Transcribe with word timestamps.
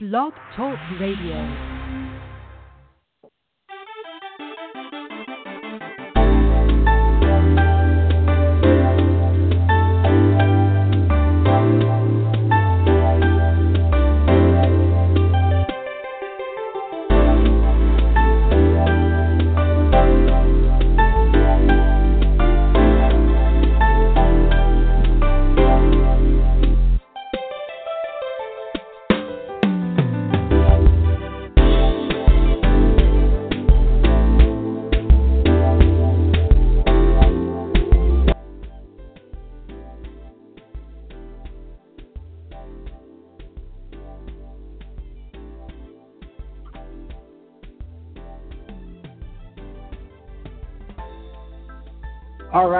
Blog 0.00 0.32
Talk 0.54 0.78
Radio. 1.00 1.77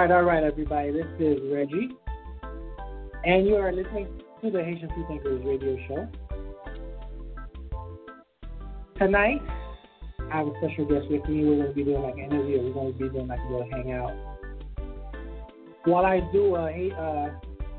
Right, 0.09 0.15
all 0.17 0.23
right, 0.23 0.43
everybody. 0.43 0.91
This 0.91 1.05
is 1.19 1.37
Reggie, 1.51 1.89
and 3.25 3.45
you 3.45 3.55
are 3.57 3.71
listening 3.71 4.07
to 4.41 4.49
the 4.49 4.63
Haitian 4.63 4.89
Free 4.89 5.05
Thinkers 5.07 5.45
Radio 5.45 5.77
Show. 5.87 6.07
Tonight, 8.97 9.39
I 10.31 10.37
have 10.37 10.47
a 10.47 10.53
special 10.57 10.85
guest 10.85 11.11
with 11.11 11.23
me. 11.29 11.45
We're 11.45 11.57
going 11.57 11.67
to 11.67 11.73
be 11.73 11.83
doing 11.83 12.01
like 12.01 12.15
an 12.15 12.23
interview. 12.23 12.59
We're 12.63 12.73
going 12.73 12.93
to 12.93 12.99
be 12.99 13.09
doing 13.09 13.27
like 13.27 13.39
a 13.39 13.51
little 13.51 13.69
hangout. 13.71 14.15
While 15.85 16.05
I 16.05 16.21
do 16.33 16.55
a 16.55 16.91
uh, 16.95 17.29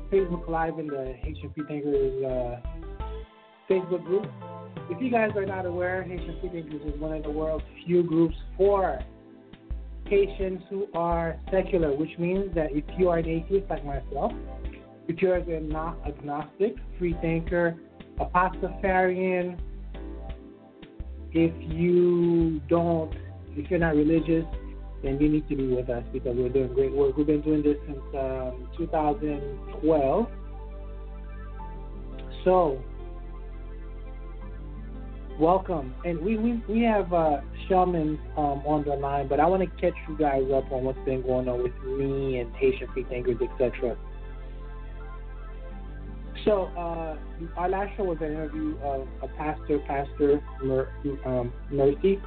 Facebook 0.09 0.47
Live 0.47 0.79
in 0.79 0.87
the 0.87 1.13
Haitian 1.21 1.51
Free 1.53 1.65
Thinkers 1.67 2.23
uh, 2.23 2.59
Facebook 3.69 4.05
group, 4.05 4.25
if 4.89 5.01
you 5.01 5.11
guys 5.11 5.31
are 5.35 5.45
not 5.45 5.65
aware, 5.65 6.03
Haitian 6.03 6.37
Free 6.39 6.49
Thinkers 6.49 6.93
is 6.93 6.99
one 6.99 7.13
of 7.13 7.23
the 7.23 7.31
world's 7.31 7.65
few 7.85 8.03
groups 8.03 8.35
for 8.57 8.99
Haitians 10.11 10.61
who 10.69 10.87
are 10.93 11.39
secular, 11.49 11.95
which 11.95 12.19
means 12.19 12.53
that 12.53 12.73
if 12.73 12.83
you 12.99 13.07
are 13.07 13.19
an 13.19 13.27
atheist 13.27 13.69
like 13.69 13.85
myself, 13.85 14.33
if 15.07 15.21
you're 15.21 15.35
an 15.35 15.73
agnostic, 16.05 16.75
free 16.99 17.15
thinker, 17.21 17.77
a 18.19 18.25
pastafarian, 18.25 19.57
if 21.31 21.53
you 21.73 22.59
don't, 22.67 23.13
if 23.55 23.71
you're 23.71 23.79
not 23.79 23.95
religious, 23.95 24.43
then 25.01 25.17
you 25.21 25.29
need 25.29 25.47
to 25.47 25.55
be 25.55 25.67
with 25.67 25.89
us 25.89 26.03
because 26.11 26.35
we're 26.35 26.49
doing 26.49 26.73
great 26.73 26.91
work. 26.91 27.15
We've 27.15 27.25
been 27.25 27.41
doing 27.41 27.63
this 27.63 27.77
since 27.87 27.97
um, 28.13 28.67
2012. 28.77 30.27
So, 32.43 32.83
welcome. 35.41 35.93
And 36.05 36.21
we 36.21 36.37
we, 36.37 36.63
we 36.69 36.81
have 36.83 37.11
uh, 37.11 37.41
Shelleman 37.67 38.19
um, 38.37 38.61
on 38.65 38.85
the 38.85 38.95
line, 38.95 39.27
but 39.27 39.39
I 39.39 39.47
want 39.47 39.63
to 39.63 39.81
catch 39.81 39.97
you 40.07 40.17
guys 40.17 40.43
up 40.53 40.71
on 40.71 40.85
what's 40.85 40.99
been 41.03 41.23
going 41.23 41.49
on 41.49 41.63
with 41.63 41.73
me 41.83 42.39
and 42.39 42.55
Haitian 42.55 42.87
Free 42.93 43.03
Thinkers, 43.05 43.37
etc. 43.41 43.97
So, 46.45 46.65
uh, 46.77 47.17
our 47.57 47.69
last 47.69 47.97
show 47.97 48.03
was 48.03 48.17
an 48.21 48.27
interview 48.27 48.77
of 48.83 49.07
a 49.21 49.27
pastor, 49.27 49.79
Pastor 49.79 50.41
Mer- 50.63 50.89
um, 51.25 51.51
Mercy, 51.71 52.19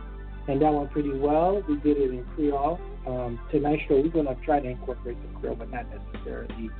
and 0.46 0.60
that 0.60 0.72
went 0.72 0.90
pretty 0.90 1.12
well. 1.12 1.62
We 1.68 1.76
did 1.78 1.96
it 1.96 2.10
in 2.10 2.24
Creole. 2.34 2.78
Um, 3.06 3.40
tonight's 3.50 3.82
show, 3.88 4.00
we're 4.00 4.08
going 4.08 4.26
to 4.26 4.36
try 4.44 4.60
to 4.60 4.68
incorporate 4.68 5.16
the 5.20 5.40
Creole, 5.40 5.56
but 5.56 5.70
not 5.70 5.86
necessarily. 5.90 6.70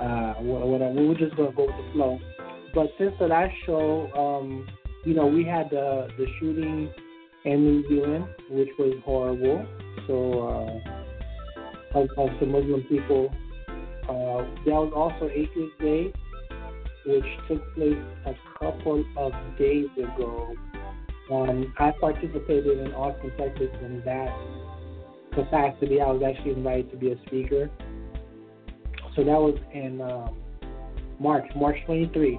Uh, 0.00 0.34
what, 0.34 0.66
what, 0.66 0.80
we're 0.94 1.14
just 1.14 1.36
going 1.36 1.50
to 1.50 1.56
go 1.56 1.66
with 1.66 1.76
the 1.76 1.92
flow. 1.92 2.18
But 2.74 2.88
since 2.98 3.12
the 3.20 3.26
last 3.26 3.54
show, 3.64 4.10
um, 4.14 4.66
you 5.04 5.14
know, 5.14 5.26
we 5.26 5.44
had 5.44 5.70
the 5.70 6.08
the 6.18 6.26
shooting 6.38 6.92
in 7.44 7.64
New 7.64 7.88
Zealand, 7.88 8.26
which 8.50 8.70
was 8.78 8.94
horrible. 9.04 9.66
So 10.06 10.48
uh, 10.48 11.00
of, 11.94 12.08
of 12.16 12.28
some 12.38 12.52
Muslim 12.52 12.82
people. 12.88 13.32
Uh, 14.04 14.44
there 14.64 14.74
was 14.74 14.92
also 14.94 15.28
Atheist 15.32 15.78
Day, 15.80 16.12
which 17.06 17.24
took 17.48 17.74
place 17.74 17.98
a 18.26 18.34
couple 18.58 19.04
of 19.16 19.32
days 19.58 19.86
ago. 19.96 20.54
Um, 21.30 21.72
I 21.78 21.92
participated 22.00 22.78
in 22.78 22.92
Austin, 22.92 23.30
Texas, 23.38 23.68
in 23.84 24.02
that 24.04 24.36
capacity. 25.32 26.00
I 26.00 26.10
was 26.10 26.22
actually 26.26 26.52
invited 26.52 26.90
to 26.90 26.96
be 26.96 27.12
a 27.12 27.16
speaker. 27.26 27.70
So 29.14 29.24
that 29.24 29.38
was 29.38 29.58
in 29.72 30.00
um, 30.00 30.36
March, 31.20 31.46
March 31.54 31.76
23. 31.86 32.38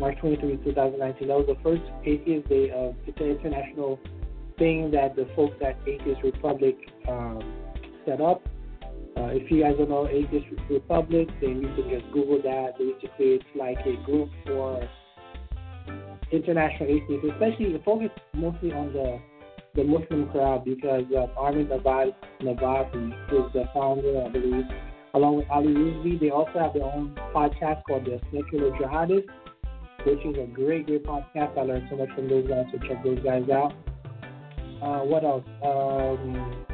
March 0.00 0.18
23, 0.20 0.56
2019. 0.64 1.28
That 1.28 1.36
was 1.36 1.46
the 1.46 1.62
first 1.62 1.82
Atheist 2.04 2.48
Day 2.48 2.70
of 2.70 2.96
it's 3.06 3.20
an 3.20 3.36
international 3.36 4.00
thing 4.58 4.90
that 4.92 5.14
the 5.14 5.28
folks 5.36 5.56
at 5.64 5.76
Atheist 5.86 6.22
Republic 6.24 6.76
um, 7.06 7.38
set 8.06 8.20
up. 8.22 8.42
Uh, 9.18 9.28
if 9.36 9.50
you 9.50 9.62
guys 9.62 9.74
don't 9.76 9.90
know 9.90 10.08
Atheist 10.08 10.46
Republic, 10.70 11.28
then 11.42 11.60
you 11.60 11.68
can 11.76 11.90
just 11.90 12.10
Google 12.12 12.40
that. 12.42 12.78
Basically, 12.78 13.36
it's 13.36 13.44
like 13.54 13.76
a 13.84 14.02
group 14.06 14.30
for 14.46 14.88
international 16.32 16.88
atheists, 16.88 17.26
especially 17.32 17.72
the 17.74 17.82
focus 17.84 18.08
mostly 18.32 18.72
on 18.72 18.92
the 18.94 19.20
the 19.76 19.84
Muslim 19.84 20.28
crowd 20.30 20.64
because 20.64 21.04
uh, 21.14 21.26
Armin 21.38 21.66
Navad, 21.66 22.12
Navabi 22.40 23.12
is 23.30 23.52
the 23.52 23.64
founder, 23.72 24.24
I 24.26 24.28
believe, 24.28 24.64
along 25.14 25.36
with 25.36 25.46
Ali 25.48 25.68
Rizvi. 25.68 26.18
They 26.18 26.30
also 26.30 26.58
have 26.58 26.72
their 26.72 26.84
own 26.84 27.14
podcast 27.32 27.82
called 27.86 28.04
the 28.04 28.18
Secular 28.32 28.72
Jihadists 28.72 29.28
which 30.04 30.24
is 30.24 30.36
a 30.36 30.46
great, 30.46 30.86
great 30.86 31.04
podcast. 31.04 31.56
I 31.58 31.62
learned 31.62 31.88
so 31.90 31.96
much 31.96 32.08
from 32.14 32.28
those 32.28 32.46
guys, 32.48 32.66
so 32.72 32.78
check 32.88 33.02
those 33.04 33.20
guys 33.20 33.48
out. 33.50 33.72
Uh, 34.82 35.00
what 35.00 35.24
else? 35.24 35.44
Um, 35.62 36.66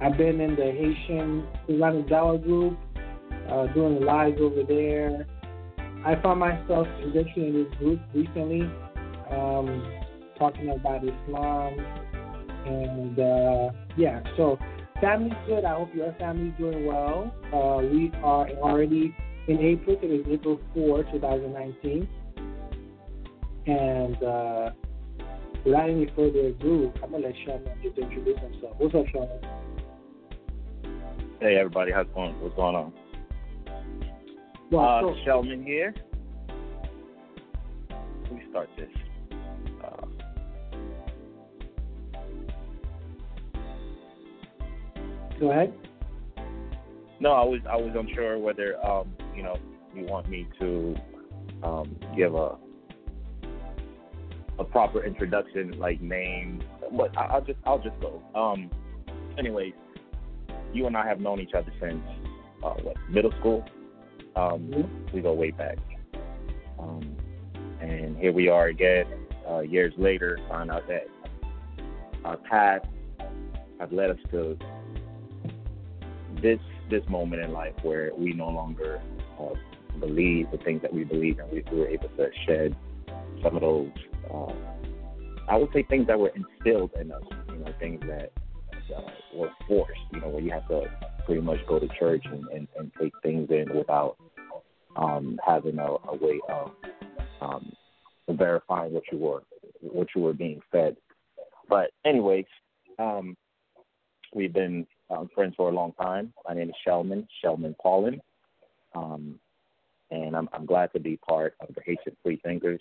I've 0.00 0.16
been 0.18 0.40
in 0.40 0.56
the 0.56 0.72
Haitian 0.72 1.46
Islamic 1.68 2.08
Dollar 2.08 2.38
group, 2.38 2.76
uh, 3.48 3.66
doing 3.68 4.02
lives 4.02 4.38
over 4.40 4.62
there. 4.64 5.26
I 6.04 6.20
found 6.20 6.40
myself 6.40 6.88
eventually 6.98 7.46
in 7.46 7.64
this 7.64 7.74
group 7.78 8.00
recently, 8.12 8.62
um, 9.30 9.90
talking 10.38 10.70
about 10.70 11.02
Islam, 11.04 11.78
and 12.66 13.18
uh, 13.18 13.70
yeah. 13.96 14.20
So 14.36 14.58
family's 15.00 15.32
good. 15.46 15.64
I 15.64 15.76
hope 15.76 15.94
your 15.94 16.14
family's 16.18 16.52
doing 16.58 16.84
well. 16.84 17.32
Uh, 17.52 17.86
we 17.86 18.10
are 18.22 18.48
already 18.58 19.14
in 19.48 19.58
April. 19.58 19.96
It 20.02 20.06
is 20.06 20.26
April 20.28 20.60
4, 20.74 21.04
2019. 21.04 22.08
And 23.66 24.22
uh, 24.22 24.70
without 25.64 25.90
any 25.90 26.10
further 26.16 26.46
ado, 26.46 26.92
I'm 27.02 27.10
going 27.10 27.22
to 27.22 27.28
let 27.28 27.36
Shelleman 27.46 27.82
just 27.82 27.98
introduce 27.98 28.38
himself. 28.40 28.76
What's 28.78 28.94
up, 28.94 29.06
Shelleman? 29.06 29.40
Hey, 31.40 31.56
everybody. 31.56 31.92
How's 31.92 32.06
it 32.06 32.14
going? 32.14 32.32
What's 32.40 32.56
going 32.56 32.76
on? 32.76 32.92
Well, 34.70 34.84
uh, 34.84 35.00
so, 35.00 35.14
Shelleman 35.26 35.64
here. 35.64 35.94
Let 38.24 38.32
me 38.32 38.42
start 38.50 38.68
this. 38.76 38.88
Uh, 39.84 40.06
Go 45.40 45.50
ahead. 45.50 45.74
No, 47.22 47.30
I 47.34 47.44
was 47.44 47.60
I 47.70 47.76
was 47.76 47.94
unsure 47.96 48.36
whether 48.36 48.84
um, 48.84 49.14
you 49.36 49.44
know 49.44 49.56
you 49.94 50.04
want 50.06 50.28
me 50.28 50.48
to 50.58 50.96
um, 51.62 51.96
give 52.16 52.34
a 52.34 52.56
a 54.58 54.64
proper 54.64 55.04
introduction, 55.04 55.78
like 55.78 56.00
name, 56.00 56.64
but 56.90 57.16
I, 57.16 57.26
I'll 57.26 57.40
just 57.44 57.60
I'll 57.64 57.78
just 57.78 57.94
go. 58.00 58.20
Um, 58.34 58.68
anyways, 59.38 59.72
you 60.72 60.88
and 60.88 60.96
I 60.96 61.06
have 61.06 61.20
known 61.20 61.38
each 61.38 61.54
other 61.56 61.72
since 61.80 62.02
uh, 62.64 62.74
what 62.82 62.96
middle 63.08 63.32
school. 63.38 63.64
Um, 64.34 64.66
Mhm. 64.72 65.12
We 65.12 65.20
go 65.20 65.32
way 65.32 65.52
back, 65.52 65.78
um, 66.80 67.16
and 67.80 68.16
here 68.18 68.32
we 68.32 68.48
are 68.48 68.66
again 68.66 69.06
uh, 69.48 69.60
years 69.60 69.94
later. 69.96 70.40
Find 70.48 70.72
out 70.72 70.88
that 70.88 71.06
our 72.24 72.36
paths 72.36 72.88
have 73.78 73.92
led 73.92 74.10
us 74.10 74.18
to 74.32 74.58
this 76.42 76.58
this 76.92 77.08
moment 77.08 77.42
in 77.42 77.52
life 77.52 77.74
where 77.82 78.10
we 78.16 78.32
no 78.32 78.48
longer 78.48 79.00
uh, 79.40 79.54
believe 79.98 80.50
the 80.52 80.58
things 80.58 80.82
that 80.82 80.92
we 80.92 81.04
believe, 81.04 81.38
and 81.38 81.50
we, 81.50 81.64
we 81.72 81.78
were 81.78 81.88
able 81.88 82.08
to 82.10 82.28
shed 82.46 82.76
some 83.42 83.56
of 83.56 83.62
those. 83.62 83.90
Uh, 84.32 84.52
I 85.48 85.56
would 85.56 85.70
say 85.72 85.82
things 85.82 86.06
that 86.06 86.18
were 86.18 86.32
instilled 86.34 86.92
in 87.00 87.10
us. 87.10 87.22
You 87.48 87.56
know, 87.56 87.74
things 87.80 88.00
that 88.06 88.32
uh, 88.96 89.10
were 89.34 89.50
forced. 89.66 90.00
You 90.12 90.20
know, 90.20 90.28
where 90.28 90.42
you 90.42 90.50
have 90.50 90.68
to 90.68 90.84
pretty 91.26 91.40
much 91.40 91.58
go 91.66 91.78
to 91.78 91.88
church 91.98 92.24
and, 92.26 92.44
and, 92.48 92.68
and 92.78 92.92
take 93.00 93.12
things 93.22 93.48
in 93.50 93.74
without 93.74 94.16
um, 94.96 95.38
having 95.46 95.78
a, 95.78 95.86
a 95.86 96.16
way 96.16 96.40
of 96.48 96.70
um, 97.40 97.72
verifying 98.28 98.92
what 98.92 99.04
you 99.10 99.18
were 99.18 99.42
what 99.80 100.08
you 100.14 100.22
were 100.22 100.32
being 100.32 100.60
fed. 100.70 100.96
But 101.68 101.90
anyways, 102.04 102.44
um, 102.98 103.36
we've 104.34 104.52
been 104.52 104.86
um, 105.12 105.28
friends 105.34 105.54
for 105.56 105.68
a 105.68 105.74
long 105.74 105.92
time. 105.92 106.32
My 106.48 106.54
name 106.54 106.70
is 106.70 106.74
Shelleman 106.86 107.26
Shelleman 107.42 107.74
Paulin, 107.80 108.20
um, 108.94 109.38
and 110.10 110.36
I'm, 110.36 110.48
I'm 110.52 110.66
glad 110.66 110.92
to 110.92 111.00
be 111.00 111.16
part 111.16 111.54
of 111.60 111.74
the 111.74 111.82
Haitian 111.84 112.16
Free 112.22 112.40
Thinkers. 112.42 112.80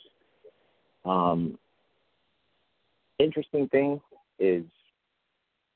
Um, 1.06 1.58
interesting 3.20 3.68
thing 3.70 4.02
is 4.40 4.64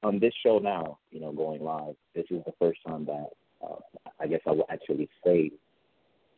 on 0.03 0.19
this 0.19 0.33
show 0.43 0.59
now, 0.59 0.99
you 1.11 1.19
know, 1.19 1.31
going 1.31 1.63
live. 1.63 1.95
This 2.13 2.25
is 2.29 2.43
the 2.45 2.53
first 2.59 2.79
time 2.87 3.05
that 3.05 3.29
uh, 3.63 3.75
I 4.19 4.27
guess 4.27 4.41
I 4.47 4.51
will 4.51 4.67
actually 4.69 5.09
say 5.25 5.51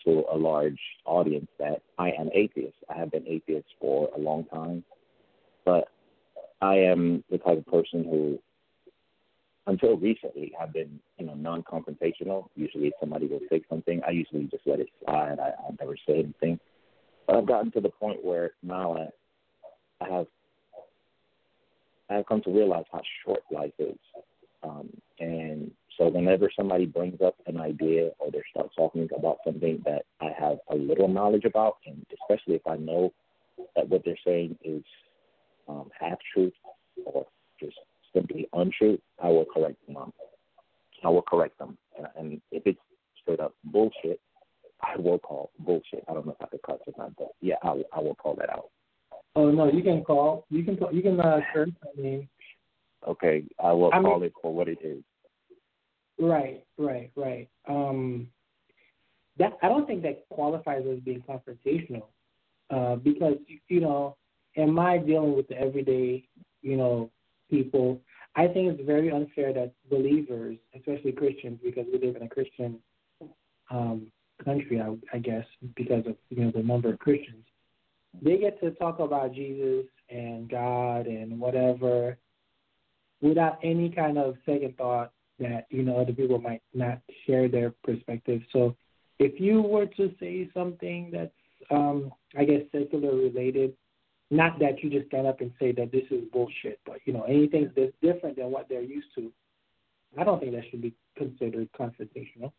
to 0.06 0.24
a 0.32 0.38
large 0.38 0.80
audience 1.06 1.50
that 1.60 1.82
I 1.98 2.12
am 2.12 2.30
atheist. 2.34 2.78
I 2.90 2.98
have 2.98 3.12
been 3.12 3.28
atheist 3.28 3.68
for 3.80 4.10
a 4.16 4.20
long 4.20 4.46
time, 4.46 4.84
but 5.66 5.90
I 6.62 6.76
am 6.76 7.24
the 7.30 7.38
type 7.38 7.58
of 7.58 7.66
person 7.68 8.04
who, 8.04 8.40
until 9.68 9.98
recently, 9.98 10.54
have 10.60 10.74
been 10.74 11.00
you 11.18 11.26
know 11.26 11.36
non-confrontational. 11.36 12.48
Usually, 12.56 12.88
if 12.88 12.94
somebody 13.00 13.28
will 13.28 13.42
say 13.50 13.62
something, 13.70 14.02
I 14.08 14.12
usually 14.12 14.46
just 14.46 14.66
let 14.66 14.80
it 14.80 14.90
slide. 15.04 15.40
I, 15.40 15.50
I 15.50 15.72
never 15.80 15.96
say 16.08 16.20
anything. 16.20 16.60
But 17.28 17.36
I've 17.36 17.46
gotten 17.46 17.72
to 17.72 17.82
the 17.82 17.90
point 17.90 18.24
where 18.24 18.52
now 18.64 18.98
I, 18.98 20.06
I 20.06 20.10
have 20.10 20.28
I 22.10 22.16
have 22.16 22.26
come 22.26 22.42
to 22.44 22.52
realize 22.52 22.86
how 22.92 23.02
short 23.26 23.42
life 23.52 23.74
is, 23.78 23.98
um, 24.64 24.90
and 25.20 25.72
so 25.98 26.08
whenever 26.08 26.50
somebody 26.56 26.86
brings 26.86 27.20
up 27.22 27.36
an 27.48 27.60
idea 27.60 28.12
or 28.20 28.32
they 28.32 28.42
start 28.52 28.70
talking 28.78 29.10
about 29.18 29.40
something 29.44 29.82
that 29.86 30.04
I 30.22 30.32
have 30.40 30.60
a 30.70 30.76
little 30.76 31.08
knowledge 31.08 31.46
about, 31.46 31.78
and 31.86 32.06
especially 32.22 32.56
if 32.56 32.68
I 32.68 32.78
know 32.78 33.14
that 33.76 33.90
what 33.90 34.04
they're 34.06 34.16
saying 34.26 34.58
is 34.64 34.84
um, 35.68 35.90
half 36.00 36.18
truth 36.34 36.54
or 37.06 37.26
just 37.60 37.76
simply 38.14 38.48
untrue, 38.54 39.00
I 39.22 39.30
will 39.30 39.46
correct 39.46 39.78
them. 39.88 40.14
I 41.04 41.10
will 41.10 41.22
correct 41.22 41.58
them, 41.60 41.78
and, 42.18 42.42
if 42.52 42.64
it's 42.66 42.80
straight 43.22 43.40
up 43.40 43.54
bullshit, 43.66 44.20
I 44.82 44.98
will 44.98 45.20
call 45.20 45.52
bullshit. 45.60 46.04
I 46.10 46.14
don't 46.14 46.26
know 46.26 46.36
if 46.40 46.42
I 46.42 46.48
could 46.48 46.62
cut 46.64 46.82
or 46.88 46.94
not, 46.98 47.16
but 47.18 47.30
yeah, 47.42 47.56
I, 47.64 47.84
I 47.94 48.00
will 48.00 48.16
call 48.16 48.36
that 48.36 48.50
out. 48.50 48.70
Oh 49.36 49.52
no, 49.52 49.72
you 49.72 49.84
can 49.84 50.04
call. 50.04 50.46
You 50.50 50.64
can 50.64 50.78
call. 50.78 50.92
You 50.92 51.02
can 51.02 51.20
uh, 51.20 51.40
curse. 51.54 51.70
I 51.84 52.02
mean. 52.02 52.28
Okay, 53.08 53.44
I 53.64 53.72
will 53.72 53.92
I 53.94 54.02
call 54.02 54.20
mean, 54.20 54.26
it 54.26 54.34
for 54.42 54.54
what 54.54 54.68
it 54.68 54.80
is. 54.84 55.04
Right, 56.20 56.64
right, 56.78 57.12
right. 57.16 57.48
Um, 57.70 58.28
that 59.38 59.54
I 59.62 59.68
don't 59.70 59.86
think 59.86 60.02
that 60.02 60.28
qualifies 60.30 60.84
as 60.92 61.00
being 61.00 61.24
confrontational, 61.30 62.06
uh, 62.72 62.96
because 62.96 63.38
you 63.68 63.80
know, 63.80 64.16
am 64.58 64.80
I 64.80 64.98
dealing 64.98 65.36
with 65.36 65.48
the 65.48 65.60
everyday, 65.60 66.28
you 66.64 66.78
know, 66.78 67.12
people? 67.50 68.02
I 68.36 68.48
think 68.48 68.72
it's 68.72 68.86
very 68.86 69.12
unfair 69.12 69.54
that 69.54 69.74
believers, 69.90 70.58
especially 70.76 71.12
Christians, 71.12 71.60
because 71.64 71.86
we 71.92 72.00
live 72.00 72.16
in 72.16 72.24
a 72.24 72.30
Christian 72.30 72.80
um, 73.72 74.12
country, 74.44 74.80
I, 74.80 74.96
I 75.14 75.20
guess, 75.20 75.46
because 75.76 76.06
of 76.06 76.16
you 76.30 76.46
know 76.46 76.52
the 76.52 76.64
number 76.64 76.94
of 76.94 77.00
Christians, 77.00 77.46
they 78.22 78.38
get 78.38 78.60
to 78.62 78.72
talk 78.72 79.00
about 79.00 79.34
Jesus 79.34 79.86
and 80.10 80.50
God 80.50 81.08
and 81.08 81.40
whatever 81.40 82.18
without 83.22 83.58
any 83.64 83.90
kind 83.90 84.18
of 84.18 84.36
second 84.46 84.78
thought 84.78 85.12
that 85.40 85.66
you 85.70 85.84
know 85.84 85.98
other 85.98 86.14
people 86.14 86.40
might 86.40 86.62
not 86.74 87.00
share 87.26 87.48
their 87.48 87.72
perspective. 87.84 88.42
So 88.54 88.76
if 89.20 89.40
you 89.40 89.62
were 89.62 89.86
to 89.86 90.14
say 90.20 90.50
something 90.54 91.10
that's 91.12 91.32
um, 91.72 92.12
I 92.38 92.46
guess 92.46 92.62
secular 92.72 93.16
related, 93.16 93.74
not 94.30 94.60
that 94.60 94.84
you 94.84 94.90
just 94.90 95.08
stand 95.08 95.28
up 95.28 95.42
and 95.42 95.52
say 95.60 95.72
that 95.74 95.92
this 95.92 96.04
is 96.12 96.24
bullshit, 96.32 96.80
but 96.86 97.00
you 97.06 97.14
know 97.14 97.24
anything 97.24 97.72
that's 97.76 97.94
different 98.02 98.36
than 98.36 98.52
what 98.52 98.68
they're 98.70 98.82
used 98.82 99.08
to, 99.16 99.32
I 100.18 100.24
don't 100.24 100.40
think 100.40 100.54
that 100.54 100.64
should 100.70 100.82
be 100.82 100.94
considered 101.18 101.70
confrontational. 101.80 102.52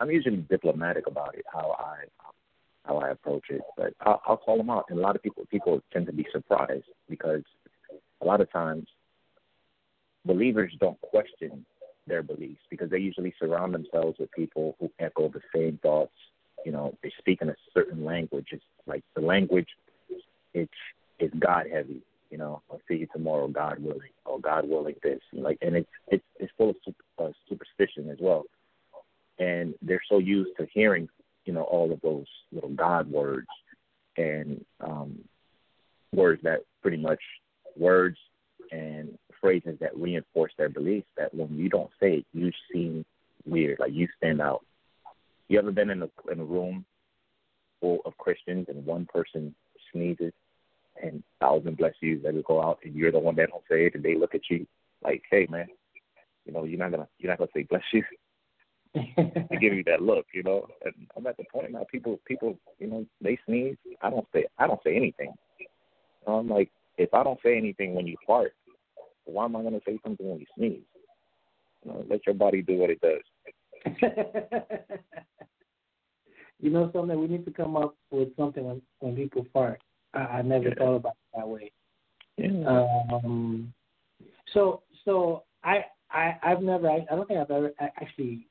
I'm 0.00 0.10
usually 0.10 0.38
diplomatic 0.38 1.06
about 1.06 1.34
it, 1.36 1.44
how 1.52 1.76
I 1.78 2.04
how 2.84 2.98
I 2.98 3.10
approach 3.10 3.44
it, 3.50 3.60
but 3.76 3.94
I'll, 4.00 4.22
I'll 4.26 4.36
call 4.36 4.56
them 4.56 4.70
out. 4.70 4.86
And 4.90 4.98
a 4.98 5.02
lot 5.02 5.16
of 5.16 5.22
people 5.22 5.44
people 5.50 5.82
tend 5.92 6.06
to 6.06 6.12
be 6.12 6.26
surprised 6.32 6.86
because 7.08 7.42
a 8.20 8.24
lot 8.24 8.40
of 8.40 8.50
times 8.52 8.86
believers 10.24 10.74
don't 10.80 11.00
question 11.00 11.64
their 12.06 12.22
beliefs 12.22 12.60
because 12.70 12.90
they 12.90 12.98
usually 12.98 13.34
surround 13.38 13.74
themselves 13.74 14.18
with 14.18 14.30
people 14.32 14.76
who 14.78 14.90
echo 14.98 15.28
the 15.28 15.40
same 15.54 15.78
thoughts. 15.82 16.12
You 16.64 16.72
know, 16.72 16.96
they 17.02 17.12
speak 17.18 17.42
in 17.42 17.48
a 17.48 17.56
certain 17.74 18.04
language. 18.04 18.48
It's 18.52 18.64
like 18.86 19.02
the 19.14 19.20
language, 19.20 19.68
it's 20.56 20.72
it's 21.18 21.34
God 21.38 21.66
heavy. 21.72 22.02
You 22.30 22.38
know, 22.38 22.62
I'll 22.70 22.80
see 22.88 22.96
you 22.96 23.06
tomorrow, 23.12 23.46
God 23.46 23.78
willing, 23.78 24.10
or 24.24 24.40
God 24.40 24.68
willing 24.68 24.96
this. 25.02 25.20
Like, 25.32 25.58
and 25.62 25.76
it's 25.76 25.88
it's 26.08 26.24
it's 26.40 26.52
full 26.56 26.70
of 26.70 26.76
uh, 27.18 27.30
superstition 27.48 28.10
as 28.10 28.18
well. 28.20 28.44
And 29.38 29.74
they're 29.82 30.02
so 30.08 30.18
used 30.18 30.56
to 30.58 30.66
hearing, 30.72 31.08
you 31.44 31.52
know, 31.52 31.62
all 31.62 31.92
of 31.92 32.00
those 32.00 32.26
little 32.52 32.70
God 32.70 33.10
words 33.10 33.46
and 34.16 34.64
um, 34.80 35.18
words 36.12 36.42
that 36.42 36.62
pretty 36.80 36.96
much 36.96 37.20
words 37.76 38.16
and 38.72 39.18
phrases 39.40 39.76
that 39.80 39.96
reinforce 39.96 40.52
their 40.56 40.70
beliefs 40.70 41.06
that 41.18 41.32
when 41.34 41.56
you 41.56 41.68
don't 41.68 41.90
say 42.00 42.14
it, 42.14 42.26
you 42.32 42.50
seem 42.72 43.04
weird, 43.44 43.78
like 43.78 43.92
you 43.92 44.08
stand 44.16 44.40
out. 44.40 44.64
You 45.48 45.58
ever 45.58 45.70
been 45.70 45.90
in 45.90 46.02
a 46.02 46.08
in 46.32 46.40
a 46.40 46.44
room 46.44 46.86
full 47.80 47.98
of 48.06 48.16
Christians 48.16 48.66
and 48.68 48.84
one 48.86 49.06
person 49.06 49.54
sneezes 49.92 50.32
and 51.02 51.22
thousand 51.40 51.76
bless 51.76 51.94
yous 52.00 52.22
that 52.22 52.34
will 52.34 52.42
go 52.42 52.62
out 52.62 52.78
and 52.84 52.94
you're 52.94 53.12
the 53.12 53.18
one 53.18 53.36
that 53.36 53.50
don't 53.50 53.64
say 53.70 53.86
it 53.86 53.94
and 53.94 54.04
they 54.04 54.16
look 54.16 54.34
at 54.34 54.48
you 54.50 54.66
like, 55.02 55.22
Hey 55.30 55.46
man, 55.50 55.66
you 56.44 56.52
know, 56.52 56.64
you're 56.64 56.78
not 56.78 56.90
gonna 56.90 57.08
you're 57.18 57.30
not 57.30 57.38
gonna 57.38 57.50
say 57.54 57.64
bless 57.64 57.82
you. 57.92 58.02
they 58.94 59.56
give 59.60 59.74
you 59.74 59.84
that 59.84 60.00
look, 60.00 60.26
you 60.32 60.42
know. 60.42 60.66
And 60.84 60.94
I'm 61.16 61.26
at 61.26 61.36
the 61.36 61.44
point 61.52 61.72
now 61.72 61.86
people 61.90 62.18
people, 62.26 62.58
you 62.78 62.86
know, 62.86 63.06
they 63.20 63.38
sneeze. 63.46 63.76
I 64.02 64.10
don't 64.10 64.26
say 64.32 64.46
I 64.58 64.66
don't 64.66 64.80
say 64.82 64.96
anything. 64.96 65.34
I'm 66.26 66.48
like, 66.48 66.70
if 66.98 67.12
I 67.14 67.22
don't 67.22 67.38
say 67.42 67.56
anything 67.56 67.94
when 67.94 68.06
you 68.06 68.16
fart, 68.26 68.52
why 69.24 69.44
am 69.44 69.56
I 69.56 69.62
going 69.62 69.74
to 69.74 69.82
say 69.86 69.98
something 70.02 70.28
when 70.28 70.40
you 70.40 70.46
sneeze? 70.56 70.82
You 71.84 71.92
know, 71.92 72.04
let 72.08 72.26
your 72.26 72.34
body 72.34 72.62
do 72.62 72.78
what 72.78 72.90
it 72.90 73.00
does. 73.00 73.22
you 76.60 76.70
know 76.70 76.90
something? 76.92 77.20
We 77.20 77.28
need 77.28 77.44
to 77.44 77.52
come 77.52 77.76
up 77.76 77.96
with 78.10 78.34
something 78.36 78.64
when, 78.64 78.82
when 79.00 79.14
people 79.16 79.46
fart. 79.52 79.80
I, 80.14 80.18
I 80.18 80.42
never 80.42 80.68
yeah. 80.68 80.74
thought 80.78 80.96
about 80.96 81.12
it 81.12 81.36
that 81.36 81.48
way. 81.48 81.72
Yeah. 82.36 82.88
Um, 83.12 83.72
so 84.52 84.82
so 85.04 85.44
I 85.64 85.84
I 86.10 86.36
I've 86.42 86.62
never 86.62 86.88
I, 86.88 87.06
I 87.10 87.14
don't 87.14 87.26
think 87.26 87.40
I've 87.40 87.50
ever 87.50 87.72
actually 87.80 88.46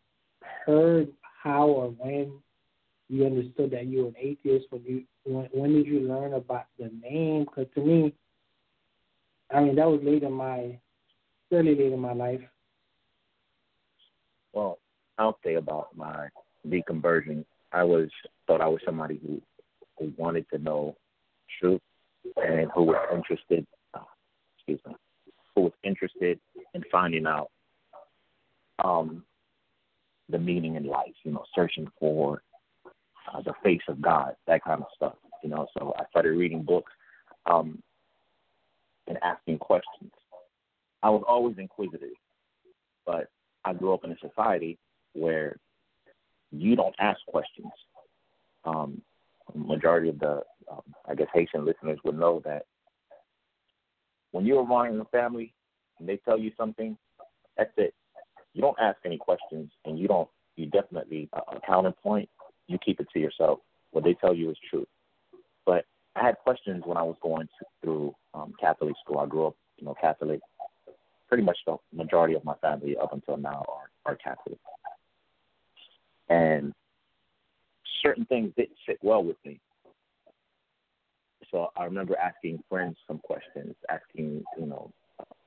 heard 0.66 1.10
how 1.44 1.68
or 1.68 1.90
when 1.90 2.40
you 3.08 3.26
understood 3.26 3.72
that 3.72 3.86
you 3.86 4.04
were 4.04 4.08
an 4.10 4.16
atheist. 4.20 4.66
When 4.70 4.84
you 4.84 5.04
when 5.24 5.48
when 5.52 5.74
did 5.74 5.86
you 5.86 6.02
learn 6.02 6.34
about 6.34 6.66
the 6.80 6.92
name? 7.02 7.46
Because 7.46 7.68
to 7.76 7.82
me, 7.82 8.14
I 9.52 9.62
mean, 9.62 9.76
that 9.76 9.88
was 9.88 10.02
late 10.04 10.24
in 10.24 10.34
my, 10.34 10.78
fairly 11.50 11.76
late 11.76 11.94
in 11.94 12.00
my 12.00 12.14
life. 12.14 12.42
Well, 14.54 14.80
I'll 15.18 15.38
say 15.44 15.56
about 15.56 15.96
my 15.96 16.30
deconversion. 16.68 17.46
I 17.72 17.84
was 17.84 18.10
thought 18.48 18.62
I 18.62 18.68
was 18.68 18.80
somebody 18.86 19.20
who 19.26 19.42
who 20.00 20.14
wanted 20.18 20.46
to 20.52 20.58
know 20.58 20.96
truth 21.60 21.82
and 22.38 22.72
who 22.74 22.84
was 22.84 23.08
interested. 23.14 23.66
Excuse 24.58 24.80
me, 24.88 24.96
who 25.56 25.62
was 25.62 25.74
interested 25.84 26.40
in 26.74 26.84
finding 26.92 27.28
out 27.28 27.52
um, 28.84 29.24
the 30.30 30.40
meaning 30.40 30.76
in 30.76 30.86
life. 30.88 31.14
You 31.24 31.34
know, 31.34 31.46
searching 31.54 31.88
for 32.00 32.42
uh, 33.34 33.42
the 33.42 33.54
face 33.64 33.82
of 33.88 34.02
God, 34.02 34.36
that 34.48 34.64
kind 34.64 34.82
of 34.82 34.88
stuff. 34.96 35.16
You 35.44 35.50
know, 35.50 35.68
so 35.78 35.94
I 35.98 36.04
started 36.10 36.32
reading 36.32 36.64
books. 36.64 36.92
Um, 37.46 37.84
and 39.08 39.18
asking 39.24 39.60
questions. 39.60 40.12
I 41.04 41.10
was 41.10 41.24
always 41.28 41.58
inquisitive, 41.58 42.18
but 43.06 43.30
I 43.64 43.74
grew 43.74 43.94
up 43.94 44.04
in 44.04 44.12
a 44.12 44.18
society 44.18 44.78
where 45.14 45.58
you 46.52 46.76
don't 46.76 46.96
ask 47.00 47.20
questions. 47.28 47.72
Um, 48.64 49.02
majority 49.56 50.10
of 50.10 50.20
the, 50.20 50.44
um, 50.72 50.82
I 51.08 51.16
guess, 51.16 51.28
Haitian 51.34 51.66
listeners 51.66 52.00
would 52.04 52.18
know 52.18 52.42
that 52.46 52.66
when 54.32 54.46
you're 54.46 54.64
around 54.64 55.00
a 55.00 55.06
family 55.06 55.54
and 56.00 56.08
they 56.08 56.18
tell 56.18 56.38
you 56.38 56.52
something, 56.58 56.98
that's 57.58 57.72
it. 57.78 57.94
You 58.54 58.62
don't 58.62 58.78
ask 58.80 58.98
any 59.06 59.18
questions, 59.18 59.72
and 59.86 60.00
you 60.00 60.08
don't. 60.08 60.30
You 60.56 60.68
definitely 60.68 61.30
uh, 61.34 61.60
counterpoint. 61.66 62.30
You 62.68 62.78
keep 62.84 63.00
it 63.00 63.08
to 63.14 63.20
yourself. 63.20 63.60
What 63.92 64.04
they 64.04 64.14
tell 64.14 64.34
you 64.34 64.50
is 64.50 64.58
truth. 64.70 64.88
But 65.66 65.86
I 66.16 66.26
had 66.26 66.38
questions 66.40 66.84
when 66.86 66.98
I 66.98 67.04
was 67.04 67.18
going 67.22 67.48
to, 67.48 67.66
through 67.82 68.16
um, 68.34 68.54
Catholic 68.60 68.94
school. 69.04 69.20
I 69.20 69.26
grew 69.26 69.48
up, 69.48 69.56
you 69.78 69.86
know, 69.86 69.96
Catholic. 70.00 70.40
Pretty 71.28 71.44
much 71.44 71.58
the 71.66 71.78
majority 71.94 72.36
of 72.36 72.46
my 72.46 72.56
family 72.56 72.96
up 72.98 73.12
until 73.12 73.38
now 73.38 73.66
are 73.68 73.90
are 74.06 74.16
Catholic, 74.16 74.60
and 76.30 76.74
certain 78.06 78.26
things 78.26 78.52
didn't 78.56 78.78
sit 78.88 79.00
well 79.02 79.24
with 79.24 79.38
me. 79.44 79.60
so 81.52 81.70
I 81.76 81.86
remember 81.86 82.16
asking 82.18 82.64
friends 82.70 82.98
some 83.08 83.20
questions, 83.20 83.76
asking 83.90 84.44
you 84.60 84.66
know 84.66 84.92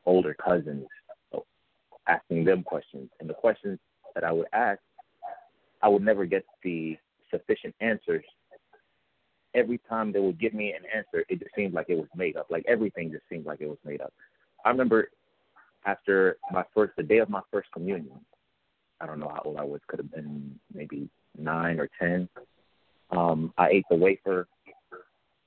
older 0.07 0.35
cousins, 0.35 0.87
oh, 1.35 1.45
asking 2.09 2.45
them 2.45 2.63
questions, 2.63 3.11
and 3.21 3.29
the 3.29 3.35
questions 3.35 3.79
that 4.15 4.25
I 4.25 4.33
would 4.33 4.49
ask, 4.53 4.81
I 5.83 5.89
would 5.89 6.03
never 6.03 6.25
get 6.25 6.45
the 6.65 6.97
sufficient 7.31 7.75
answers. 7.81 8.25
Every 9.55 9.81
time 9.89 10.13
they 10.13 10.21
would 10.21 10.41
give 10.41 10.55
me 10.55 10.73
an 10.73 10.85
answer, 10.95 11.25
it 11.29 11.39
just 11.39 11.55
seemed 11.55 11.75
like 11.75 11.87
it 11.89 11.97
was 11.97 12.09
made 12.15 12.37
up. 12.37 12.47
Like 12.51 12.65
everything 12.69 13.11
just 13.11 13.25
seemed 13.31 13.47
like 13.47 13.61
it 13.61 13.69
was 13.69 13.79
made 13.85 14.01
up. 14.01 14.13
I 14.65 14.71
remember 14.71 15.11
after 15.87 16.39
my 16.53 16.65
first, 16.75 16.93
the 16.97 17.03
day 17.03 17.19
of 17.19 17.31
my 17.31 17.41
first 17.53 17.71
communion, 17.73 18.21
I 19.01 19.07
don't 19.07 19.21
know 19.21 19.29
how 19.29 19.43
old 19.45 19.57
I 19.57 19.65
was, 19.65 19.81
could 19.87 20.01
have 20.01 20.13
been 20.13 20.59
maybe 20.75 21.09
nine 21.37 21.81
or 21.81 21.89
ten. 21.99 22.29
Um, 23.11 23.53
I 23.57 23.69
ate 23.71 23.87
the 23.91 23.97
wafer, 23.97 24.47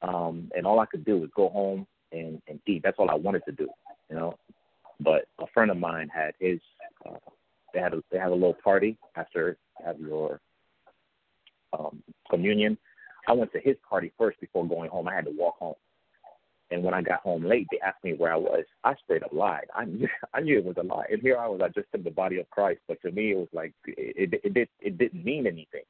um, 0.02 0.52
and 0.56 0.66
all 0.66 0.80
I 0.80 0.86
could 0.86 1.06
do 1.06 1.20
was 1.20 1.30
go 1.36 1.50
home 1.50 1.86
and, 2.12 2.42
and 2.48 2.60
eat. 2.68 2.82
That's 2.84 2.98
all 2.98 3.10
I 3.10 3.16
wanted 3.16 3.44
to 3.46 3.52
do, 3.52 3.68
you 4.10 4.16
know. 4.16 4.38
But 5.00 5.26
a 5.40 5.48
friend 5.54 5.72
of 5.72 5.78
mine 5.78 6.10
had 6.14 6.34
his. 6.40 6.60
Uh, 7.08 7.18
they 7.74 7.80
had 7.80 7.94
a 7.94 8.04
they 8.12 8.18
had 8.18 8.30
a 8.30 8.34
little 8.34 8.58
party 8.64 8.98
after 9.16 9.58
have 9.86 10.00
your 10.00 10.42
um, 11.74 12.04
communion. 12.30 12.78
I 13.28 13.34
went 13.34 13.52
to 13.54 13.60
his 13.60 13.76
party 13.88 14.12
first 14.18 14.40
before 14.40 14.68
going 14.68 14.90
home. 14.90 15.08
I 15.08 15.16
had 15.16 15.26
to 15.26 15.32
walk 15.32 15.58
home. 15.60 15.76
And 16.72 16.84
when 16.84 16.94
I 16.94 17.01
got 17.01 17.20
home 17.20 17.44
late, 17.44 17.68
they 17.70 17.80
asked 17.82 18.04
me 18.04 18.13
where 18.13 18.34
I 18.34 18.38
was. 18.38 18.63
I 18.86 18.96
straight 19.04 19.24
up 19.24 19.34
lied. 19.34 19.68
I 19.75 19.86
knew, 19.86 20.08
I 20.34 20.40
knew 20.40 20.58
it 20.58 20.66
was 20.66 20.78
a 20.78 20.84
lie. 20.84 21.06
And 21.12 21.22
here 21.22 21.38
I 21.38 21.48
was. 21.48 21.62
I 21.63 21.68
just 21.68 21.92
took 21.92 22.04
the 22.04 22.12
body 22.12 22.40
of 22.40 22.50
Christ, 22.50 22.80
but 22.88 23.01
to 23.01 23.12
me, 23.12 23.32
it 23.32 23.38
was 23.38 23.50
like 23.54 23.74
it, 23.86 24.34
it, 24.34 24.42
it 24.44 24.54
did 24.54 24.70
it 24.80 24.98
didn't 24.98 25.24
mean 25.24 25.46
anything. 25.46 25.84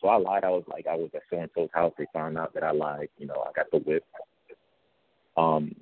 So 0.00 0.08
I 0.08 0.16
lied. 0.16 0.44
I 0.44 0.50
was 0.50 0.64
like 0.68 0.86
I 0.86 0.96
was 0.96 1.10
at 1.14 1.22
so 1.30 1.38
and 1.38 1.50
so's 1.54 1.70
house. 1.72 1.92
They 1.96 2.06
found 2.12 2.36
out 2.36 2.52
that 2.54 2.64
I 2.64 2.72
lied. 2.72 3.08
You 3.16 3.26
know, 3.26 3.44
I 3.48 3.52
got 3.52 3.70
the 3.70 3.78
whip. 3.78 4.04
Um. 5.36 5.74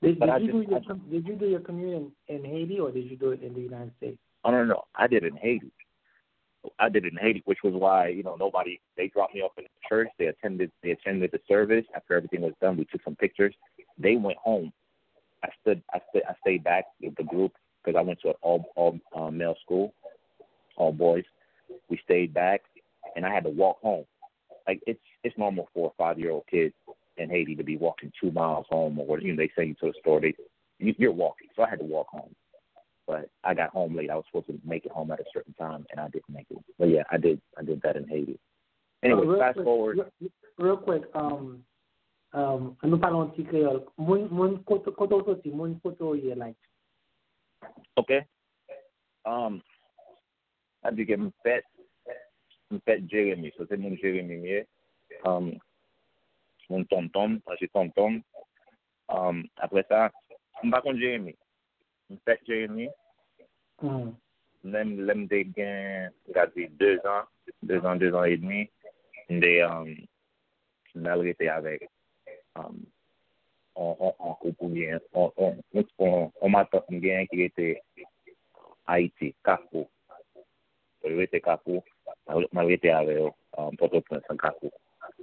Did, 0.00 0.20
did 0.20 0.28
you 0.42 0.46
just, 0.46 0.52
do 0.52 0.70
your 0.70 0.78
I, 0.78 1.10
did 1.10 1.26
you 1.26 1.34
do 1.34 1.46
your 1.46 1.58
communion 1.58 2.12
in 2.28 2.44
Haiti 2.44 2.78
or 2.78 2.92
did 2.92 3.10
you 3.10 3.16
do 3.16 3.30
it 3.30 3.42
in 3.42 3.52
the 3.52 3.60
United 3.60 3.90
States? 3.96 4.18
I 4.44 4.52
don't 4.52 4.68
know. 4.68 4.84
I 4.94 5.08
did 5.08 5.24
it 5.24 5.32
in 5.32 5.36
Haiti. 5.38 5.72
I 6.78 6.88
did 6.88 7.04
it 7.04 7.12
in 7.12 7.18
Haiti, 7.18 7.42
which 7.44 7.58
was 7.62 7.74
why 7.74 8.08
you 8.08 8.22
know 8.22 8.36
nobody. 8.36 8.80
They 8.96 9.08
dropped 9.08 9.34
me 9.34 9.42
off 9.42 9.52
in 9.58 9.64
the 9.64 9.88
church. 9.88 10.08
They 10.18 10.26
attended. 10.26 10.70
They 10.82 10.90
attended 10.90 11.30
the 11.32 11.40
service. 11.48 11.84
After 11.94 12.16
everything 12.16 12.40
was 12.40 12.54
done, 12.60 12.76
we 12.76 12.84
took 12.84 13.02
some 13.04 13.16
pictures. 13.16 13.54
They 13.98 14.16
went 14.16 14.38
home. 14.38 14.72
I 15.44 15.48
stood. 15.60 15.82
I 15.92 16.00
stood. 16.10 16.22
I 16.28 16.34
stayed 16.40 16.64
back 16.64 16.86
with 17.00 17.14
the 17.16 17.24
group 17.24 17.52
because 17.84 17.98
I 17.98 18.02
went 18.02 18.20
to 18.22 18.28
an 18.28 18.34
all 18.42 18.64
all 18.76 18.98
uh, 19.16 19.30
male 19.30 19.56
school, 19.62 19.94
all 20.76 20.92
boys. 20.92 21.24
We 21.88 22.00
stayed 22.04 22.34
back, 22.34 22.62
and 23.14 23.24
I 23.24 23.32
had 23.32 23.44
to 23.44 23.50
walk 23.50 23.80
home. 23.80 24.04
Like 24.66 24.80
it's 24.86 25.00
it's 25.22 25.38
normal 25.38 25.68
for 25.72 25.90
a 25.90 26.02
five 26.02 26.18
year 26.18 26.32
old 26.32 26.44
kid 26.50 26.72
in 27.16 27.30
Haiti 27.30 27.54
to 27.56 27.64
be 27.64 27.76
walking 27.76 28.12
two 28.20 28.32
miles 28.32 28.66
home, 28.68 28.98
or 28.98 29.20
you 29.20 29.32
know 29.32 29.36
they 29.36 29.50
send 29.54 29.68
you 29.68 29.74
to 29.74 29.86
the 29.86 29.94
store. 30.00 30.20
They 30.20 30.34
you, 30.78 30.94
you're 30.98 31.12
walking, 31.12 31.48
so 31.54 31.62
I 31.62 31.70
had 31.70 31.78
to 31.78 31.84
walk 31.84 32.08
home 32.08 32.34
but 33.08 33.30
I 33.42 33.54
got 33.54 33.70
home 33.70 33.96
late. 33.96 34.10
I 34.10 34.14
was 34.14 34.24
supposed 34.26 34.48
to 34.48 34.60
make 34.64 34.84
it 34.84 34.92
home 34.92 35.10
at 35.10 35.18
a 35.18 35.24
certain 35.32 35.54
time, 35.54 35.86
and 35.90 35.98
I 35.98 36.08
didn't 36.08 36.28
make 36.28 36.46
it. 36.50 36.58
But 36.78 36.90
yeah, 36.90 37.04
I 37.10 37.16
did. 37.16 37.40
I 37.58 37.62
did 37.64 37.80
that 37.82 37.96
in 37.96 38.06
Haiti. 38.06 38.38
Anyway, 39.02 39.26
real 39.26 39.38
fast 39.38 39.54
quick, 39.54 39.64
forward. 39.64 39.96
Real, 40.20 40.30
real 40.58 40.76
quick, 40.76 41.02
um, 41.14 41.64
um, 42.34 42.76
nous 42.82 42.98
parlons 42.98 43.30
petit 43.30 43.44
créole. 43.44 43.86
Moun, 43.96 44.28
moun, 44.30 44.62
koto, 44.64 44.92
koto 44.92 45.24
soti, 45.24 45.50
moun 45.50 45.80
koto 45.82 46.12
ye 46.12 46.34
like. 46.34 46.56
Okay. 47.96 48.26
Um, 49.24 49.62
I 50.84 50.90
did 50.90 51.08
get 51.08 51.18
fait, 51.42 51.64
fait 52.84 53.08
Jérémy. 53.08 53.52
So 53.56 53.64
c'est 53.68 53.78
mon 53.78 53.96
here. 53.96 54.66
Um, 55.24 55.58
mon 56.68 56.84
tonton, 56.84 57.40
j'ai 57.58 57.68
tonton. 57.68 58.22
Um, 59.08 59.44
après 59.56 59.86
ça, 59.88 60.10
on 60.62 60.68
va 60.68 60.82
con 60.82 60.94
Mwen 62.08 62.20
pek 62.24 62.40
Jeremie. 62.48 62.90
Mm. 63.82 64.12
Lèm, 64.72 64.92
lèm 65.06 65.26
de 65.30 65.42
gen, 65.54 66.12
gade 66.34 66.64
2 66.80 66.98
an, 67.04 67.26
2 67.62 67.84
an, 67.86 68.00
2 68.00 68.14
an 68.16 68.24
et 68.24 68.40
demi, 68.42 68.64
mde, 69.28 69.50
um, 69.68 69.90
mde 70.96 71.12
al 71.12 71.22
rete 71.26 71.50
avek, 71.52 71.84
um, 72.58 72.80
euh, 73.78 74.08
on 74.08 74.34
koupou 74.40 74.72
gen, 74.74 74.98
on, 75.12 75.30
on, 75.36 75.60
on, 75.76 75.86
on, 75.98 76.26
on 76.42 76.52
matak 76.56 76.88
gen 76.90 77.28
ki 77.30 77.44
rete 77.44 77.68
Haiti, 78.88 79.30
Kakou. 79.46 79.86
Mwen 81.04 81.20
rete 81.22 81.44
Kakou, 81.44 81.84
mwen 82.26 82.72
rete 82.72 82.92
avek, 82.92 83.30
um, 83.54 83.76
Port-au-Prince, 83.78 84.40
Kakou. 84.42 84.72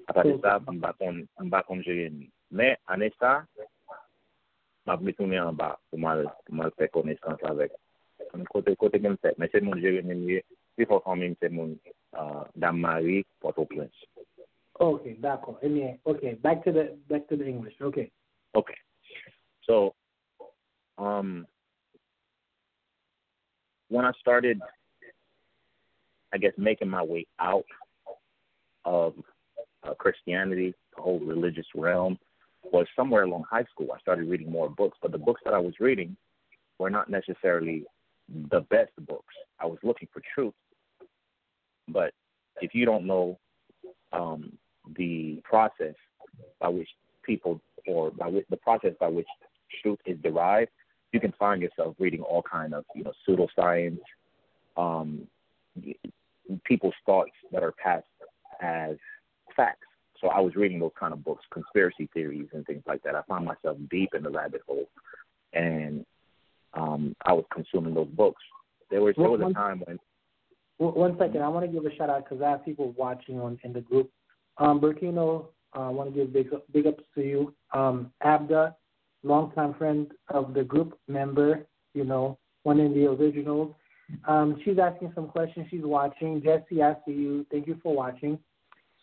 Apate 0.05 0.37
sa, 0.39 0.59
mba 0.69 0.93
kon, 1.01 1.25
mba 1.49 1.65
kon 1.67 1.83
Jeremie. 1.83 2.31
Men, 2.55 2.77
ane 2.87 3.11
sa, 3.19 3.41
mwen, 3.57 3.74
m'a 4.85 4.95
retourné 4.95 5.39
en 5.39 5.53
bas 5.53 5.79
pour 5.89 5.99
mal, 5.99 6.31
pour 6.45 6.55
mal 6.55 6.71
faire 6.77 6.91
connaissance 6.91 7.39
avec. 7.43 7.71
Côté, 8.49 8.75
côté 8.75 8.99
comme 8.99 9.17
ça. 9.21 9.29
Mais 9.37 9.49
c'est 9.51 9.61
mon 9.61 9.75
Jérémy, 9.77 10.41
il 10.77 10.85
faut 10.85 10.99
quand 10.99 11.15
même, 11.15 11.35
c'est 11.41 11.49
mon 11.49 11.77
euh, 12.15 12.43
Dame 12.55 12.79
Marie, 12.79 13.25
Port-au-Prince. 13.39 13.93
Okay, 14.77 15.13
d'accord. 15.19 15.57
Eh 15.61 15.69
bien, 15.69 15.97
okay, 16.05 16.35
back 16.35 16.63
to 16.65 16.71
the 16.71 16.97
back 17.07 17.27
to 17.27 17.37
the 17.37 17.47
English. 17.47 17.75
Okay. 17.79 18.11
Okay. 18.53 18.75
So, 19.63 19.95
um, 20.97 21.47
when 23.87 24.03
I 24.03 24.11
started, 24.19 24.59
I 26.33 26.37
guess, 26.37 26.51
making 26.57 26.89
my 26.89 27.03
way 27.03 27.25
out 27.39 27.65
of 28.83 29.13
uh, 29.83 29.93
Christianity, 29.93 30.73
the 30.95 31.01
whole 31.01 31.19
religious 31.19 31.67
realm, 31.73 32.17
was 32.71 32.87
somewhere 32.95 33.23
along 33.23 33.45
high 33.49 33.65
school. 33.71 33.89
I 33.93 33.99
started 33.99 34.29
reading 34.29 34.51
more 34.51 34.69
books, 34.69 34.97
but 35.01 35.11
the 35.11 35.17
books 35.17 35.41
that 35.45 35.53
I 35.53 35.59
was 35.59 35.73
reading 35.79 36.15
were 36.79 36.89
not 36.89 37.09
necessarily 37.09 37.83
the 38.51 38.61
best 38.69 38.91
books. 39.07 39.33
I 39.59 39.65
was 39.65 39.77
looking 39.83 40.07
for 40.11 40.21
truth, 40.33 40.53
but 41.87 42.13
if 42.61 42.73
you 42.73 42.85
don't 42.85 43.05
know 43.05 43.37
um, 44.11 44.51
the 44.97 45.41
process 45.43 45.95
by 46.59 46.69
which 46.69 46.89
people, 47.23 47.61
or 47.87 48.11
by 48.11 48.27
which, 48.27 48.45
the 48.49 48.57
process 48.57 48.93
by 48.99 49.07
which 49.07 49.27
truth 49.81 49.99
is 50.05 50.17
derived, 50.21 50.71
you 51.11 51.19
can 51.19 51.33
find 51.39 51.61
yourself 51.61 51.95
reading 51.99 52.21
all 52.21 52.41
kind 52.41 52.73
of 52.73 52.83
you 52.95 53.03
know 53.03 53.13
pseudoscience, 53.27 53.99
um, 54.77 55.27
people's 56.63 56.93
thoughts 57.05 57.31
that 57.51 57.63
are 57.63 57.73
passed 57.73 58.05
as 58.61 58.97
facts. 59.55 59.87
So 60.21 60.29
I 60.29 60.39
was 60.39 60.55
reading 60.55 60.79
those 60.79 60.91
kind 60.99 61.13
of 61.13 61.23
books, 61.23 61.43
conspiracy 61.51 62.09
theories 62.13 62.47
and 62.53 62.65
things 62.65 62.83
like 62.87 63.03
that. 63.03 63.15
I 63.15 63.21
found 63.23 63.45
myself 63.45 63.77
deep 63.89 64.09
in 64.15 64.23
the 64.23 64.29
rabbit 64.29 64.61
hole, 64.67 64.85
and 65.53 66.05
um, 66.73 67.15
I 67.25 67.33
was 67.33 67.45
consuming 67.53 67.93
those 67.93 68.07
books. 68.07 68.41
There 68.89 69.01
was 69.01 69.15
there 69.17 69.29
was 69.29 69.41
a 69.41 69.53
time 69.53 69.83
when. 69.85 69.99
One 70.77 71.17
second, 71.17 71.41
I 71.41 71.47
want 71.47 71.65
to 71.65 71.71
give 71.71 71.85
a 71.85 71.95
shout 71.95 72.09
out 72.09 72.25
because 72.25 72.43
I 72.43 72.51
have 72.51 72.65
people 72.65 72.93
watching 72.97 73.39
on 73.39 73.57
in 73.63 73.71
the 73.71 73.79
group. 73.79 74.11
Um, 74.57 74.81
Burkino, 74.81 75.45
uh, 75.73 75.79
I 75.79 75.89
want 75.89 76.13
to 76.13 76.19
give 76.19 76.33
big 76.33 76.49
big 76.73 76.85
ups 76.85 77.03
to 77.15 77.21
you. 77.21 77.53
Um, 77.73 78.11
Abda, 78.23 78.75
longtime 79.23 79.73
friend 79.75 80.11
of 80.29 80.53
the 80.53 80.63
group, 80.63 80.99
member, 81.07 81.65
you 81.93 82.03
know, 82.03 82.37
one 82.63 82.79
of 82.81 82.93
the 82.93 83.05
originals. 83.05 83.73
Um, 84.27 84.59
she's 84.63 84.77
asking 84.77 85.13
some 85.15 85.27
questions. 85.27 85.67
She's 85.69 85.83
watching. 85.83 86.41
Jesse, 86.41 86.83
I 86.83 86.95
see 87.05 87.13
you. 87.13 87.45
Thank 87.51 87.67
you 87.67 87.79
for 87.81 87.95
watching. 87.95 88.37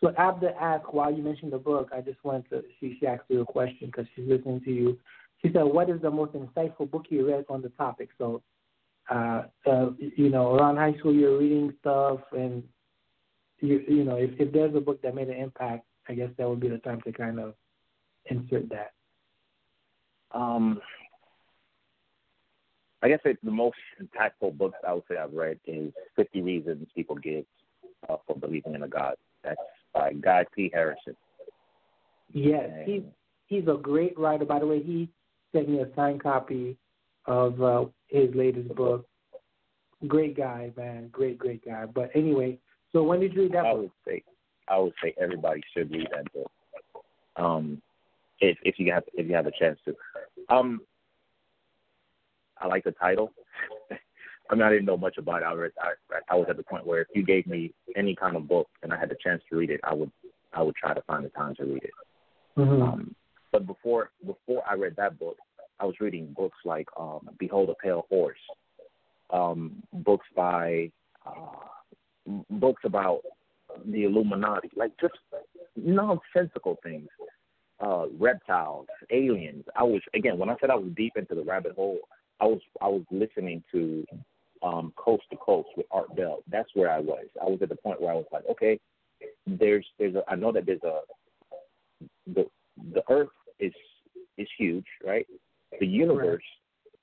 So 0.03 0.09
Abda 0.19 0.53
asked, 0.59 0.93
while 0.93 1.13
you 1.13 1.23
mentioned 1.23 1.53
the 1.53 1.57
book, 1.57 1.89
I 1.95 2.01
just 2.01 2.21
wanted 2.25 2.49
to, 2.49 2.63
she, 2.77 2.97
she 2.99 3.07
asked 3.07 3.23
you 3.29 3.39
a 3.39 3.45
question 3.45 3.87
because 3.87 4.05
she's 4.13 4.27
listening 4.27 4.59
to 4.65 4.69
you. 4.69 4.99
She 5.41 5.49
said, 5.53 5.63
what 5.63 5.89
is 5.89 6.01
the 6.01 6.11
most 6.11 6.33
insightful 6.33 6.91
book 6.91 7.05
you 7.07 7.25
read 7.25 7.45
on 7.47 7.61
the 7.61 7.69
topic? 7.69 8.09
So, 8.17 8.41
uh, 9.09 9.43
uh, 9.65 9.91
you 9.97 10.29
know, 10.29 10.55
around 10.55 10.75
high 10.75 10.97
school, 10.99 11.13
you're 11.13 11.37
reading 11.37 11.73
stuff 11.79 12.19
and, 12.33 12.63
you, 13.61 13.81
you 13.87 14.03
know, 14.03 14.17
if, 14.17 14.31
if 14.39 14.51
there's 14.51 14.75
a 14.75 14.81
book 14.81 15.01
that 15.03 15.15
made 15.15 15.29
an 15.29 15.37
impact, 15.37 15.85
I 16.09 16.15
guess 16.15 16.31
that 16.37 16.49
would 16.49 16.59
be 16.59 16.67
the 16.67 16.79
time 16.79 16.99
to 17.03 17.13
kind 17.13 17.39
of 17.39 17.53
insert 18.25 18.69
that. 18.71 18.91
Um, 20.31 20.81
I 23.01 23.07
guess 23.07 23.19
it, 23.23 23.37
the 23.41 23.51
most 23.51 23.77
impactful 24.01 24.57
book 24.57 24.73
I 24.85 24.93
would 24.95 25.03
say 25.09 25.15
I've 25.15 25.31
read 25.31 25.59
is 25.65 25.93
50 26.17 26.41
Reasons 26.41 26.87
People 26.93 27.15
Give 27.15 27.45
uh, 28.09 28.17
for 28.27 28.35
Believing 28.35 28.75
in 28.75 28.83
a 28.83 28.87
God. 28.89 29.15
That's 29.45 29.59
by 29.93 30.13
Guy 30.13 30.45
P. 30.55 30.71
Harrison. 30.73 31.15
Yes, 32.31 32.69
he's 32.85 33.03
he's 33.47 33.67
a 33.67 33.77
great 33.79 34.17
writer. 34.17 34.45
By 34.45 34.59
the 34.59 34.67
way, 34.67 34.81
he 34.81 35.09
sent 35.51 35.69
me 35.69 35.79
a 35.79 35.87
signed 35.95 36.21
copy 36.21 36.77
of 37.25 37.61
uh, 37.61 37.85
his 38.07 38.33
latest 38.33 38.73
book. 38.75 39.05
Great 40.07 40.35
guy, 40.35 40.71
man. 40.75 41.09
Great, 41.11 41.37
great 41.37 41.63
guy. 41.63 41.85
But 41.85 42.09
anyway, 42.15 42.57
so 42.91 43.03
when 43.03 43.19
did 43.19 43.33
you 43.33 43.43
read 43.43 43.53
that 43.53 43.65
I 43.65 43.73
book? 43.73 43.81
would 43.81 43.91
say 44.07 44.23
I 44.67 44.79
would 44.79 44.93
say 45.01 45.13
everybody 45.19 45.61
should 45.75 45.91
read 45.91 46.07
that 46.11 46.31
book. 46.33 46.51
Um, 47.35 47.81
if 48.39 48.57
if 48.63 48.79
you 48.79 48.91
have 48.91 49.03
if 49.13 49.27
you 49.27 49.35
have 49.35 49.47
a 49.47 49.51
chance 49.57 49.79
to. 49.85 49.95
Um, 50.49 50.81
I 52.59 52.67
like 52.67 52.83
the 52.83 52.91
title. 52.91 53.31
I 54.49 54.55
mean, 54.55 54.63
I 54.63 54.69
didn't 54.69 54.85
know 54.85 54.97
much 54.97 55.17
about 55.17 55.41
it. 55.41 55.45
I, 55.45 55.53
read, 55.53 55.71
I 55.81 55.93
I 56.29 56.35
was 56.35 56.47
at 56.49 56.57
the 56.57 56.63
point 56.63 56.85
where 56.85 57.01
if 57.01 57.07
you 57.15 57.23
gave 57.23 57.47
me 57.47 57.73
any 57.95 58.15
kind 58.15 58.35
of 58.35 58.47
book 58.47 58.67
and 58.81 58.93
I 58.93 58.99
had 58.99 59.09
the 59.09 59.17
chance 59.23 59.41
to 59.49 59.55
read 59.57 59.69
it, 59.69 59.79
I 59.83 59.93
would 59.93 60.11
I 60.53 60.61
would 60.61 60.75
try 60.75 60.93
to 60.93 61.01
find 61.03 61.25
the 61.25 61.29
time 61.29 61.55
to 61.55 61.63
read 61.63 61.83
it. 61.83 61.91
Mm-hmm. 62.57 62.81
Um, 62.81 63.15
but 63.51 63.65
before 63.65 64.11
before 64.25 64.63
I 64.69 64.75
read 64.75 64.95
that 64.97 65.17
book, 65.17 65.37
I 65.79 65.85
was 65.85 65.95
reading 65.99 66.33
books 66.35 66.57
like 66.65 66.87
um, 66.99 67.29
Behold 67.39 67.69
a 67.69 67.75
Pale 67.75 68.05
Horse, 68.09 68.37
um, 69.31 69.81
books 69.93 70.27
by 70.35 70.91
uh, 71.25 72.33
books 72.49 72.83
about 72.85 73.21
the 73.85 74.03
Illuminati, 74.03 74.69
like 74.75 74.91
just 74.99 75.15
nonsensical 75.75 76.77
things, 76.83 77.07
uh, 77.79 78.05
reptiles, 78.19 78.87
aliens. 79.09 79.65
I 79.75 79.83
was 79.83 80.01
again 80.13 80.37
when 80.37 80.49
I 80.49 80.55
said 80.59 80.69
I 80.69 80.75
was 80.75 80.91
deep 80.95 81.13
into 81.15 81.33
the 81.33 81.43
rabbit 81.43 81.73
hole, 81.75 81.99
I 82.39 82.45
was 82.45 82.59
I 82.81 82.87
was 82.87 83.03
listening 83.09 83.63
to 83.71 84.05
um, 84.63 84.93
Coast 84.95 85.23
to 85.29 85.37
Coast 85.37 85.69
with 85.75 85.85
Art 85.91 86.15
Bell. 86.15 86.39
That's 86.49 86.69
where 86.73 86.89
I 86.89 86.99
was. 86.99 87.25
I 87.41 87.45
was 87.45 87.59
at 87.61 87.69
the 87.69 87.75
point 87.75 88.01
where 88.01 88.11
I 88.11 88.15
was 88.15 88.25
like, 88.31 88.43
okay, 88.49 88.79
there's 89.45 89.85
there's 89.99 90.15
a 90.15 90.23
I 90.27 90.35
know 90.35 90.51
that 90.51 90.65
there's 90.65 90.83
a 90.83 91.01
the 92.27 92.47
the 92.93 93.03
Earth 93.09 93.29
is 93.59 93.73
is 94.37 94.47
huge, 94.57 94.85
right? 95.05 95.27
The 95.79 95.87
universe 95.87 96.43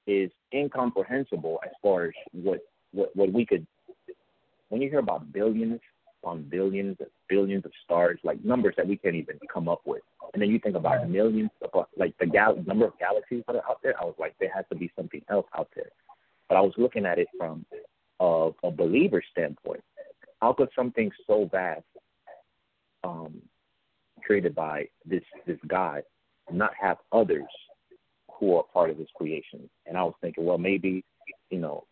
is 0.06 0.30
incomprehensible 0.54 1.60
as 1.64 1.72
far 1.82 2.06
as 2.06 2.12
what 2.32 2.60
what 2.92 3.14
what 3.14 3.32
we 3.32 3.44
could. 3.44 3.66
When 4.68 4.80
you 4.80 4.88
hear 4.88 5.00
about 5.00 5.32
billions 5.32 5.80
on 6.22 6.42
billions 6.42 6.96
and 7.00 7.08
billions 7.28 7.64
of 7.64 7.72
stars, 7.84 8.18
like 8.22 8.42
numbers 8.44 8.74
that 8.76 8.86
we 8.86 8.96
can't 8.96 9.16
even 9.16 9.38
come 9.52 9.68
up 9.68 9.80
with, 9.84 10.02
and 10.32 10.42
then 10.42 10.50
you 10.50 10.58
think 10.58 10.76
about 10.76 11.08
millions 11.08 11.50
of 11.62 11.86
like 11.96 12.16
the 12.18 12.26
gal- 12.26 12.62
number 12.66 12.86
of 12.86 12.98
galaxies 12.98 13.42
that 13.46 13.56
are 13.56 13.68
out 13.68 13.80
there, 13.82 13.94
I 14.00 14.04
was 14.04 14.14
like, 14.18 14.34
there 14.38 14.50
has 14.54 14.64
to 14.70 14.76
be 14.76 14.90
something 14.96 15.22
else 15.28 15.46
out 15.56 15.68
there. 15.74 15.90
But 16.50 16.56
I 16.56 16.60
was 16.60 16.74
looking 16.76 17.06
at 17.06 17.18
it 17.20 17.28
from 17.38 17.64
a, 18.18 18.50
a 18.64 18.70
believer 18.72 19.22
standpoint. 19.30 19.82
How 20.42 20.52
could 20.52 20.68
something 20.74 21.10
so 21.26 21.48
vast, 21.50 21.84
um, 23.04 23.40
created 24.24 24.54
by 24.54 24.88
this 25.06 25.22
this 25.46 25.58
God, 25.68 26.02
not 26.52 26.72
have 26.78 26.98
others 27.12 27.46
who 28.32 28.56
are 28.56 28.64
part 28.64 28.90
of 28.90 28.98
His 28.98 29.08
creation? 29.14 29.70
And 29.86 29.96
I 29.96 30.02
was 30.02 30.14
thinking, 30.20 30.44
well, 30.44 30.58
maybe 30.58 31.04
you 31.50 31.60
know 31.60 31.84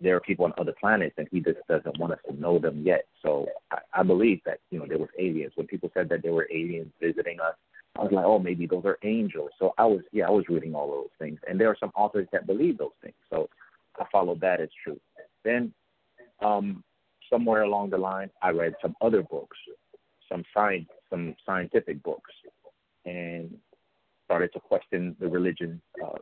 there 0.00 0.14
are 0.14 0.20
people 0.20 0.44
on 0.44 0.52
other 0.58 0.74
planets 0.78 1.14
and 1.16 1.26
he 1.30 1.40
just 1.40 1.58
doesn't 1.66 1.98
want 1.98 2.12
us 2.12 2.18
to 2.28 2.38
know 2.38 2.58
them 2.58 2.82
yet. 2.84 3.06
So 3.22 3.46
I, 3.70 3.78
I 3.94 4.02
believe 4.02 4.40
that, 4.44 4.58
you 4.70 4.78
know, 4.78 4.86
there 4.86 4.98
was 4.98 5.08
aliens. 5.18 5.52
When 5.56 5.66
people 5.66 5.90
said 5.94 6.08
that 6.10 6.22
there 6.22 6.34
were 6.34 6.46
aliens 6.52 6.92
visiting 7.00 7.40
us, 7.40 7.54
I 7.98 8.02
was 8.02 8.12
like, 8.12 8.24
oh, 8.24 8.38
maybe 8.38 8.66
those 8.66 8.84
are 8.84 8.98
angels. 9.02 9.50
So 9.58 9.74
I 9.78 9.86
was, 9.86 10.00
yeah, 10.12 10.26
I 10.26 10.30
was 10.30 10.44
reading 10.48 10.74
all 10.74 10.90
those 10.90 11.10
things. 11.18 11.40
And 11.48 11.58
there 11.58 11.68
are 11.68 11.76
some 11.80 11.90
authors 11.96 12.28
that 12.32 12.46
believe 12.46 12.78
those 12.78 12.90
things. 13.02 13.16
So 13.28 13.48
I 14.00 14.04
followed 14.10 14.40
that 14.40 14.60
as 14.60 14.68
true. 14.82 15.00
Then, 15.44 15.72
um, 16.40 16.82
somewhere 17.30 17.62
along 17.62 17.90
the 17.90 17.98
line, 17.98 18.30
I 18.42 18.50
read 18.50 18.74
some 18.82 18.94
other 19.00 19.22
books, 19.22 19.56
some 20.28 20.44
science, 20.54 20.88
some 21.10 21.34
scientific 21.44 22.02
books, 22.02 22.30
and 23.04 23.56
started 24.24 24.52
to 24.52 24.60
question 24.60 25.16
the 25.20 25.28
religion, 25.28 25.80
uh, 26.04 26.18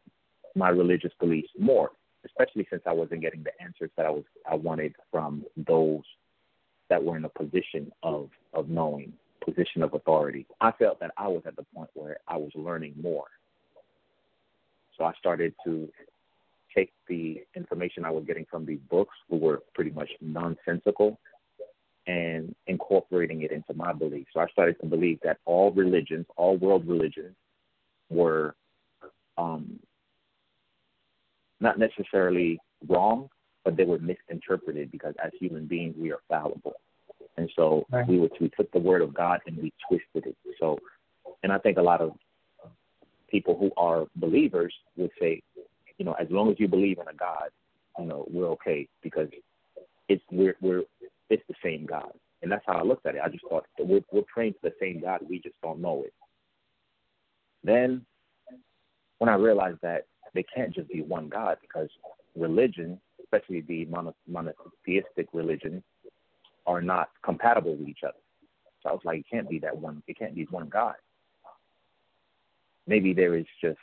my 0.55 0.69
religious 0.69 1.13
beliefs 1.21 1.51
more, 1.59 1.91
especially 2.25 2.67
since 2.71 2.83
I 2.87 2.93
wasn't 2.93 3.21
getting 3.21 3.43
the 3.43 3.53
answers 3.63 3.91
that 3.97 4.07
I 4.07 4.11
was 4.11 4.25
I 4.51 4.55
wanted 4.55 4.95
from 5.11 5.45
those 5.57 6.03
that 6.89 7.03
were 7.03 7.17
in 7.17 7.25
a 7.25 7.29
position 7.29 7.93
of 8.03 8.31
of 8.53 8.69
knowing, 8.69 9.13
position 9.45 9.83
of 9.83 9.95
authority. 9.95 10.47
I 10.61 10.73
felt 10.73 11.01
that 11.01 11.13
I 11.17 11.29
was 11.29 11.43
at 11.47 11.57
the 11.57 11.65
point 11.75 11.91
where 11.95 12.19
I 12.29 12.37
was 12.37 12.51
learning 12.55 12.95
more. 13.01 13.27
So 14.99 15.05
I 15.05 15.13
started 15.19 15.55
to 15.65 15.89
take 16.75 16.93
the 17.09 17.43
information 17.57 18.05
I 18.05 18.11
was 18.11 18.25
getting 18.27 18.47
from 18.51 18.65
these 18.67 18.81
books, 18.91 19.15
who 19.29 19.37
were 19.37 19.63
pretty 19.75 19.91
much 19.91 20.11
nonsensical, 20.21 21.19
and 22.07 22.55
incorporating 22.67 23.43
it 23.43 23.53
into 23.53 23.75
my 23.75 23.93
beliefs. 23.93 24.31
So 24.35 24.41
I 24.41 24.47
started 24.49 24.81
to 24.81 24.87
believe 24.87 25.19
that 25.23 25.39
all 25.45 25.71
religions, 25.73 26.27
all 26.37 26.57
world 26.57 26.87
religions, 26.87 27.37
were 28.09 28.55
um, 29.39 29.79
not 31.61 31.79
necessarily 31.79 32.59
wrong, 32.89 33.29
but 33.65 33.77
they 33.77 33.85
were 33.85 33.99
misinterpreted 33.99 34.91
because 34.91 35.15
as 35.23 35.31
human 35.39 35.67
beings 35.67 35.95
we 35.99 36.11
are 36.13 36.21
fallible. 36.29 36.75
And 37.37 37.51
so 37.57 37.87
right. 37.91 38.07
we 38.07 38.19
would 38.19 38.33
we 38.41 38.51
took 38.57 38.71
the 38.73 38.79
word 38.79 39.03
of 39.03 39.15
God 39.15 39.41
and 39.47 39.57
we 39.57 39.73
twisted 39.89 40.31
it. 40.31 40.37
So 40.59 40.79
and 41.43 41.53
I 41.53 41.59
think 41.59 41.79
a 41.79 41.83
lot 41.83 42.01
of 42.01 42.13
people 43.31 43.57
who 43.57 43.71
are 43.77 44.07
believers 44.17 44.75
would 44.97 45.11
say, 45.21 45.43
you 46.01 46.07
know, 46.07 46.15
as 46.15 46.29
long 46.31 46.51
as 46.51 46.59
you 46.59 46.67
believe 46.67 46.99
in 46.99 47.07
a 47.07 47.15
God, 47.15 47.51
you 47.99 48.07
know, 48.07 48.27
we're 48.31 48.49
okay 48.53 48.89
because 49.03 49.29
it's 50.09 50.23
we're 50.33 50.57
we're 50.63 50.83
it's 51.29 51.43
the 51.47 51.55
same 51.63 51.85
God, 51.85 52.13
and 52.41 52.51
that's 52.51 52.65
how 52.67 52.79
I 52.79 52.83
looked 52.83 53.05
at 53.05 53.17
it. 53.17 53.21
I 53.23 53.29
just 53.29 53.45
thought 53.47 53.67
we're 53.79 54.01
we're 54.11 54.23
praying 54.23 54.55
to 54.55 54.59
the 54.63 54.73
same 54.81 55.03
God, 55.03 55.21
we 55.29 55.41
just 55.41 55.57
don't 55.63 55.79
know 55.79 56.03
it. 56.05 56.15
Then, 57.63 58.07
when 59.19 59.29
I 59.29 59.35
realized 59.35 59.77
that 59.83 60.07
they 60.33 60.43
can't 60.43 60.75
just 60.75 60.89
be 60.89 61.03
one 61.03 61.29
God 61.29 61.59
because 61.61 61.91
religion, 62.35 62.99
especially 63.23 63.61
the 63.61 63.87
monotheistic 64.27 65.29
religion, 65.35 65.83
are 66.67 66.81
not 66.81 67.11
compatible 67.23 67.77
with 67.77 67.89
each 67.89 68.05
other. 68.05 68.17
So 68.83 68.89
I 68.89 68.93
was 68.93 69.03
like, 69.05 69.19
it 69.19 69.27
can't 69.31 69.51
be 69.51 69.59
that 69.59 69.77
one. 69.77 70.03
It 70.09 70.19
can't 70.19 70.35
be 70.35 70.47
one 70.51 70.71
God. 70.71 70.95
Maybe 72.87 73.13
there 73.13 73.37
is 73.37 73.45
just, 73.61 73.79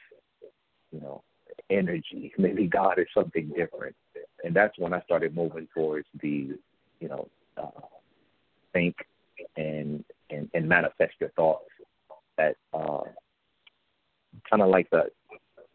you 0.91 0.99
know, 0.99 1.21
energy. 1.69 2.31
Maybe 2.37 2.67
God 2.67 2.99
is 2.99 3.07
something 3.13 3.51
different. 3.55 3.95
And 4.43 4.55
that's 4.55 4.77
when 4.77 4.93
I 4.93 5.01
started 5.01 5.35
moving 5.35 5.67
towards 5.73 6.07
the, 6.21 6.57
you 6.99 7.07
know, 7.07 7.27
uh, 7.57 7.81
think 8.73 8.95
and, 9.55 10.03
and 10.29 10.49
and 10.53 10.67
manifest 10.67 11.13
your 11.19 11.29
thoughts. 11.31 11.65
That 12.37 12.55
uh, 12.73 13.03
kind 14.49 14.61
of 14.61 14.69
like 14.69 14.89
the 14.91 15.05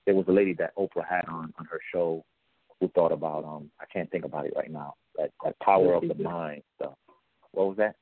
there 0.07 0.15
was 0.15 0.27
a 0.29 0.33
lady 0.33 0.55
that 0.55 0.75
Oprah 0.77 1.07
had 1.09 1.25
on 1.29 1.53
on 1.59 1.67
her 1.67 1.81
show 1.93 2.25
who 2.81 2.89
thought 2.89 3.13
about 3.13 3.45
um 3.45 3.71
I 3.81 3.85
can't 3.93 4.11
think 4.11 4.25
about 4.25 4.47
it 4.47 4.53
right 4.57 4.71
now 4.71 4.95
that 5.17 5.31
that 5.45 5.59
power 5.61 6.01
the 6.01 6.11
of 6.11 6.17
the 6.17 6.23
mind 6.23 6.63
stuff. 6.77 6.95
What 7.53 7.69
was 7.69 7.77
that? 7.79 7.97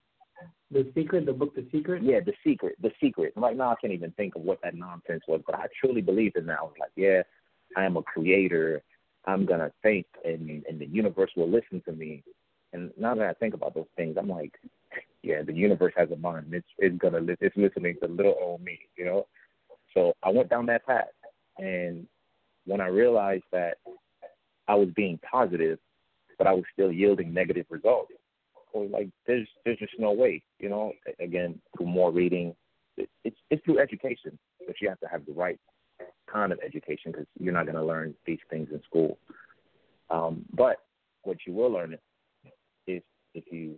The 0.71 0.91
Secret, 0.95 1.27
the 1.27 1.33
book 1.33 1.55
The 1.55 1.67
Secret? 1.73 2.03
Yeah, 2.03 2.21
The 2.21 2.33
Secret, 2.45 2.77
The 2.81 2.93
Secret. 3.03 3.33
Right 3.37 3.57
now 3.57 3.73
I 3.73 3.75
can't 3.81 3.93
even 3.93 4.13
think 4.13 4.37
of 4.37 4.43
what 4.43 4.61
that 4.63 4.75
nonsense 4.75 5.23
was, 5.27 5.41
but 5.45 5.57
I 5.57 5.67
truly 5.81 6.01
believed 6.01 6.37
in 6.37 6.47
that. 6.47 6.59
I 6.61 6.63
was 6.63 6.75
like, 6.79 6.93
yeah, 6.97 7.23
I 7.77 7.85
am 7.85 7.97
a 7.97 8.03
creator. 8.03 8.83
I'm 9.27 9.47
gonna 9.47 9.73
think, 9.83 10.07
and 10.25 10.65
and 10.69 10.81
the 10.81 10.87
universe 10.87 11.31
will 11.37 11.51
listen 11.51 11.83
to 11.87 11.93
me. 11.93 12.23
And 12.73 12.91
now 12.97 13.15
that 13.15 13.29
I 13.29 13.33
think 13.35 13.55
about 13.55 13.75
those 13.75 13.89
things, 13.97 14.17
I'm 14.19 14.29
like, 14.29 14.53
yeah, 15.23 15.43
the 15.43 15.53
universe 15.53 15.93
has 15.97 16.11
a 16.11 16.17
mind. 16.17 16.53
It's 16.53 16.69
it's 16.79 16.99
gonna 16.99 17.21
li- 17.21 17.37
it's 17.41 17.57
listening 17.57 17.97
to 18.03 18.09
little 18.09 18.37
old 18.41 18.63
me, 18.63 18.79
you 18.97 19.05
know. 19.05 19.27
So 19.95 20.15
I 20.23 20.31
went 20.31 20.49
down 20.49 20.67
that 20.67 20.87
path, 20.87 21.09
and 21.59 22.07
when 22.65 22.81
I 22.81 22.87
realized 22.87 23.45
that 23.53 23.79
I 24.69 24.75
was 24.75 24.89
being 24.95 25.19
positive, 25.29 25.79
but 26.39 26.47
I 26.47 26.53
was 26.53 26.65
still 26.73 26.93
yielding 26.93 27.35
negative 27.35 27.67
results, 27.71 28.13
I 28.75 28.79
was 28.79 28.91
like, 28.93 29.09
there's 29.27 29.49
there's 29.65 29.79
just 29.79 29.95
no 29.99 30.13
way, 30.13 30.43
you 30.59 30.69
know. 30.69 30.93
Again, 31.19 31.61
through 31.77 31.87
more 31.87 32.13
reading, 32.13 32.55
it's 32.97 33.37
it's 33.51 33.65
through 33.65 33.81
education, 33.81 34.39
but 34.67 34.77
you 34.81 34.89
have 34.89 35.01
to 35.01 35.09
have 35.09 35.27
the 35.27 35.33
right 35.33 35.59
kind 36.33 36.53
of 36.53 36.59
education 36.65 37.13
because 37.13 37.27
you're 37.39 37.53
not 37.53 37.67
going 37.67 37.77
to 37.77 37.85
learn 37.85 38.15
these 38.27 38.39
things 38.49 38.69
in 38.73 38.83
school. 38.83 39.19
Um, 40.11 40.45
but 40.53 40.77
what 41.23 41.39
you 41.47 41.53
will 41.53 41.71
learn 41.71 41.97
is 42.87 43.03
if 43.35 43.45
you 43.51 43.77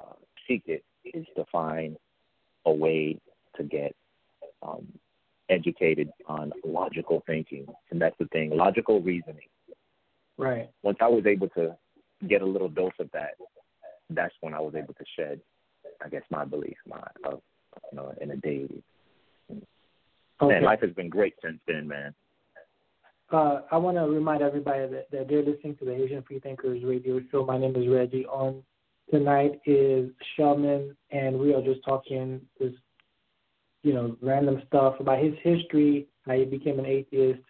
uh, 0.00 0.14
seek 0.46 0.62
it 0.66 0.84
is 1.04 1.26
to 1.36 1.44
find 1.50 1.96
a 2.66 2.72
way 2.72 3.18
to 3.56 3.62
get 3.64 3.94
um, 4.62 4.86
educated 5.48 6.10
on 6.26 6.52
logical 6.64 7.22
thinking, 7.26 7.66
and 7.90 8.00
that's 8.00 8.16
the 8.18 8.26
thing, 8.26 8.50
logical 8.50 9.00
reasoning. 9.00 9.48
Right. 10.36 10.70
Once 10.82 10.98
I 11.00 11.08
was 11.08 11.26
able 11.26 11.48
to 11.50 11.76
get 12.28 12.42
a 12.42 12.46
little 12.46 12.68
dose 12.68 12.92
of 12.98 13.10
that, 13.12 13.34
that's 14.10 14.34
when 14.40 14.54
I 14.54 14.60
was 14.60 14.74
able 14.74 14.94
to 14.94 15.04
shed, 15.16 15.40
I 16.04 16.08
guess, 16.08 16.22
my 16.30 16.44
belief, 16.44 16.76
my 16.86 17.00
of 17.24 17.40
you 17.90 17.96
know, 17.96 18.12
in 18.20 18.30
a 18.30 18.36
deity. 18.36 18.82
Okay. 20.40 20.54
Man, 20.54 20.62
life 20.62 20.80
has 20.82 20.92
been 20.92 21.08
great 21.08 21.34
since 21.42 21.58
then, 21.66 21.88
man. 21.88 22.14
Uh, 23.30 23.60
I 23.70 23.76
want 23.76 23.96
to 23.96 24.02
remind 24.02 24.42
everybody 24.42 24.86
that, 24.86 25.10
that 25.10 25.28
they're 25.28 25.42
listening 25.42 25.76
to 25.76 25.84
the 25.84 25.94
Haitian 25.94 26.22
Freethinkers 26.22 26.82
radio 26.82 27.20
show. 27.30 27.44
My 27.44 27.58
name 27.58 27.76
is 27.76 27.86
Reggie. 27.88 28.24
On 28.26 28.62
tonight 29.10 29.60
is 29.66 30.10
Shelleman, 30.38 30.94
and 31.10 31.38
we 31.38 31.52
are 31.54 31.60
just 31.60 31.84
talking 31.84 32.40
this, 32.58 32.72
you 33.82 33.92
know, 33.92 34.16
random 34.22 34.62
stuff 34.66 34.94
about 35.00 35.22
his 35.22 35.34
history, 35.42 36.06
how 36.26 36.34
he 36.34 36.44
became 36.44 36.78
an 36.78 36.86
atheist, 36.86 37.42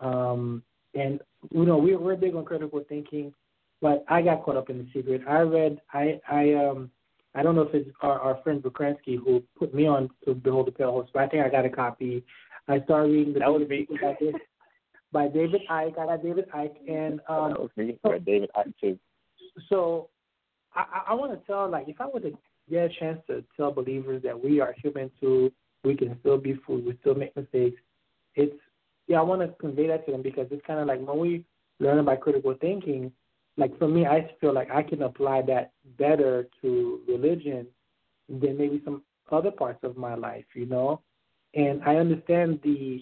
um, 0.00 0.62
and 0.94 1.20
you 1.50 1.64
know, 1.64 1.78
we're 1.78 1.98
we're 1.98 2.16
big 2.16 2.34
on 2.34 2.44
critical 2.44 2.82
thinking, 2.88 3.32
but 3.80 4.04
I 4.08 4.22
got 4.22 4.42
caught 4.42 4.56
up 4.56 4.70
in 4.70 4.78
the 4.78 4.86
secret. 4.92 5.22
I 5.28 5.40
read, 5.40 5.80
I 5.92 6.20
I 6.28 6.54
um 6.54 6.90
I 7.36 7.42
don't 7.42 7.54
know 7.54 7.62
if 7.62 7.74
it's 7.74 7.90
our, 8.00 8.18
our 8.18 8.42
friend 8.42 8.62
Bukransky 8.62 9.18
who 9.22 9.42
put 9.58 9.74
me 9.74 9.86
on 9.86 10.08
to 10.24 10.34
Behold 10.34 10.68
the 10.68 10.72
Pale 10.72 10.90
Horse, 10.90 11.10
but 11.12 11.22
I 11.22 11.28
think 11.28 11.44
I 11.44 11.50
got 11.50 11.66
a 11.66 11.70
copy. 11.70 12.24
I 12.66 12.80
started 12.80 13.12
reading 13.12 13.34
the 13.34 13.40
that 13.40 13.52
was 13.52 13.68
me. 13.68 13.86
by 15.12 15.28
David 15.28 15.60
Icke. 15.70 15.98
I 15.98 16.06
got 16.06 16.22
David 16.22 16.50
Icke, 16.50 16.88
and 16.88 17.20
um, 17.28 17.50
that 17.50 17.60
was 17.60 17.70
me. 17.76 17.98
So, 18.04 18.18
David 18.18 18.50
Icke 18.56 18.72
too. 18.80 18.98
So 19.68 20.08
I, 20.74 21.02
I 21.08 21.14
want 21.14 21.38
to 21.38 21.46
tell, 21.46 21.70
like, 21.70 21.88
if 21.88 22.00
I 22.00 22.06
were 22.06 22.20
to 22.20 22.32
get 22.70 22.90
a 22.90 22.94
chance 22.98 23.20
to 23.28 23.44
tell 23.56 23.70
believers 23.70 24.22
that 24.24 24.42
we 24.42 24.60
are 24.60 24.74
human 24.82 25.10
too, 25.20 25.52
We 25.84 25.94
can 25.94 26.18
still 26.20 26.38
be 26.38 26.58
fooled, 26.66 26.84
We 26.86 26.96
still 27.00 27.14
make 27.14 27.36
mistakes. 27.36 27.80
It's 28.34 28.56
yeah. 29.08 29.20
I 29.20 29.22
want 29.22 29.42
to 29.42 29.48
convey 29.60 29.86
that 29.88 30.04
to 30.06 30.12
them 30.12 30.22
because 30.22 30.48
it's 30.50 30.66
kind 30.66 30.80
of 30.80 30.86
like 30.88 31.00
when 31.06 31.18
we 31.18 31.44
learn 31.80 31.98
about 31.98 32.20
critical 32.20 32.54
thinking. 32.60 33.12
Like 33.56 33.78
for 33.78 33.88
me, 33.88 34.06
I 34.06 34.30
feel 34.40 34.52
like 34.52 34.70
I 34.70 34.82
can 34.82 35.02
apply 35.02 35.42
that 35.42 35.72
better 35.98 36.48
to 36.62 37.00
religion 37.08 37.66
than 38.28 38.58
maybe 38.58 38.82
some 38.84 39.02
other 39.32 39.50
parts 39.50 39.80
of 39.82 39.96
my 39.96 40.14
life. 40.14 40.44
You 40.54 40.66
know, 40.66 41.00
and 41.54 41.82
I 41.84 41.96
understand 41.96 42.60
the 42.62 43.00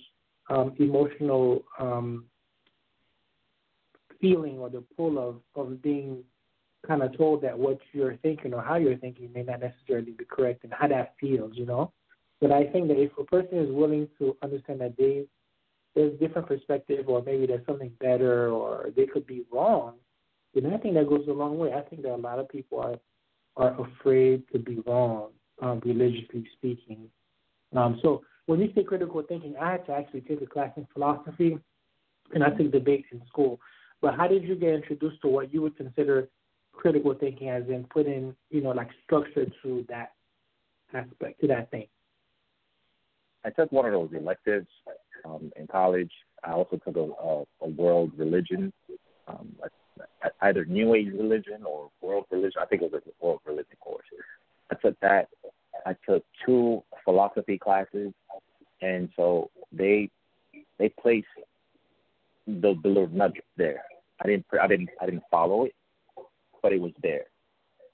um, 0.49 0.75
emotional 0.79 1.64
um, 1.79 2.27
feeling 4.21 4.59
or 4.59 4.71
the 4.71 4.85
pull 4.97 5.19
of 5.19 5.40
of 5.57 5.83
being 5.83 6.23
kind 6.87 7.03
of 7.03 7.17
told 7.17 7.43
that 7.43 7.59
what 7.59 7.79
you're 7.93 8.17
thinking 8.19 8.53
or 8.53 8.62
how 8.62 8.77
you're 8.77 8.97
thinking 8.97 9.33
may 9.33 9.43
not 9.43 9.61
necessarily 9.61 10.12
be 10.12 10.25
correct 10.25 10.64
and 10.64 10.73
how 10.73 10.87
that 10.87 11.14
feels, 11.21 11.53
you 11.55 11.67
know. 11.67 11.93
But 12.40 12.53
I 12.53 12.67
think 12.67 12.88
that 12.88 13.01
if 13.01 13.11
a 13.19 13.25
person 13.25 13.59
is 13.59 13.71
willing 13.71 14.09
to 14.19 14.37
understand 14.43 14.81
that 14.81 14.97
they 14.97 15.25
there's 15.95 16.19
different 16.19 16.49
perspective 16.49 17.09
or 17.09 17.23
maybe 17.23 17.47
there's 17.47 17.64
something 17.67 17.93
better 18.01 18.51
or 18.51 18.90
they 18.97 19.07
could 19.07 19.27
be 19.27 19.45
wrong, 19.53 19.95
then 20.62 20.73
I 20.73 20.79
think 20.79 20.95
that 20.95 21.09
goes 21.09 21.27
a 21.29 21.33
long 21.33 21.59
way. 21.59 21.73
I 21.73 21.81
think 21.81 22.03
that 22.03 22.14
a 22.14 22.17
lot 22.17 22.38
of 22.38 22.49
people 22.49 22.81
are 22.81 22.99
are 23.57 23.81
afraid 23.81 24.43
to 24.53 24.59
be 24.59 24.81
wrong, 24.87 25.31
um, 25.62 25.81
religiously 25.85 26.45
speaking. 26.57 27.09
Um, 27.75 28.01
so 28.03 28.23
when 28.47 28.61
you 28.61 28.71
say 28.75 28.83
critical 28.83 29.23
thinking, 29.29 29.55
I 29.61 29.73
had 29.73 29.87
to 29.87 29.93
actually 29.93 30.23
take 30.23 30.43
a 30.43 30.47
class 30.47 30.71
in 30.77 30.87
philosophy, 30.93 31.59
and 32.33 32.43
I 32.43 32.51
took 32.51 32.73
debates 32.73 33.07
in 33.12 33.23
school. 33.29 33.61
But 34.01 34.17
how 34.17 34.27
did 34.27 34.43
you 34.43 34.57
get 34.57 34.75
introduced 34.75 35.23
to 35.23 35.29
what 35.29 35.55
you 35.55 35.62
would 35.62 35.77
consider 35.77 36.29
critical 36.73 37.14
thinking, 37.14 37.49
as 37.49 37.62
in 37.69 37.85
putting, 37.85 38.35
you 38.51 38.61
know, 38.61 38.71
like 38.71 38.88
structure 39.05 39.47
to 39.62 39.85
that 39.88 40.12
aspect, 40.93 41.40
to 41.40 41.47
that 41.49 41.71
thing? 41.71 41.87
I 43.45 43.51
took 43.51 43.71
one 43.73 43.87
of 43.87 43.93
those 43.93 44.11
electives 44.19 44.67
um, 45.25 45.53
in 45.57 45.67
college. 45.67 46.11
I 46.43 46.53
also 46.53 46.77
took 46.77 46.97
a, 46.97 47.01
a, 47.01 47.45
a 47.62 47.69
world 47.69 48.12
religion, 48.17 48.73
um, 49.29 49.55
either 50.43 50.65
New 50.65 50.95
Age 50.95 51.13
religion 51.13 51.65
or 51.67 51.91
world 52.01 52.27
religion. 52.31 52.61
I 52.61 52.67
think 52.67 52.83
it 52.83 52.93
was 52.93 53.03
a 53.07 53.25
world 53.25 53.41
religion 53.47 53.77
course. 53.81 54.07
I 54.71 54.75
took 54.77 54.99
that. 55.01 55.29
I 55.87 55.95
took 56.09 56.25
two 56.45 56.83
philosophy 57.05 57.59
classes, 57.59 58.13
and 58.81 59.09
so 59.17 59.51
they 59.73 60.11
they 60.79 60.89
placed 60.89 61.27
the 62.47 62.79
the 62.83 62.89
little 62.89 63.09
nugget 63.09 63.45
there. 63.57 63.85
I 64.21 64.27
didn't 64.27 64.47
I 64.61 64.67
didn't 64.67 64.91
I 65.01 65.07
didn't 65.07 65.25
follow 65.31 65.65
it, 65.65 65.75
but 66.63 66.73
it 66.73 66.81
was 66.81 66.93
there, 67.03 67.25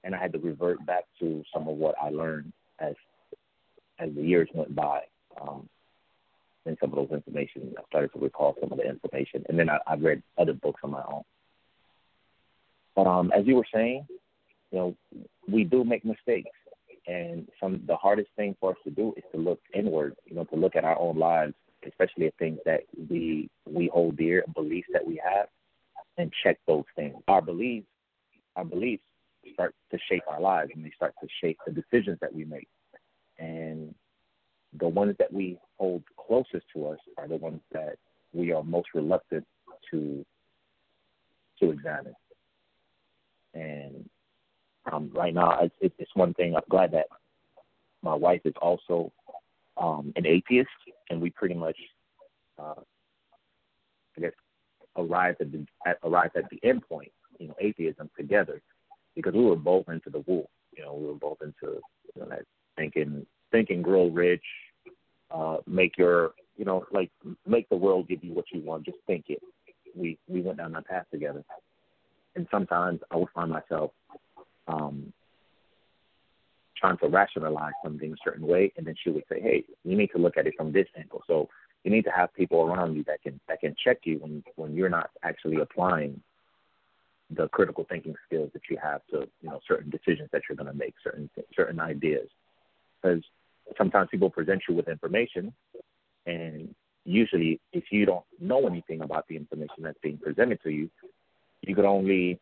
and 0.05 0.15
I 0.15 0.19
had 0.19 0.33
to 0.33 0.39
revert 0.39 0.85
back 0.87 1.05
to 1.21 1.43
some 1.53 1.69
of 1.69 1.77
what 1.77 1.95
I 2.01 2.11
learned 2.11 2.53
as 2.79 2.95
as 3.99 4.11
the 4.15 4.23
years 4.23 4.49
went 4.55 4.75
by. 4.75 5.03
Um, 5.41 5.69
and 6.67 6.77
some 6.81 6.91
of 6.91 6.97
those 6.97 7.17
information, 7.17 7.75
I 7.79 7.83
started 7.89 8.13
to 8.13 8.19
recall 8.19 8.55
some 8.61 8.71
of 8.71 8.79
the 8.79 8.89
information, 8.89 9.45
and 9.49 9.59
then 9.59 9.71
I, 9.71 9.79
I 9.87 9.95
read 9.95 10.23
other 10.37 10.53
books 10.53 10.81
on 10.85 10.91
my 10.91 11.03
own. 11.11 11.23
Um, 12.97 13.33
as 13.37 13.47
you 13.47 13.57
were 13.57 13.67
saying, 13.73 14.07
you 14.71 14.79
know, 14.79 14.97
we 15.49 15.65
do 15.65 15.85
make 15.85 16.05
mistakes, 16.05 16.51
and 17.07 17.49
some 17.61 17.83
the 17.87 17.97
hardest 17.97 18.29
thing 18.37 18.57
for 18.61 18.71
us 18.73 18.77
to 18.85 18.91
do 18.91 19.15
is 19.17 19.25
to 19.33 19.39
look 19.39 19.61
inward. 19.75 20.17
You 20.27 20.37
know, 20.37 20.45
to 20.45 20.57
look 20.57 20.77
at 20.77 20.85
our 20.85 20.99
own 20.99 21.19
lives, 21.19 21.55
especially 21.87 22.27
at 22.27 22.37
things 22.39 22.59
that 22.67 22.81
we 23.09 23.49
we 23.67 23.89
hold 23.93 24.17
dear, 24.17 24.43
and 24.45 24.55
beliefs 24.55 24.89
that 24.93 25.07
we 25.07 25.21
have, 25.25 25.47
and 26.19 26.33
check 26.43 26.59
those 26.67 26.85
things. 26.97 27.17
Our 27.29 27.43
beliefs, 27.43 27.87
our 28.57 28.65
beliefs 28.65 29.03
start 29.55 29.75
to 29.91 29.99
shape 30.09 30.23
our 30.29 30.41
lives, 30.41 30.71
and 30.75 30.85
they 30.85 30.93
start 30.95 31.15
to 31.21 31.29
shape 31.41 31.59
the 31.67 31.73
decisions 31.73 32.19
that 32.21 32.35
we 32.35 32.45
make. 32.45 32.69
And 33.39 33.95
the 34.79 34.89
ones 34.89 35.17
that 35.19 35.33
we 35.33 35.59
hold 35.79 36.03
closest 36.17 36.67
to 36.75 36.89
us 36.89 36.99
are 37.19 37.27
the 37.27 37.37
ones 37.37 37.61
that 37.73 37.97
we 38.33 38.53
are 38.53 38.63
most 38.63 38.89
reluctant 38.95 39.47
to 39.91 40.25
to 41.59 41.71
examine. 41.71 42.15
And 43.55 44.09
um, 44.91 45.11
right 45.15 45.35
now, 45.35 45.59
it's, 45.81 45.95
it's 45.99 46.15
one 46.15 46.35
thing. 46.35 46.55
I'm 46.57 46.63
glad 46.69 46.93
that 46.93 47.07
my 48.03 48.15
wife 48.15 48.41
is 48.45 48.55
also 48.61 49.13
um, 49.77 50.13
an 50.17 50.27
atheist, 50.27 50.69
and 51.09 51.21
we 51.21 51.31
pretty 51.31 51.55
much, 51.55 51.77
uh, 52.59 52.81
I 54.17 54.21
guess, 54.21 54.33
arrived 54.97 55.41
at 55.41 55.53
the 55.53 55.67
at, 55.87 55.99
arrived 56.03 56.37
at 56.37 56.49
the 56.51 56.61
end 56.69 56.83
point, 56.89 57.13
you 57.39 57.49
know, 57.49 57.55
atheism 57.61 58.11
together, 58.17 58.61
because 59.15 59.35
we 59.35 59.45
were 59.45 59.57
both 59.57 59.89
into 59.89 60.11
the 60.11 60.25
wolf. 60.27 60.49
You 60.77 60.85
know, 60.85 60.95
we 60.95 61.07
were 61.07 61.15
both 61.15 61.39
into 61.43 61.81
you 62.15 62.23
know, 62.23 62.29
that 62.29 62.43
thinking 62.77 63.27
think 63.53 63.69
grow 63.83 64.09
rich, 64.09 64.45
uh, 65.31 65.59
make 65.67 65.97
your, 65.99 66.33
you 66.57 66.65
know, 66.65 66.85
like 66.93 67.11
make 67.47 67.69
the 67.69 67.77
world 67.77 68.09
give 68.09 68.23
you 68.23 68.33
what 68.33 68.47
you 68.53 68.61
want. 68.61 68.85
Just 68.85 68.99
think 69.07 69.27
it. 69.29 69.41
We 69.95 70.19
we 70.29 70.41
went 70.41 70.59
down 70.59 70.73
that 70.73 70.87
path 70.87 71.07
together, 71.11 71.45
and 72.37 72.47
sometimes 72.51 73.01
I 73.11 73.17
would 73.17 73.31
find 73.35 73.51
myself 73.51 73.91
um, 74.69 75.13
trying 76.77 76.99
to 76.99 77.09
rationalize 77.09 77.73
something 77.85 78.13
a 78.13 78.17
certain 78.25 78.47
way, 78.47 78.73
and 78.77 78.87
then 78.87 78.95
she 79.03 79.11
would 79.11 79.25
say, 79.29 79.41
"Hey, 79.41 79.65
you 79.85 79.97
need 79.97 80.11
to 80.13 80.19
look 80.19 80.37
at 80.37 80.47
it 80.47 80.55
from 80.57 80.73
this 80.73 80.87
angle." 80.97 81.23
So 81.27 81.49
you 81.85 81.91
need 81.91 82.05
to 82.05 82.11
have 82.11 82.35
people 82.35 82.63
around 82.63 82.95
you 82.95 83.05
that 83.05 83.23
can 83.23 83.41
that 83.49 83.61
can 83.61 83.75
check 83.83 83.99
you 84.05 84.19
when 84.19 84.43
when 84.57 84.75
you're 84.75 84.89
not 84.89 85.11
actually 85.23 85.61
applying 85.61 86.21
the 87.31 87.49
critical 87.49 87.87
thinking 87.89 88.15
skills 88.27 88.51
that 88.53 88.63
you 88.69 88.77
have 88.83 89.03
to 89.11 89.29
you 89.41 89.49
know 89.49 89.61
certain 89.67 89.91
decisions 89.91 90.29
that 90.33 90.43
you're 90.49 90.57
going 90.57 90.71
to 90.71 90.77
make, 90.77 90.95
certain 91.03 91.29
certain 91.55 91.81
ideas, 91.81 92.29
because 93.03 93.23
sometimes 93.77 94.09
people 94.11 94.31
present 94.31 94.63
you 94.69 94.75
with 94.75 94.89
information, 94.89 95.53
and 96.27 96.75
usually, 97.05 97.61
if 97.73 97.85
you 97.91 98.07
don't 98.07 98.25
know 98.41 98.67
anything 98.67 99.03
about 99.03 99.27
the 99.29 99.37
information 99.37 99.83
that's 99.83 99.99
being 100.03 100.19
presented 100.19 100.63
to 100.63 100.71
you, 100.71 100.91
you 101.63 101.75
could 101.75 101.85
only 101.85 102.39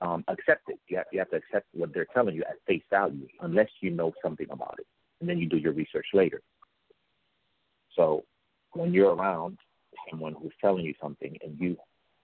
um, 0.00 0.24
accept 0.28 0.68
it. 0.68 0.78
You 0.88 0.98
have, 0.98 1.06
you 1.12 1.18
have 1.18 1.30
to 1.30 1.36
accept 1.36 1.66
what 1.72 1.92
they're 1.92 2.06
telling 2.14 2.34
you 2.34 2.42
at 2.42 2.56
face 2.66 2.82
value, 2.90 3.26
unless 3.40 3.68
you 3.80 3.90
know 3.90 4.12
something 4.22 4.46
about 4.50 4.76
it, 4.78 4.86
and 5.20 5.28
then 5.28 5.38
you 5.38 5.48
do 5.48 5.56
your 5.56 5.72
research 5.72 6.06
later. 6.12 6.40
So, 7.94 8.24
when 8.72 8.92
you're 8.92 9.14
around 9.14 9.58
someone 10.10 10.34
who's 10.34 10.52
telling 10.60 10.84
you 10.84 10.94
something, 11.00 11.36
and 11.42 11.58
you 11.58 11.76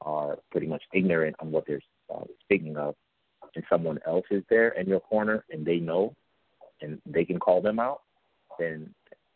are 0.02 0.38
pretty 0.50 0.66
much 0.66 0.82
ignorant 0.92 1.36
on 1.40 1.50
what 1.50 1.64
they're 1.66 1.80
uh, 2.14 2.24
speaking 2.44 2.76
of, 2.76 2.94
and 3.54 3.64
someone 3.68 3.98
else 4.06 4.24
is 4.30 4.42
there 4.50 4.68
in 4.70 4.86
your 4.86 5.00
corner, 5.00 5.44
and 5.50 5.64
they 5.64 5.76
know 5.76 6.14
and 6.82 7.00
they 7.06 7.24
can 7.24 7.38
call 7.38 7.62
them 7.62 7.78
out, 7.78 8.02
then 8.58 8.92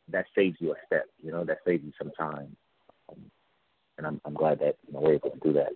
that 0.09 0.27
saves 0.35 0.57
you 0.61 0.73
a 0.73 0.75
step. 0.87 1.07
You 1.23 1.33
know, 1.33 1.45
that 1.45 1.59
saves 1.67 1.85
you 1.85 1.93
some 1.97 2.11
time. 2.19 2.57
Um, 3.09 3.31
and 3.99 4.07
I'm 4.07 4.21
I'm 4.25 4.35
glad 4.35 4.59
that 4.61 4.77
you 4.87 4.93
know, 4.93 5.01
we're 5.01 5.15
able 5.15 5.31
to 5.31 5.39
do 5.39 5.53
that. 5.55 5.71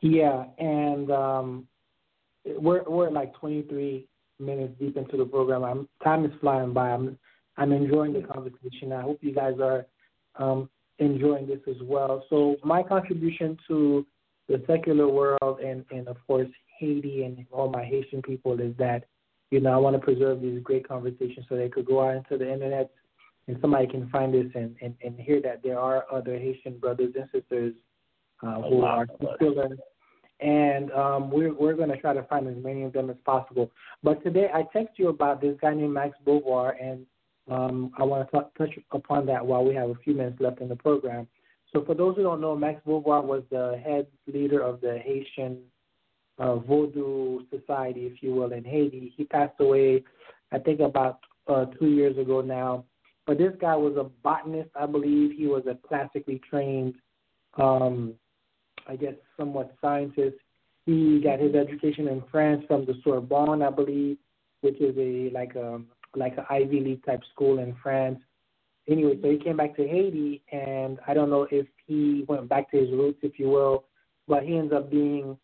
Yeah, 0.00 0.44
and 0.58 1.10
um, 1.10 1.66
we're 2.44 2.84
we're 2.84 3.10
like 3.10 3.34
23 3.34 4.06
minutes 4.38 4.74
deep 4.78 4.96
into 4.96 5.16
the 5.16 5.24
program. 5.24 5.64
I'm, 5.64 5.88
time 6.04 6.24
is 6.24 6.32
flying 6.40 6.72
by. 6.72 6.90
I'm 6.90 7.18
I'm 7.56 7.72
enjoying 7.72 8.12
the 8.12 8.22
conversation. 8.22 8.92
I 8.92 9.02
hope 9.02 9.18
you 9.20 9.34
guys 9.34 9.54
are 9.60 9.86
um, 10.36 10.70
enjoying 10.98 11.46
this 11.48 11.60
as 11.68 11.82
well. 11.82 12.24
So 12.30 12.56
my 12.62 12.82
contribution 12.82 13.58
to 13.66 14.06
the 14.48 14.62
secular 14.66 15.08
world 15.08 15.60
and 15.64 15.84
and 15.90 16.06
of 16.08 16.16
course 16.26 16.48
Haiti 16.78 17.24
and 17.24 17.44
all 17.50 17.68
my 17.68 17.84
Haitian 17.84 18.22
people 18.22 18.60
is 18.60 18.76
that 18.78 19.04
you 19.50 19.60
know, 19.60 19.72
I 19.72 19.76
want 19.76 19.96
to 19.96 20.00
preserve 20.00 20.42
these 20.42 20.62
great 20.62 20.86
conversations 20.86 21.46
so 21.48 21.56
they 21.56 21.68
could 21.68 21.86
go 21.86 22.06
out 22.06 22.16
into 22.16 22.36
the 22.36 22.52
internet 22.52 22.90
and 23.46 23.56
somebody 23.60 23.86
can 23.86 24.08
find 24.10 24.34
this 24.34 24.46
and, 24.54 24.76
and, 24.82 24.94
and 25.02 25.18
hear 25.18 25.40
that 25.42 25.62
there 25.62 25.78
are 25.78 26.04
other 26.12 26.38
Haitian 26.38 26.78
brothers 26.78 27.14
and 27.16 27.28
sisters 27.32 27.72
uh, 28.42 28.62
who 28.62 28.82
are 28.82 29.06
still 29.36 29.54
learning. 29.54 29.78
And 30.40 30.92
um, 30.92 31.30
we're 31.30 31.52
we're 31.52 31.74
going 31.74 31.88
to 31.88 31.96
try 31.96 32.12
to 32.12 32.22
find 32.24 32.46
as 32.46 32.62
many 32.62 32.84
of 32.84 32.92
them 32.92 33.10
as 33.10 33.16
possible. 33.24 33.70
But 34.02 34.22
today 34.22 34.48
I 34.54 34.62
text 34.72 34.98
you 34.98 35.08
about 35.08 35.40
this 35.40 35.56
guy 35.60 35.74
named 35.74 35.94
Max 35.94 36.16
Beauvoir, 36.24 36.74
and 36.80 37.04
um, 37.50 37.92
I 37.98 38.04
want 38.04 38.30
to 38.30 38.46
touch 38.56 38.78
upon 38.92 39.26
that 39.26 39.44
while 39.44 39.64
we 39.64 39.74
have 39.74 39.90
a 39.90 39.96
few 39.96 40.14
minutes 40.14 40.40
left 40.40 40.60
in 40.60 40.68
the 40.68 40.76
program. 40.76 41.26
So 41.72 41.84
for 41.84 41.94
those 41.94 42.16
who 42.16 42.22
don't 42.22 42.40
know, 42.40 42.56
Max 42.56 42.80
Beauvoir 42.86 43.24
was 43.24 43.42
the 43.50 43.80
head 43.84 44.06
leader 44.26 44.60
of 44.62 44.80
the 44.80 44.98
Haitian 44.98 45.58
uh, 46.38 46.56
Vodou 46.56 47.40
Society, 47.50 48.06
if 48.06 48.22
you 48.22 48.34
will, 48.34 48.52
in 48.52 48.64
Haiti. 48.64 49.12
He 49.16 49.24
passed 49.24 49.60
away, 49.60 50.04
I 50.52 50.58
think, 50.58 50.80
about 50.80 51.18
uh, 51.48 51.66
two 51.78 51.88
years 51.88 52.16
ago 52.16 52.40
now. 52.40 52.84
But 53.26 53.38
this 53.38 53.52
guy 53.60 53.76
was 53.76 53.96
a 53.96 54.04
botanist, 54.04 54.70
I 54.74 54.86
believe. 54.86 55.32
He 55.36 55.46
was 55.46 55.64
a 55.66 55.76
classically 55.86 56.40
trained, 56.48 56.94
um, 57.58 58.14
I 58.88 58.96
guess, 58.96 59.14
somewhat 59.36 59.74
scientist. 59.80 60.36
He 60.86 61.20
got 61.22 61.38
his 61.38 61.54
education 61.54 62.08
in 62.08 62.22
France 62.30 62.64
from 62.66 62.86
the 62.86 62.94
Sorbonne, 63.04 63.62
I 63.62 63.70
believe, 63.70 64.16
which 64.62 64.80
is 64.80 64.96
a 64.96 65.30
like 65.34 65.54
a 65.54 65.80
like 66.16 66.38
an 66.38 66.44
Ivy 66.48 66.80
League 66.80 67.04
type 67.04 67.22
school 67.32 67.58
in 67.58 67.76
France. 67.82 68.18
Anyway, 68.88 69.18
so 69.20 69.30
he 69.30 69.36
came 69.36 69.58
back 69.58 69.76
to 69.76 69.86
Haiti, 69.86 70.42
and 70.50 70.98
I 71.06 71.12
don't 71.12 71.28
know 71.28 71.46
if 71.50 71.66
he 71.86 72.24
went 72.26 72.48
back 72.48 72.70
to 72.70 72.78
his 72.78 72.90
roots, 72.90 73.18
if 73.22 73.38
you 73.38 73.50
will, 73.50 73.84
but 74.26 74.44
he 74.44 74.56
ends 74.56 74.72
up 74.72 74.90
being 74.90 75.36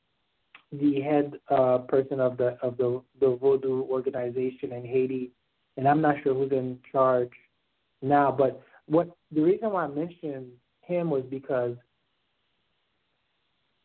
the 0.72 1.00
head 1.02 1.34
uh, 1.50 1.78
person 1.78 2.20
of 2.20 2.36
the 2.38 2.56
of 2.62 2.76
the 2.78 3.02
the 3.20 3.36
Vodou 3.36 3.88
organization 3.88 4.72
in 4.72 4.84
Haiti, 4.84 5.30
and 5.76 5.86
I'm 5.86 6.00
not 6.00 6.16
sure 6.22 6.34
who's 6.34 6.52
in 6.52 6.78
charge 6.90 7.32
now. 8.00 8.32
But 8.32 8.62
what 8.86 9.14
the 9.30 9.42
reason 9.42 9.70
why 9.70 9.84
I 9.84 9.88
mentioned 9.88 10.52
him 10.80 11.10
was 11.10 11.24
because 11.28 11.76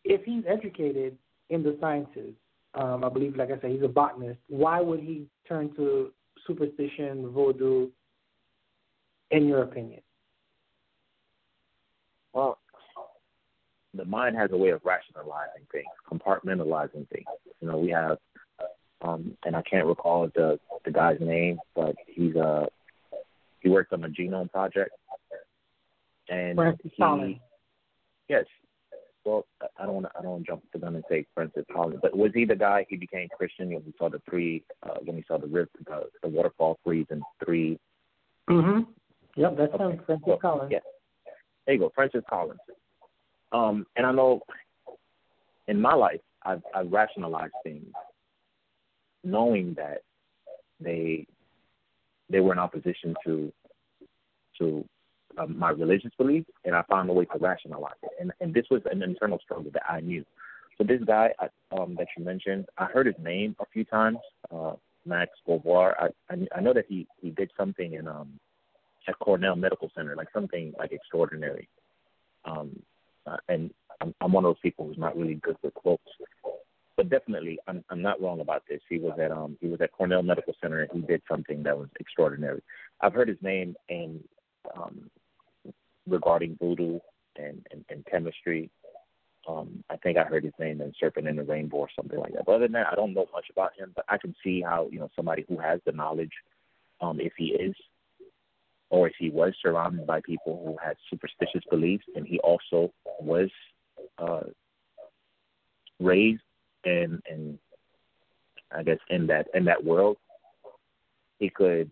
if 0.09 0.23
he's 0.25 0.43
educated 0.47 1.15
in 1.49 1.63
the 1.63 1.77
sciences, 1.79 2.33
um, 2.73 3.03
I 3.03 3.09
believe, 3.09 3.37
like 3.37 3.51
I 3.51 3.61
said, 3.61 3.71
he's 3.71 3.83
a 3.83 3.87
botanist. 3.87 4.39
Why 4.47 4.81
would 4.81 4.99
he 4.99 5.27
turn 5.47 5.73
to 5.75 6.11
superstition, 6.45 7.29
voodoo? 7.29 7.89
In 9.31 9.47
your 9.47 9.61
opinion? 9.61 10.01
Well, 12.33 12.57
the 13.93 14.05
mind 14.05 14.35
has 14.35 14.49
a 14.51 14.57
way 14.57 14.69
of 14.69 14.81
rationalizing 14.83 15.67
things, 15.71 15.85
compartmentalizing 16.11 17.07
things. 17.09 17.27
You 17.61 17.67
know, 17.67 17.77
we 17.77 17.91
have, 17.91 18.17
um, 19.03 19.37
and 19.45 19.55
I 19.55 19.61
can't 19.61 19.85
recall 19.85 20.29
the 20.33 20.59
the 20.83 20.91
guy's 20.91 21.19
name, 21.19 21.59
but 21.75 21.95
he's 22.07 22.35
a 22.35 22.39
uh, 22.39 22.65
he 23.61 23.69
worked 23.69 23.93
on 23.93 24.01
the 24.01 24.07
genome 24.07 24.51
project, 24.51 24.91
and 26.27 26.55
Francis 26.55 26.91
he, 26.91 27.01
Collins. 27.01 27.37
Yes. 28.27 28.45
Well, 29.29 29.45
I 29.77 29.85
don't 29.85 29.93
want 29.93 30.07
to. 30.07 30.11
I 30.17 30.23
don't 30.23 30.31
want 30.31 30.45
to 30.45 30.51
jump 30.51 30.63
the 30.73 30.79
gun 30.79 30.95
and 30.95 31.03
say 31.07 31.23
Francis 31.35 31.63
Collins, 31.71 31.99
but 32.01 32.17
was 32.17 32.31
he 32.33 32.45
the 32.45 32.55
guy? 32.55 32.83
He 32.89 32.95
became 32.95 33.27
Christian 33.37 33.71
when 33.71 33.83
he 33.83 33.93
saw 33.99 34.09
the 34.09 34.19
three, 34.27 34.63
uh, 34.81 34.95
when 35.05 35.17
he 35.17 35.23
saw 35.27 35.37
the 35.37 35.45
river, 35.45 35.69
the, 35.85 36.09
the 36.23 36.29
waterfall 36.29 36.79
freeze 36.83 37.05
in 37.11 37.21
three. 37.45 37.77
Mhm. 38.49 38.87
Yep, 39.35 39.55
that's 39.55 39.73
okay. 39.75 39.83
him, 39.83 40.01
Francis 40.07 40.25
well, 40.25 40.37
Collins. 40.37 40.71
Yeah. 40.71 40.79
There 41.67 41.75
you 41.75 41.79
go, 41.79 41.91
Francis 41.93 42.23
Collins. 42.27 42.59
Um, 43.51 43.85
and 43.95 44.07
I 44.07 44.11
know 44.11 44.41
in 45.67 45.79
my 45.79 45.93
life 45.93 46.21
I've, 46.43 46.63
I've 46.73 46.91
rationalized 46.91 47.53
things, 47.63 47.93
knowing 49.23 49.75
that 49.75 49.99
they 50.79 51.27
they 52.31 52.39
were 52.39 52.53
in 52.53 52.59
opposition 52.59 53.13
to 53.25 53.53
to 54.57 54.83
um, 55.39 55.57
my 55.57 55.69
religious 55.69 56.11
beliefs, 56.17 56.49
and 56.65 56.75
I 56.75 56.83
found 56.89 57.09
a 57.09 57.13
way 57.13 57.25
to 57.25 57.37
rationalize 57.39 57.93
it. 58.03 58.11
And 58.19 58.31
and 58.41 58.53
this 58.53 58.65
was 58.69 58.81
an 58.91 59.01
internal 59.03 59.39
struggle 59.43 59.71
that 59.71 59.89
I 59.89 60.01
knew. 60.01 60.25
So 60.77 60.83
this 60.83 61.01
guy 61.05 61.33
I, 61.39 61.47
um, 61.75 61.95
that 61.97 62.07
you 62.17 62.23
mentioned, 62.23 62.65
I 62.77 62.85
heard 62.85 63.05
his 63.05 63.15
name 63.21 63.55
a 63.59 63.65
few 63.73 63.83
times, 63.83 64.17
uh, 64.53 64.73
Max 65.05 65.31
Beauvoir. 65.47 65.93
I, 65.99 66.07
I 66.33 66.47
I 66.55 66.61
know 66.61 66.73
that 66.73 66.85
he 66.87 67.07
he 67.21 67.29
did 67.31 67.51
something 67.57 67.93
in 67.93 68.07
um 68.07 68.39
at 69.07 69.17
Cornell 69.19 69.55
Medical 69.55 69.89
Center, 69.95 70.15
like 70.15 70.27
something 70.33 70.73
like 70.77 70.91
extraordinary. 70.91 71.67
Um, 72.45 72.81
uh, 73.25 73.37
and 73.47 73.71
I'm, 74.01 74.13
I'm 74.21 74.31
one 74.31 74.45
of 74.45 74.49
those 74.49 74.61
people 74.61 74.85
who's 74.87 74.97
not 74.97 75.17
really 75.17 75.35
good 75.35 75.57
with 75.63 75.73
quotes, 75.73 76.03
but 76.95 77.09
definitely 77.09 77.59
I'm, 77.67 77.83
I'm 77.89 78.01
not 78.01 78.21
wrong 78.21 78.39
about 78.39 78.63
this. 78.69 78.81
He 78.89 78.97
was 78.97 79.17
at 79.19 79.31
um 79.31 79.57
he 79.61 79.67
was 79.67 79.81
at 79.81 79.91
Cornell 79.91 80.23
Medical 80.23 80.53
Center 80.61 80.83
and 80.83 81.01
he 81.01 81.07
did 81.07 81.21
something 81.29 81.63
that 81.63 81.77
was 81.77 81.89
extraordinary. 81.99 82.61
I've 83.01 83.13
heard 83.13 83.27
his 83.27 83.41
name 83.41 83.75
and 83.89 84.23
um, 84.75 85.09
regarding 86.07 86.57
voodoo 86.59 86.99
and, 87.37 87.65
and, 87.71 87.85
and 87.89 88.05
chemistry. 88.05 88.69
Um, 89.47 89.83
I 89.89 89.97
think 89.97 90.17
I 90.17 90.23
heard 90.23 90.43
his 90.43 90.53
name 90.59 90.81
in 90.81 90.93
Serpent 90.99 91.27
in 91.27 91.37
the 91.37 91.43
Rainbow 91.43 91.77
or 91.77 91.89
something 91.95 92.19
like 92.19 92.33
that. 92.33 92.45
But 92.45 92.55
other 92.55 92.65
than 92.65 92.73
that, 92.73 92.87
I 92.91 92.95
don't 92.95 93.13
know 93.13 93.27
much 93.33 93.45
about 93.51 93.71
him. 93.77 93.91
But 93.95 94.05
I 94.09 94.17
can 94.17 94.35
see 94.43 94.61
how 94.61 94.89
you 94.91 94.99
know 94.99 95.09
somebody 95.15 95.45
who 95.47 95.57
has 95.57 95.79
the 95.85 95.91
knowledge, 95.91 96.31
um, 97.01 97.19
if 97.19 97.33
he 97.37 97.47
is 97.47 97.75
or 98.89 99.07
if 99.07 99.13
he 99.19 99.29
was 99.29 99.53
surrounded 99.61 100.05
by 100.05 100.19
people 100.21 100.61
who 100.65 100.75
had 100.83 100.97
superstitious 101.09 101.63
beliefs 101.69 102.05
and 102.15 102.25
he 102.25 102.39
also 102.39 102.91
was 103.21 103.49
uh, 104.17 104.41
raised 105.99 106.41
in 106.85 107.21
in 107.29 107.59
I 108.71 108.83
guess 108.83 108.99
in 109.09 109.27
that 109.27 109.47
in 109.53 109.65
that 109.65 109.83
world, 109.83 110.17
he 111.39 111.49
could 111.49 111.91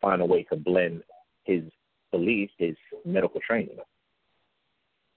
find 0.00 0.20
a 0.20 0.26
way 0.26 0.42
to 0.44 0.56
blend 0.56 1.02
his 1.44 1.62
beliefs, 2.10 2.52
his 2.58 2.76
medical 3.04 3.40
training, 3.46 3.78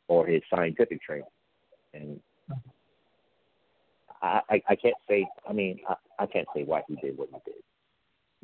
or 0.08 0.28
his 0.28 0.42
scientific 0.54 1.02
training, 1.02 1.26
and 1.94 2.20
I 4.22 4.42
I, 4.50 4.62
I 4.70 4.76
can't 4.76 4.96
say 5.10 5.26
I 5.48 5.54
mean 5.54 5.80
I, 5.88 5.96
I 6.20 6.26
can't 6.26 6.48
say 6.56 6.64
why 6.64 6.82
he 6.88 6.96
did 6.96 7.18
what 7.18 7.30
he 7.30 7.38
did, 7.46 7.62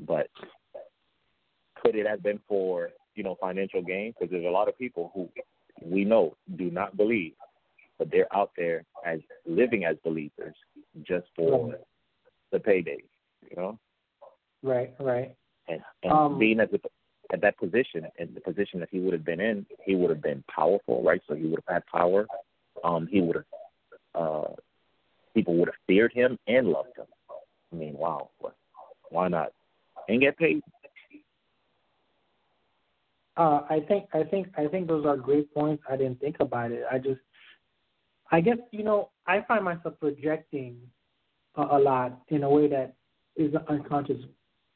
but 0.07 0.27
could 1.81 1.95
it 1.95 2.07
have 2.07 2.23
been 2.23 2.39
for 2.47 2.89
you 3.15 3.23
know 3.23 3.37
financial 3.39 3.81
gain? 3.81 4.13
Because 4.13 4.31
there's 4.31 4.45
a 4.45 4.49
lot 4.49 4.67
of 4.67 4.77
people 4.77 5.11
who 5.13 5.29
we 5.83 6.03
know 6.03 6.35
do 6.57 6.69
not 6.69 6.97
believe, 6.97 7.33
but 7.97 8.09
they're 8.11 8.33
out 8.35 8.51
there 8.57 8.83
as 9.05 9.19
living 9.45 9.85
as 9.85 9.95
believers 10.03 10.55
just 11.03 11.27
for 11.35 11.69
right. 11.69 11.79
the 12.51 12.59
payday. 12.59 12.97
You 13.49 13.55
know. 13.55 13.79
Right. 14.61 14.93
Right. 14.99 15.35
And, 15.67 15.81
and 16.03 16.11
um, 16.11 16.39
being 16.39 16.59
at 16.59 16.71
the 16.71 16.79
at 17.31 17.41
that 17.41 17.57
position, 17.57 18.07
in 18.17 18.33
the 18.33 18.41
position 18.41 18.79
that 18.79 18.89
he 18.91 18.99
would 18.99 19.13
have 19.13 19.25
been 19.25 19.39
in, 19.39 19.65
he 19.85 19.95
would 19.95 20.09
have 20.09 20.21
been 20.21 20.43
powerful, 20.53 21.03
right? 21.03 21.21
So 21.27 21.35
he 21.35 21.45
would 21.45 21.61
have 21.67 21.75
had 21.75 21.85
power. 21.87 22.25
Um, 22.83 23.07
he 23.11 23.21
would 23.21 23.35
have, 23.35 23.45
uh, 24.15 24.53
people 25.33 25.55
would 25.55 25.67
have 25.67 25.75
feared 25.85 26.13
him 26.13 26.37
and 26.47 26.67
loved 26.67 26.97
him. 26.97 27.05
I 27.71 27.75
mean, 27.75 27.93
wow, 27.93 28.29
why 29.09 29.27
not? 29.27 29.51
And 30.07 30.21
get 30.21 30.37
paid 30.37 30.61
uh, 33.39 33.61
I 33.69 33.79
think 33.87 34.05
I 34.13 34.23
think 34.23 34.47
I 34.57 34.67
think 34.67 34.87
those 34.87 35.05
are 35.05 35.15
great 35.15 35.51
points. 35.53 35.81
I 35.89 35.95
didn't 35.95 36.19
think 36.19 36.35
about 36.41 36.71
it. 36.71 36.83
I 36.91 36.97
just 36.97 37.21
I 38.29 38.41
guess 38.41 38.57
you 38.71 38.83
know 38.83 39.11
I 39.25 39.45
find 39.47 39.63
myself 39.63 39.93
projecting 39.99 40.77
a, 41.55 41.61
a 41.61 41.79
lot 41.79 42.19
in 42.27 42.43
a 42.43 42.49
way 42.49 42.67
that 42.67 42.95
is 43.37 43.55
unconscious. 43.69 44.17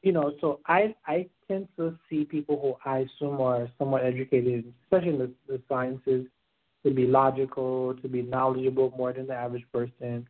You 0.04 0.12
know, 0.12 0.32
so 0.42 0.60
I 0.66 0.94
I 1.06 1.26
tend 1.48 1.66
to 1.78 1.98
see 2.10 2.24
people 2.24 2.60
who 2.60 2.88
I 2.88 2.98
assume 2.98 3.40
are 3.40 3.66
somewhat 3.78 4.04
educated, 4.04 4.70
especially 4.84 5.14
in 5.14 5.18
the, 5.18 5.30
the 5.48 5.62
sciences, 5.66 6.26
to 6.84 6.90
be 6.90 7.06
logical, 7.06 7.94
to 7.94 8.06
be 8.06 8.20
knowledgeable 8.20 8.92
more 8.98 9.14
than 9.14 9.26
the 9.26 9.32
average 9.32 9.64
person, 9.72 10.28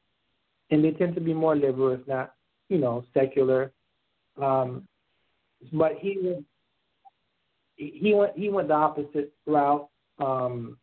and 0.70 0.84
they 0.84 0.92
tend 0.92 1.16
to 1.16 1.20
be 1.20 1.34
more 1.34 1.56
liberal, 1.56 1.92
if 1.92 2.06
not, 2.06 2.34
you 2.68 2.78
know, 2.78 3.04
secular. 3.12 3.72
Um, 4.40 4.86
but 5.72 5.94
he 5.98 6.18
was 6.22 6.44
he 7.74 8.14
went 8.14 8.38
he 8.38 8.50
went 8.50 8.68
the 8.68 8.74
opposite 8.74 9.32
route, 9.44 9.88
um, 10.20 10.76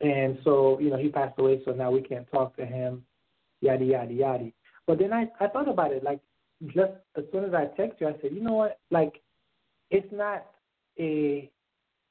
and 0.00 0.38
so 0.44 0.78
you 0.78 0.90
know 0.90 0.98
he 0.98 1.08
passed 1.08 1.36
away. 1.40 1.62
So 1.64 1.72
now 1.72 1.90
we 1.90 2.00
can't 2.00 2.30
talk 2.30 2.56
to 2.58 2.64
him, 2.64 3.04
yada 3.60 3.84
yada 3.84 4.12
yada. 4.12 4.52
But 4.86 5.00
then 5.00 5.12
I 5.12 5.26
I 5.40 5.48
thought 5.48 5.68
about 5.68 5.90
it 5.90 6.04
like 6.04 6.20
just 6.68 6.92
as 7.16 7.24
soon 7.32 7.44
as 7.44 7.54
I 7.54 7.66
text 7.76 8.00
you, 8.00 8.08
I 8.08 8.14
said, 8.20 8.32
you 8.32 8.42
know 8.42 8.52
what, 8.52 8.78
like 8.90 9.20
it's 9.90 10.12
not 10.12 10.46
a 10.98 11.50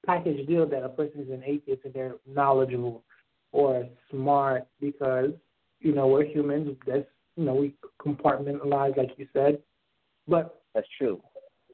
package 0.05 0.47
deal 0.47 0.65
that 0.67 0.83
a 0.83 0.89
person 0.89 1.21
is 1.21 1.29
an 1.29 1.43
atheist 1.45 1.81
and 1.85 1.93
they're 1.93 2.15
knowledgeable 2.27 3.03
or 3.51 3.88
smart 4.12 4.65
because 4.79 5.31
you 5.79 5.93
know 5.93 6.07
we're 6.07 6.25
humans. 6.25 6.75
That's 6.85 7.05
you 7.35 7.45
know 7.45 7.53
we 7.53 7.73
compartmentalize 8.01 8.97
like 8.97 9.12
you 9.17 9.27
said, 9.33 9.59
but 10.27 10.62
that's 10.73 10.88
true. 10.97 11.21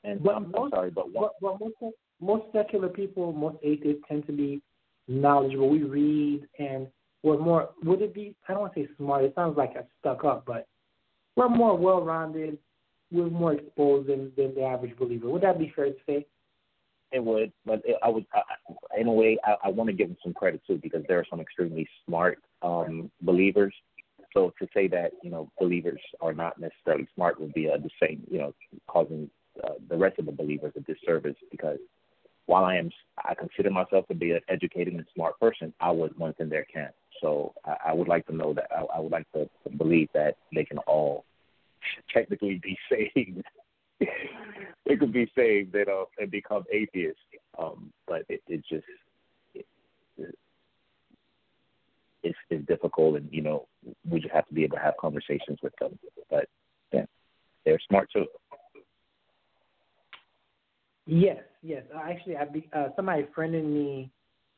And 0.04 0.24
but 0.24 0.36
I'm, 0.36 0.52
most, 0.52 0.74
sorry, 0.74 0.92
but 0.92 1.12
what, 1.12 1.34
but, 1.42 1.60
but 1.60 1.72
most 1.82 1.96
most 2.22 2.46
secular 2.54 2.90
people, 2.90 3.34
most 3.34 3.58
atheists 3.64 4.04
tend 4.08 4.26
to 4.28 4.34
be 4.34 4.62
knowledgeable. 5.08 5.70
We 5.70 5.84
read 5.84 6.48
and 6.60 6.88
we're 7.24 7.38
more. 7.40 7.70
Would 7.84 8.02
it 8.02 8.14
be? 8.14 8.36
I 8.48 8.54
don't 8.54 8.62
want 8.62 8.74
to 8.76 8.84
say 8.84 8.90
smart. 8.98 9.24
It 9.24 9.34
sounds 9.36 9.58
like 9.58 9.72
I 9.76 9.82
stuck 10.00 10.24
up, 10.24 10.46
but 10.46 10.68
we're 11.36 11.50
more 11.50 11.78
well-rounded. 11.78 12.58
We're 13.16 13.30
more 13.30 13.54
exposed 13.54 14.08
than 14.08 14.32
than 14.36 14.54
the 14.56 14.64
average 14.64 14.98
believer. 14.98 15.30
Would 15.30 15.44
that 15.44 15.58
be 15.58 15.72
fair 15.76 15.86
to 15.86 15.96
say? 16.08 16.26
It 17.12 17.24
would, 17.24 17.54
but 17.66 17.82
it, 17.86 17.96
I 18.04 18.10
would, 18.10 18.26
I, 18.34 18.42
in 19.00 19.08
a 19.08 19.14
way, 19.14 19.38
I, 19.46 19.56
I 19.66 19.70
want 19.70 19.90
to 19.90 19.96
give 19.96 20.10
them 20.10 20.18
some 20.22 20.34
credit 20.34 20.62
too 20.68 20.80
because 20.82 21.04
there 21.08 21.20
are 21.20 21.26
some 21.30 21.40
extremely 21.40 21.88
smart 22.06 22.40
um, 22.62 23.10
believers. 23.22 23.74
So 24.34 24.54
to 24.60 24.68
say 24.74 24.88
that 24.90 25.12
you 25.24 25.30
know 25.30 25.50
believers 25.60 26.02
are 26.20 26.34
not 26.34 26.60
necessarily 26.60 27.08
smart 27.16 27.40
would 27.40 27.54
be 27.54 27.70
uh, 27.70 27.78
the 27.78 27.90
same, 28.02 28.24
you 28.30 28.40
know, 28.40 28.54
causing 28.88 29.30
uh, 29.64 29.76
the 29.90 29.96
rest 29.96 30.20
of 30.20 30.26
the 30.26 30.32
believers 30.32 30.74
a 30.76 30.82
disservice 30.82 31.38
because 31.52 31.80
while 32.48 32.66
I 32.66 32.76
am, 32.76 32.92
I 33.24 33.34
consider 33.34 33.72
myself 33.72 34.08
to 34.08 34.14
be 34.14 34.32
an 34.32 34.42
educated 34.50 34.94
and 34.94 35.06
smart 35.16 35.40
person, 35.40 35.74
I 35.80 35.92
was 35.92 36.12
once 36.18 36.36
in 36.40 36.50
their 36.50 36.66
camp. 36.66 36.94
So 37.22 37.54
I, 37.66 37.76
I 37.88 37.94
would 37.94 38.08
like 38.08 38.28
to 38.28 38.36
know 38.36 38.54
that 38.54 38.68
I, 38.72 38.98
I 38.98 39.00
would 39.00 39.12
like 39.12 39.32
to, 39.34 39.50
to 39.64 39.78
believe 39.78 40.10
that 40.14 40.38
they 40.54 40.64
can 40.64 40.78
all 40.80 41.26
technically 42.14 42.60
be 42.62 42.78
saved. 42.90 43.44
they 44.00 44.96
could 44.98 45.14
be 45.14 45.32
saved 45.36 45.74
and, 45.76 45.90
uh, 45.90 46.06
and 46.20 46.30
become 46.32 46.64
atheists. 46.72 47.22
Um, 47.58 47.92
but 48.08 48.24
it, 48.30 48.42
it 48.48 48.62
just 48.70 48.86
it, 49.54 49.66
it, 50.18 50.36
it's, 52.24 52.38
it's 52.50 52.66
difficult, 52.68 53.18
and 53.18 53.30
you 53.32 53.42
know 53.42 53.68
we 54.10 54.20
just 54.20 54.34
have 54.34 54.48
to 54.48 54.54
be 54.54 54.64
able 54.64 54.78
to 54.78 54.84
have 54.84 54.96
conversations 55.00 55.60
with 55.64 55.74
them. 55.80 55.98
But 56.30 56.48
yeah, 56.92 57.06
they're 57.64 57.80
smart 57.88 58.10
too. 58.12 58.26
Yes, 61.08 61.44
yes. 61.62 61.84
Actually, 61.96 62.38
I 62.38 62.46
be, 62.46 62.68
uh, 62.74 62.88
somebody 62.96 63.28
friended 63.34 63.66
me 63.66 64.12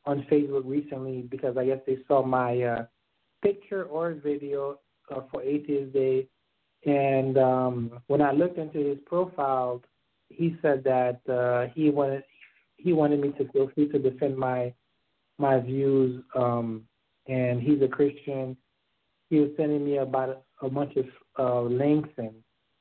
on 0.06 0.26
Facebook 0.30 0.62
recently 0.64 1.22
because 1.22 1.56
I 1.56 1.66
guess 1.66 1.80
they 1.86 1.98
saw 2.08 2.24
my 2.24 2.62
uh, 2.62 2.86
picture 3.42 3.84
or 3.84 4.14
video 4.14 4.78
uh, 5.14 5.20
for 5.30 5.42
Atheist 5.42 5.92
Day, 5.92 6.26
and 6.86 7.36
um, 7.38 8.00
when 8.06 8.22
I 8.22 8.32
looked 8.32 8.58
into 8.58 8.78
his 8.78 8.98
profile, 9.06 9.82
he 10.28 10.56
said 10.62 10.84
that 10.84 11.20
uh, 11.28 11.72
he 11.74 11.90
wanted 11.90 12.22
he 12.76 12.92
wanted 12.92 13.20
me 13.20 13.32
to 13.38 13.48
feel 13.52 13.70
free 13.74 13.88
to 13.88 13.98
defend 13.98 14.36
my 14.36 14.72
my 15.38 15.60
views. 15.60 16.22
Um, 16.34 16.84
and 17.28 17.60
he's 17.60 17.82
a 17.82 17.88
Christian. 17.88 18.56
He 19.30 19.38
was 19.38 19.50
sending 19.56 19.84
me 19.84 19.98
about 19.98 20.44
a, 20.62 20.68
bunch 20.70 20.96
of 20.96 21.04
uh, 21.38 21.60
links 21.62 22.08
and 22.16 22.32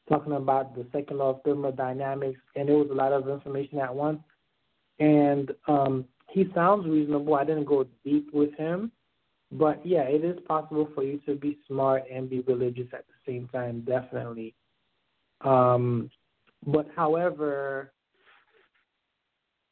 talking 0.08 0.34
about 0.34 0.74
the 0.74 0.86
second 0.94 1.18
law 1.18 1.32
of 1.32 1.42
thermodynamics, 1.44 2.40
and 2.56 2.70
there 2.70 2.78
was 2.78 2.90
a 2.90 2.96
lot 2.96 3.12
of 3.12 3.28
information 3.28 3.80
at 3.80 3.94
once. 3.94 4.22
And 5.00 5.52
um, 5.68 6.06
he 6.30 6.50
sounds 6.56 6.88
reasonable. 6.88 7.36
I 7.36 7.44
didn't 7.44 7.66
go 7.66 7.86
deep 8.06 8.30
with 8.34 8.54
him, 8.56 8.92
but 9.52 9.86
yeah, 9.86 10.02
it 10.02 10.24
is 10.24 10.38
possible 10.48 10.90
for 10.94 11.04
you 11.04 11.20
to 11.26 11.36
be 11.36 11.58
smart 11.68 12.04
and 12.12 12.30
be 12.30 12.42
religious 12.42 12.88
at 12.94 13.06
the 13.08 13.32
same 13.32 13.48
time, 13.48 13.82
definitely. 13.82 14.54
Um, 15.42 16.10
but 16.66 16.88
however, 16.96 17.92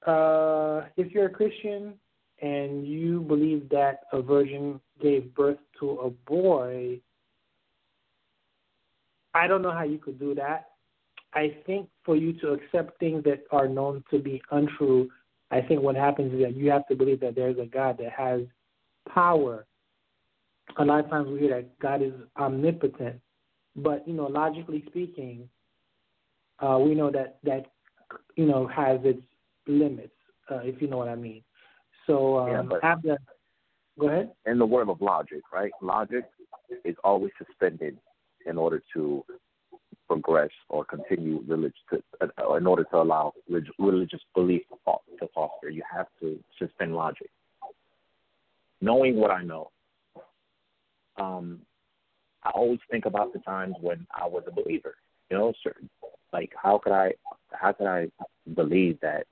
uh, 0.05 0.83
if 0.97 1.11
you're 1.11 1.25
a 1.25 1.29
Christian 1.29 1.95
and 2.41 2.87
you 2.87 3.21
believe 3.21 3.67
that 3.69 4.01
a 4.13 4.21
virgin 4.21 4.79
gave 5.01 5.33
birth 5.33 5.57
to 5.79 5.91
a 5.91 6.09
boy, 6.09 6.99
I 9.33 9.47
don't 9.47 9.61
know 9.61 9.71
how 9.71 9.83
you 9.83 9.97
could 9.97 10.19
do 10.19 10.35
that. 10.35 10.69
I 11.33 11.57
think 11.65 11.89
for 12.05 12.15
you 12.15 12.31
to 12.39 12.53
accept 12.53 12.97
things 12.99 13.23
that 13.25 13.43
are 13.51 13.67
known 13.67 14.03
to 14.09 14.19
be 14.19 14.41
untrue, 14.51 15.09
I 15.51 15.61
think 15.61 15.81
what 15.81 15.95
happens 15.95 16.33
is 16.33 16.41
that 16.41 16.55
you 16.55 16.71
have 16.71 16.87
to 16.87 16.95
believe 16.95 17.19
that 17.19 17.35
there's 17.35 17.57
a 17.57 17.65
God 17.65 17.97
that 17.97 18.11
has 18.13 18.41
power. 19.13 19.65
A 20.77 20.85
lot 20.85 21.03
of 21.03 21.09
times 21.09 21.29
we 21.29 21.39
hear 21.39 21.55
that 21.55 21.79
God 21.79 22.01
is 22.01 22.13
omnipotent, 22.37 23.19
but 23.75 24.07
you 24.07 24.13
know, 24.13 24.27
logically 24.27 24.83
speaking, 24.87 25.47
uh, 26.59 26.79
we 26.79 26.95
know 26.95 27.11
that 27.11 27.37
that 27.43 27.65
you 28.35 28.45
know 28.45 28.67
has 28.67 28.99
its 29.03 29.21
limits, 29.67 30.13
uh, 30.51 30.59
if 30.63 30.81
you 30.81 30.87
know 30.87 30.97
what 30.97 31.07
I 31.07 31.15
mean. 31.15 31.43
So 32.07 32.37
um, 32.39 32.69
yeah, 32.71 32.77
after, 32.83 33.17
go 33.99 34.07
ahead. 34.07 34.31
In 34.45 34.59
the 34.59 34.65
world 34.65 34.89
of 34.89 35.01
logic, 35.01 35.41
right? 35.53 35.71
Logic 35.81 36.25
is 36.83 36.95
always 37.03 37.31
suspended 37.37 37.97
in 38.45 38.57
order 38.57 38.81
to 38.93 39.23
progress 40.07 40.51
or 40.69 40.85
continue 40.85 41.43
religious, 41.47 41.77
to, 41.91 42.01
uh, 42.21 42.53
in 42.55 42.67
order 42.67 42.83
to 42.83 42.97
allow 42.97 43.33
religious 43.79 44.21
belief 44.35 44.61
to 44.69 45.27
foster. 45.33 45.69
You 45.69 45.83
have 45.91 46.07
to 46.21 46.39
suspend 46.59 46.95
logic. 46.95 47.29
Knowing 48.81 49.15
what 49.15 49.31
I 49.31 49.43
know, 49.43 49.71
um, 51.17 51.61
I 52.43 52.51
always 52.51 52.79
think 52.91 53.05
about 53.05 53.33
the 53.33 53.39
times 53.39 53.75
when 53.81 54.05
I 54.13 54.27
was 54.27 54.43
a 54.47 54.51
believer. 54.51 54.95
You 55.29 55.37
know, 55.37 55.53
certain, 55.63 55.89
like 56.31 56.51
how 56.61 56.77
could 56.77 56.93
I, 56.93 57.13
how 57.51 57.71
could 57.71 57.87
I 57.87 58.11
believe 58.53 58.99
that 59.01 59.25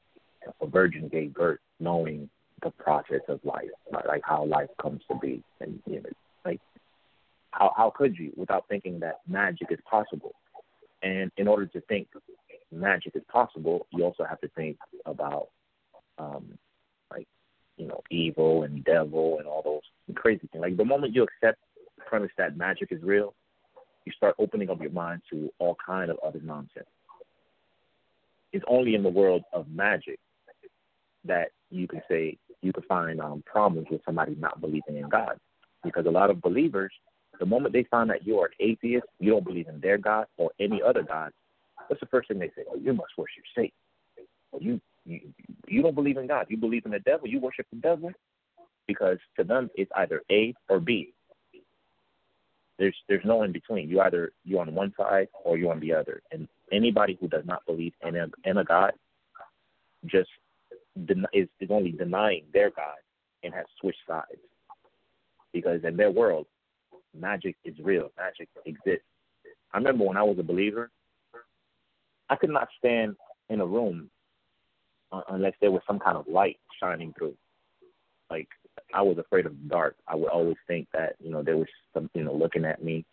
a 0.61 0.65
virgin 0.67 1.07
gave 1.07 1.33
birth, 1.33 1.59
knowing 1.79 2.29
the 2.63 2.71
process 2.71 3.21
of 3.27 3.39
life, 3.43 3.69
like 4.07 4.21
how 4.23 4.45
life 4.45 4.69
comes 4.81 5.01
to 5.11 5.17
be, 5.19 5.43
and 5.59 5.79
you 5.85 6.01
know, 6.01 6.09
like 6.45 6.61
how 7.51 7.71
how 7.75 7.93
could 7.95 8.17
you 8.17 8.31
without 8.35 8.67
thinking 8.67 8.99
that 8.99 9.19
magic 9.27 9.67
is 9.71 9.79
possible? 9.89 10.33
And 11.03 11.31
in 11.37 11.47
order 11.47 11.65
to 11.67 11.81
think 11.81 12.07
magic 12.71 13.15
is 13.15 13.23
possible, 13.31 13.85
you 13.91 14.03
also 14.03 14.23
have 14.23 14.39
to 14.41 14.47
think 14.49 14.77
about 15.05 15.49
um, 16.17 16.57
like 17.11 17.27
you 17.77 17.87
know 17.87 18.01
evil 18.09 18.63
and 18.63 18.83
devil 18.83 19.37
and 19.39 19.47
all 19.47 19.61
those 19.63 20.15
crazy 20.15 20.47
things. 20.51 20.61
Like 20.61 20.77
the 20.77 20.85
moment 20.85 21.15
you 21.15 21.23
accept 21.23 21.59
the 21.97 22.03
premise 22.05 22.31
that 22.37 22.57
magic 22.57 22.91
is 22.91 23.01
real, 23.01 23.33
you 24.05 24.11
start 24.15 24.35
opening 24.39 24.69
up 24.69 24.81
your 24.81 24.91
mind 24.91 25.21
to 25.31 25.49
all 25.59 25.77
kind 25.85 26.09
of 26.09 26.17
other 26.25 26.39
nonsense. 26.43 26.87
It's 28.51 28.65
only 28.67 28.95
in 28.95 29.03
the 29.03 29.09
world 29.09 29.43
of 29.53 29.67
magic 29.69 30.19
that 31.25 31.49
you 31.71 31.87
can 31.87 32.01
say 32.09 32.37
you 32.61 32.71
can 32.71 32.83
find 32.83 33.19
um, 33.19 33.43
problems 33.45 33.87
with 33.89 34.01
somebody 34.05 34.35
not 34.39 34.61
believing 34.61 34.97
in 34.97 35.09
God, 35.09 35.39
because 35.83 36.05
a 36.05 36.11
lot 36.11 36.29
of 36.29 36.41
believers, 36.41 36.91
the 37.39 37.45
moment 37.45 37.73
they 37.73 37.83
find 37.89 38.09
that 38.09 38.25
you 38.25 38.39
are 38.39 38.45
an 38.45 38.51
atheist, 38.59 39.05
you 39.19 39.31
don't 39.31 39.45
believe 39.45 39.67
in 39.67 39.79
their 39.81 39.97
God 39.97 40.27
or 40.37 40.51
any 40.59 40.81
other 40.81 41.03
God, 41.03 41.31
what's 41.87 41.99
the 41.99 42.05
first 42.07 42.27
thing 42.27 42.39
they 42.39 42.47
say? 42.49 42.63
Oh, 42.69 42.77
you 42.77 42.93
must 42.93 43.11
worship 43.17 43.43
Satan. 43.55 43.71
Oh, 44.53 44.59
you 44.61 44.79
you 45.05 45.19
you 45.67 45.81
don't 45.81 45.95
believe 45.95 46.17
in 46.17 46.27
God. 46.27 46.45
You 46.49 46.57
believe 46.57 46.85
in 46.85 46.91
the 46.91 46.99
devil. 46.99 47.27
You 47.27 47.39
worship 47.39 47.67
the 47.71 47.79
devil, 47.79 48.11
because 48.87 49.17
to 49.37 49.43
them 49.43 49.69
it's 49.75 49.91
either 49.97 50.21
A 50.31 50.53
or 50.69 50.79
B. 50.79 51.13
There's 52.79 52.95
there's 53.07 53.25
no 53.25 53.43
in 53.43 53.51
between. 53.51 53.89
You 53.89 54.01
either 54.01 54.31
you're 54.43 54.61
on 54.61 54.73
one 54.73 54.93
side 54.97 55.27
or 55.43 55.57
you're 55.57 55.71
on 55.71 55.79
the 55.79 55.93
other. 55.93 56.21
And 56.31 56.47
anybody 56.71 57.17
who 57.19 57.27
does 57.27 57.45
not 57.45 57.65
believe 57.65 57.93
in 58.05 58.15
a, 58.15 58.27
in 58.45 58.57
a 58.57 58.63
God 58.63 58.93
just 60.05 60.29
den- 61.05 61.27
is, 61.33 61.47
is 61.59 61.69
only 61.71 61.91
denying 61.91 62.45
their 62.51 62.71
God 62.71 62.97
and 63.43 63.53
has 63.53 63.65
switched 63.79 63.99
sides. 64.07 64.41
Because 65.53 65.83
in 65.83 65.95
their 65.95 66.11
world, 66.11 66.47
magic 67.17 67.55
is 67.63 67.75
real. 67.79 68.09
Magic 68.17 68.49
exists. 68.65 69.05
I 69.71 69.77
remember 69.77 70.05
when 70.05 70.17
I 70.17 70.23
was 70.23 70.39
a 70.39 70.43
believer, 70.43 70.89
I 72.29 72.35
could 72.35 72.49
not 72.49 72.69
stand 72.79 73.15
in 73.49 73.61
a 73.61 73.65
room 73.65 74.09
unless 75.29 75.53
there 75.61 75.71
was 75.71 75.81
some 75.87 75.99
kind 75.99 76.17
of 76.17 76.27
light 76.27 76.57
shining 76.79 77.13
through. 77.17 77.35
Like 78.29 78.47
I 78.93 79.01
was 79.01 79.17
afraid 79.17 79.45
of 79.45 79.51
the 79.51 79.69
dark. 79.69 79.95
I 80.07 80.15
would 80.15 80.29
always 80.29 80.57
think 80.67 80.87
that 80.93 81.15
you 81.19 81.31
know 81.31 81.43
there 81.43 81.57
was 81.57 81.67
some 81.93 82.09
you 82.13 82.23
know 82.23 82.33
looking 82.33 82.65
at 82.65 82.83
me. 82.83 83.05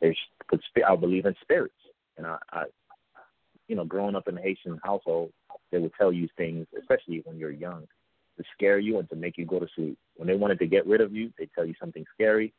There's 0.00 0.18
I 0.86 0.96
believe 0.96 1.26
in 1.26 1.34
spirits, 1.42 1.74
and 2.16 2.26
I, 2.26 2.38
I 2.52 2.64
you 3.68 3.76
know 3.76 3.84
growing 3.84 4.16
up 4.16 4.28
in 4.28 4.38
a 4.38 4.42
Haitian 4.42 4.80
household, 4.84 5.32
they 5.70 5.78
would 5.78 5.92
tell 5.98 6.12
you 6.12 6.28
things, 6.36 6.66
especially 6.78 7.22
when 7.24 7.38
you're 7.38 7.50
young, 7.50 7.86
to 8.38 8.44
scare 8.54 8.78
you 8.78 8.98
and 8.98 9.08
to 9.10 9.16
make 9.16 9.36
you 9.36 9.44
go 9.44 9.58
to 9.58 9.66
sleep. 9.74 9.98
When 10.16 10.28
they 10.28 10.36
wanted 10.36 10.58
to 10.60 10.66
get 10.66 10.86
rid 10.86 11.00
of 11.00 11.14
you, 11.14 11.32
they 11.38 11.48
tell 11.54 11.64
you 11.64 11.74
something 11.80 12.04
scary, 12.14 12.52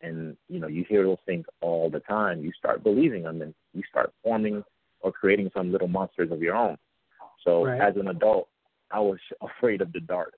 and 0.00 0.36
you 0.48 0.60
know 0.60 0.68
you 0.68 0.84
hear 0.88 1.04
those 1.04 1.18
things 1.26 1.46
all 1.60 1.90
the 1.90 2.00
time. 2.00 2.42
You 2.42 2.52
start 2.58 2.84
believing 2.84 3.24
them, 3.24 3.42
and 3.42 3.54
you 3.74 3.82
start 3.90 4.12
forming 4.22 4.62
or 5.00 5.12
creating 5.12 5.50
some 5.54 5.72
little 5.72 5.88
monsters 5.88 6.30
of 6.32 6.42
your 6.42 6.56
own. 6.56 6.76
So 7.44 7.64
right. 7.64 7.80
as 7.80 7.96
an 7.96 8.08
adult, 8.08 8.48
I 8.90 9.00
was 9.00 9.18
afraid 9.42 9.80
of 9.80 9.92
the 9.92 10.00
dark, 10.00 10.34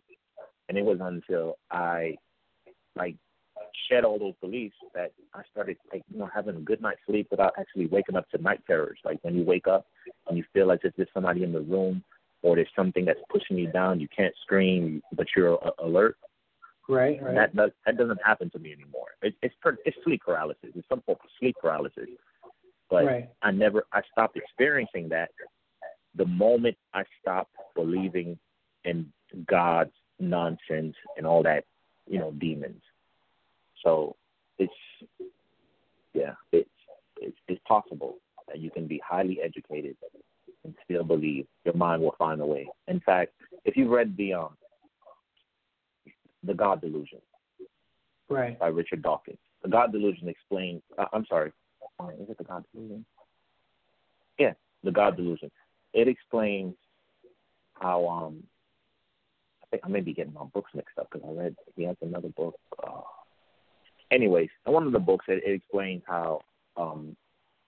and 0.69 0.77
it 0.77 0.85
wasn't 0.85 1.25
until 1.29 1.57
I 1.71 2.17
like 2.97 3.17
shed 3.89 4.05
all 4.05 4.19
those 4.19 4.35
beliefs 4.41 4.75
that 4.95 5.13
I 5.35 5.43
started 5.51 5.77
like 5.93 6.03
you 6.13 6.19
know 6.19 6.29
having 6.35 6.57
a 6.57 6.61
good 6.61 6.81
night's 6.81 7.01
sleep 7.07 7.29
without 7.31 7.53
actually 7.59 7.87
waking 7.87 8.17
up 8.17 8.29
to 8.31 8.43
night 8.43 8.61
terrors. 8.67 8.99
Like 9.05 9.19
when 9.23 9.35
you 9.35 9.45
wake 9.45 9.67
up 9.67 9.87
and 10.29 10.37
you 10.37 10.45
feel 10.53 10.67
like 10.67 10.81
there's 10.83 11.09
somebody 11.15 11.43
in 11.43 11.53
the 11.53 11.61
room 11.61 12.03
or 12.43 12.57
there's 12.57 12.69
something 12.75 13.05
that's 13.05 13.21
pushing 13.31 13.59
you 13.59 13.71
down. 13.71 14.01
You 14.01 14.09
can't 14.15 14.35
scream, 14.43 15.03
but 15.13 15.27
you're 15.37 15.63
uh, 15.65 15.71
alert. 15.85 16.17
Right, 16.89 17.23
right. 17.23 17.35
That 17.35 17.55
does, 17.55 17.71
that 17.87 17.97
doesn't 17.97 18.19
happen 18.25 18.51
to 18.51 18.59
me 18.59 18.73
anymore. 18.73 19.09
It, 19.23 19.35
it's 19.43 19.55
per, 19.63 19.77
it's 19.85 19.97
sleep 20.05 20.23
paralysis. 20.25 20.71
It's 20.75 20.89
some 20.89 21.03
form 21.03 21.19
of 21.23 21.31
sleep 21.39 21.57
paralysis. 21.61 22.09
But 22.89 23.05
right. 23.05 23.31
I 23.43 23.53
never 23.53 23.85
I 23.93 24.01
stopped 24.11 24.37
experiencing 24.37 25.09
that 25.11 25.31
the 26.15 26.27
moment 26.27 26.77
I 26.95 27.05
stopped 27.21 27.55
believing 27.75 28.39
in 28.85 29.13
God's 29.47 29.93
nonsense 30.19 30.95
and 31.17 31.27
all 31.27 31.43
that, 31.43 31.65
you 32.09 32.19
know, 32.19 32.33
demons. 32.33 32.83
So 33.85 34.17
it's 34.59 34.73
yeah, 36.13 36.35
it's 36.53 36.69
it's, 37.21 37.37
it's 37.49 37.61
possible 37.67 38.17
that 38.49 38.59
you 38.59 38.71
can 38.71 38.87
be 38.87 39.01
highly 39.07 39.41
educated 39.41 39.97
and 40.65 40.75
still 40.85 41.05
believe 41.05 41.47
your 41.65 41.75
mind 41.75 42.03
will 42.03 42.15
find 42.19 42.41
a 42.41 42.47
way. 42.47 42.69
In 42.89 43.01
fact, 43.01 43.33
if 43.65 43.77
you've 43.77 43.91
read 43.91 44.17
the 44.17 44.35
um 44.35 44.57
the 46.43 46.55
God 46.55 46.81
Delusion, 46.81 47.21
right, 48.29 48.59
by 48.59 48.69
Richard 48.69 49.03
Dawkins, 49.03 49.39
the 49.63 49.69
God 49.69 49.93
Delusion 49.93 50.29
explains. 50.29 50.83
Uh, 50.99 51.07
I'm 51.13 51.27
sorry, 51.27 51.53
is 52.19 52.29
it 52.29 52.39
the 52.39 52.45
God 52.45 52.65
Delusion? 52.75 53.05
Yeah, 54.39 54.53
the 54.83 54.91
God 54.91 55.17
Delusion. 55.17 55.51
It 55.93 56.09
explains 56.09 56.75
how 57.75 58.07
um 58.09 58.43
I 59.63 59.67
think 59.71 59.83
I 59.85 59.89
may 59.89 60.01
be 60.01 60.13
getting 60.13 60.35
my 60.35 60.45
books 60.45 60.71
mixed 60.75 60.99
up 60.99 61.09
because 61.11 61.27
I 61.29 61.33
read 61.33 61.57
he 61.77 61.85
has 61.85 61.97
another 62.03 62.29
book. 62.29 62.59
Uh, 62.83 63.01
anyways, 64.11 64.49
in 64.67 64.73
one 64.73 64.87
of 64.87 64.93
the 64.93 64.99
books 64.99 65.27
it, 65.29 65.43
it 65.47 65.55
explains 65.55 66.03
how 66.07 66.41
um 66.77 67.17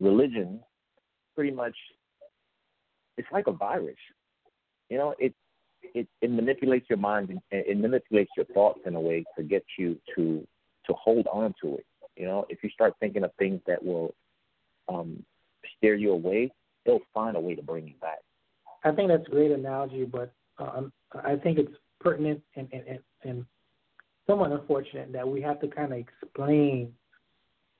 religion 0.00 0.60
pretty 1.34 1.50
much 1.52 1.74
it's 3.16 3.28
like 3.32 3.46
a 3.46 3.52
virus. 3.52 3.96
You 4.88 4.98
know, 4.98 5.14
it 5.18 5.34
it, 5.94 6.06
it 6.20 6.30
manipulates 6.30 6.86
your 6.88 6.98
mind 6.98 7.30
and 7.30 7.40
it 7.50 7.76
manipulates 7.76 8.30
your 8.36 8.46
thoughts 8.46 8.80
in 8.86 8.94
a 8.94 9.00
way 9.00 9.24
to 9.36 9.42
get 9.42 9.64
you 9.78 9.98
to 10.16 10.46
to 10.86 10.94
hold 10.94 11.26
on 11.28 11.54
to 11.62 11.76
it. 11.76 11.86
You 12.16 12.26
know, 12.26 12.46
if 12.48 12.62
you 12.62 12.70
start 12.70 12.94
thinking 13.00 13.24
of 13.24 13.30
things 13.38 13.60
that 13.66 13.82
will 13.82 14.14
um, 14.88 15.24
steer 15.76 15.94
you 15.94 16.12
away, 16.12 16.50
they'll 16.84 17.00
find 17.14 17.36
a 17.36 17.40
way 17.40 17.54
to 17.54 17.62
bring 17.62 17.86
you 17.86 17.94
back. 18.00 18.18
I 18.84 18.92
think 18.92 19.08
that's 19.08 19.26
a 19.26 19.30
great 19.30 19.52
analogy, 19.52 20.04
but 20.04 20.32
um, 20.58 20.92
I 21.24 21.36
think 21.36 21.58
it's 21.58 21.72
pertinent 22.00 22.40
and, 22.56 22.68
and, 22.72 22.98
and 23.22 23.44
somewhat 24.26 24.52
unfortunate 24.52 25.12
that 25.12 25.26
we 25.26 25.40
have 25.42 25.60
to 25.60 25.68
kind 25.68 25.92
of 25.92 25.98
explain 25.98 26.92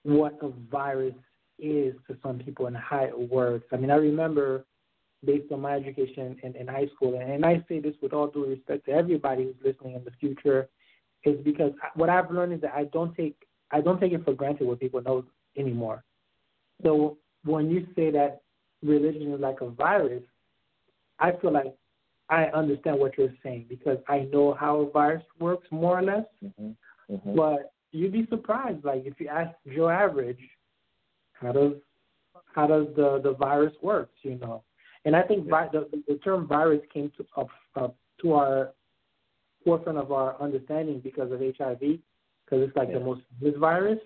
what 0.04 0.38
a 0.42 0.50
virus 0.70 1.14
is 1.58 1.94
to 2.08 2.16
some 2.22 2.38
people 2.38 2.66
and 2.66 2.76
how 2.76 3.04
it 3.04 3.30
works. 3.30 3.66
I 3.72 3.76
mean, 3.76 3.90
I 3.90 3.96
remember 3.96 4.64
based 5.24 5.52
on 5.52 5.60
my 5.60 5.74
education 5.74 6.36
in, 6.42 6.56
in 6.56 6.66
high 6.66 6.88
school, 6.94 7.20
and 7.20 7.44
I 7.44 7.64
say 7.68 7.80
this 7.80 7.94
with 8.02 8.12
all 8.12 8.26
due 8.26 8.46
respect 8.46 8.86
to 8.86 8.92
everybody 8.92 9.44
who's 9.44 9.54
listening 9.64 9.94
in 9.94 10.04
the 10.04 10.10
future, 10.18 10.68
is 11.24 11.38
because 11.44 11.72
what 11.94 12.08
I've 12.08 12.30
learned 12.30 12.54
is 12.54 12.60
that 12.62 12.74
I 12.74 12.84
don't 12.84 13.14
take 13.14 13.36
I 13.70 13.80
don't 13.80 14.00
take 14.00 14.12
it 14.12 14.24
for 14.24 14.34
granted 14.34 14.66
what 14.66 14.80
people 14.80 15.00
know 15.00 15.24
anymore. 15.56 16.04
So 16.82 17.16
when 17.44 17.70
you 17.70 17.86
say 17.96 18.10
that 18.10 18.42
religion 18.82 19.32
is 19.32 19.40
like 19.40 19.60
a 19.60 19.70
virus, 19.70 20.22
I 21.18 21.32
feel 21.40 21.52
like 21.52 21.74
I 22.28 22.44
understand 22.46 22.98
what 22.98 23.16
you're 23.18 23.34
saying 23.42 23.66
because 23.68 23.98
I 24.08 24.20
know 24.32 24.54
how 24.54 24.80
a 24.80 24.90
virus 24.90 25.22
works 25.38 25.66
more 25.70 25.98
or 25.98 26.02
less. 26.02 26.24
Mm-hmm. 26.44 27.14
Mm-hmm. 27.14 27.36
But 27.36 27.72
you'd 27.92 28.12
be 28.12 28.26
surprised, 28.30 28.84
like 28.84 29.02
if 29.04 29.20
you 29.20 29.28
ask 29.28 29.50
Joe 29.74 29.88
Average, 29.88 30.40
how 31.34 31.52
does 31.52 31.72
how 32.54 32.66
does 32.66 32.86
the 32.96 33.20
the 33.22 33.34
virus 33.34 33.74
works, 33.82 34.14
you 34.22 34.36
know? 34.36 34.62
And 35.04 35.16
I 35.16 35.22
think 35.22 35.48
vi- 35.48 35.68
the 35.72 35.88
the 36.08 36.14
term 36.24 36.46
virus 36.46 36.80
came 36.92 37.10
to 37.16 37.26
up, 37.36 37.48
up 37.76 37.96
to 38.22 38.34
our 38.34 38.70
forefront 39.64 39.98
of 39.98 40.12
our 40.12 40.40
understanding 40.40 41.00
because 41.00 41.30
of 41.32 41.40
HIV, 41.40 41.80
because 41.80 41.98
it's 42.50 42.76
like 42.76 42.88
yeah. 42.88 42.98
the 42.98 43.04
most 43.04 43.22
this 43.40 43.54
virus. 43.58 43.98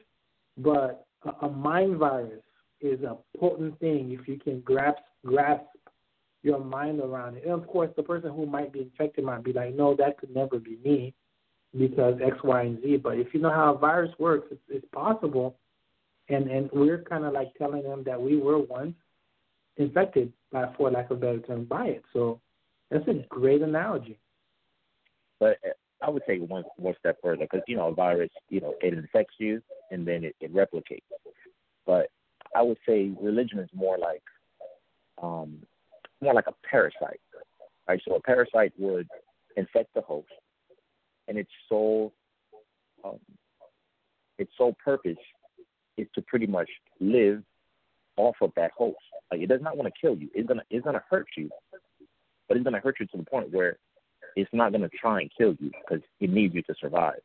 But 0.58 1.06
a, 1.24 1.46
a 1.46 1.50
mind 1.50 1.98
virus 1.98 2.42
is 2.80 3.02
a 3.02 3.16
potent 3.38 3.78
thing 3.80 4.16
if 4.18 4.28
you 4.28 4.38
can 4.38 4.60
grasp 4.60 4.98
grasp 5.24 5.64
your 6.42 6.62
mind 6.62 7.00
around 7.00 7.36
it. 7.36 7.44
And 7.44 7.52
of 7.52 7.66
course, 7.66 7.90
the 7.96 8.02
person 8.02 8.30
who 8.30 8.46
might 8.46 8.72
be 8.72 8.80
infected 8.80 9.24
might 9.24 9.42
be 9.42 9.52
like, 9.52 9.74
no, 9.74 9.94
that 9.96 10.18
could 10.18 10.34
never 10.34 10.58
be 10.58 10.78
me 10.84 11.14
because 11.76 12.14
X, 12.24 12.36
Y, 12.44 12.62
and 12.62 12.80
Z. 12.82 12.98
But 12.98 13.18
if 13.18 13.34
you 13.34 13.40
know 13.40 13.50
how 13.50 13.74
a 13.74 13.78
virus 13.78 14.12
works, 14.18 14.48
it's, 14.50 14.60
it's 14.68 14.86
possible. 14.92 15.56
And 16.28 16.50
and 16.50 16.70
we're 16.72 17.02
kind 17.02 17.24
of 17.24 17.32
like 17.32 17.54
telling 17.54 17.82
them 17.82 18.02
that 18.04 18.20
we 18.20 18.36
were 18.36 18.58
once 18.58 18.94
infected 19.76 20.32
by, 20.52 20.72
for 20.76 20.90
lack 20.90 21.10
of 21.10 21.18
a 21.18 21.20
better 21.20 21.40
term, 21.40 21.64
by 21.64 21.86
it. 21.86 22.02
So 22.12 22.40
that's 22.90 23.06
a 23.08 23.24
great 23.28 23.62
analogy. 23.62 24.18
But 25.38 25.58
uh, 25.64 25.72
I 26.02 26.10
would 26.10 26.22
take 26.26 26.40
one 26.40 26.64
more 26.80 26.94
step 26.98 27.18
further 27.22 27.46
because 27.50 27.62
you 27.68 27.76
know 27.76 27.88
a 27.88 27.94
virus, 27.94 28.30
you 28.48 28.60
know, 28.60 28.74
it 28.80 28.94
infects 28.94 29.34
you 29.38 29.62
and 29.90 30.06
then 30.06 30.24
it, 30.24 30.36
it 30.40 30.54
replicates. 30.54 31.02
But 31.86 32.08
I 32.56 32.62
would 32.62 32.78
say 32.88 33.12
religion 33.20 33.58
is 33.58 33.68
more 33.74 33.98
like 33.98 34.22
um, 35.22 35.58
more 36.22 36.32
like 36.34 36.46
a 36.46 36.54
parasite. 36.68 37.20
Right? 37.86 38.00
So 38.08 38.14
a 38.14 38.20
parasite 38.20 38.72
would 38.78 39.06
infect 39.56 39.92
the 39.94 40.00
host, 40.00 40.28
and 41.28 41.36
its 41.36 41.50
sole 41.68 42.12
um, 43.04 43.20
its 44.38 44.50
sole 44.56 44.74
purpose 44.82 45.18
is 45.98 46.06
to 46.14 46.22
pretty 46.22 46.46
much 46.46 46.68
live 46.98 47.42
off 48.16 48.36
of 48.40 48.52
that 48.56 48.70
host. 48.76 48.96
Like 49.30 49.40
it 49.40 49.48
does 49.48 49.60
not 49.62 49.76
want 49.76 49.92
to 49.92 50.00
kill 50.00 50.16
you. 50.16 50.30
It's 50.34 50.48
gonna 50.48 50.62
it's 50.70 50.84
gonna 50.84 51.04
hurt 51.10 51.28
you, 51.36 51.50
but 52.48 52.56
it's 52.56 52.64
gonna 52.64 52.80
hurt 52.80 52.96
you 53.00 53.06
to 53.06 53.18
the 53.18 53.24
point 53.24 53.52
where 53.52 53.76
it's 54.34 54.50
not 54.54 54.72
gonna 54.72 54.88
try 55.00 55.20
and 55.20 55.30
kill 55.36 55.54
you 55.60 55.70
because 55.70 56.02
it 56.20 56.30
needs 56.30 56.54
you 56.54 56.62
to 56.62 56.74
survive. 56.80 57.20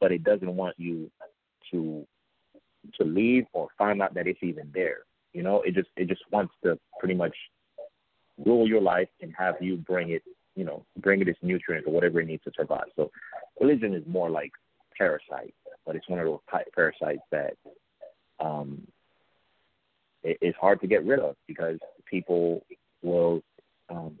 But 0.00 0.12
it 0.12 0.22
doesn't 0.22 0.54
want 0.54 0.76
you 0.78 1.10
to 1.72 2.06
to 2.98 3.04
leave 3.04 3.44
or 3.52 3.68
find 3.78 4.02
out 4.02 4.14
that 4.14 4.26
it's 4.26 4.42
even 4.42 4.70
there. 4.74 4.98
You 5.32 5.42
know, 5.42 5.62
it 5.62 5.74
just 5.74 5.88
it 5.96 6.08
just 6.08 6.22
wants 6.30 6.52
to 6.64 6.78
pretty 6.98 7.14
much 7.14 7.34
rule 8.44 8.66
your 8.66 8.80
life 8.80 9.08
and 9.20 9.32
have 9.38 9.56
you 9.60 9.76
bring 9.76 10.10
it, 10.10 10.22
you 10.56 10.64
know, 10.64 10.84
bring 10.98 11.20
it 11.20 11.28
its 11.28 11.38
nutrients 11.42 11.86
or 11.86 11.92
whatever 11.92 12.20
it 12.20 12.26
needs 12.26 12.42
to 12.44 12.52
survive. 12.56 12.86
So 12.96 13.10
religion 13.60 13.94
is 13.94 14.02
more 14.06 14.30
like 14.30 14.50
parasite, 14.96 15.54
but 15.86 15.96
it's 15.96 16.08
one 16.08 16.18
of 16.18 16.26
those 16.26 16.40
type 16.50 16.66
parasites 16.74 17.22
that 17.30 17.54
um, 18.40 18.86
it, 20.22 20.38
it's 20.40 20.58
hard 20.58 20.80
to 20.80 20.86
get 20.86 21.04
rid 21.04 21.20
of 21.20 21.36
because 21.46 21.78
people 22.06 22.64
will 23.02 23.42
um, 23.88 24.16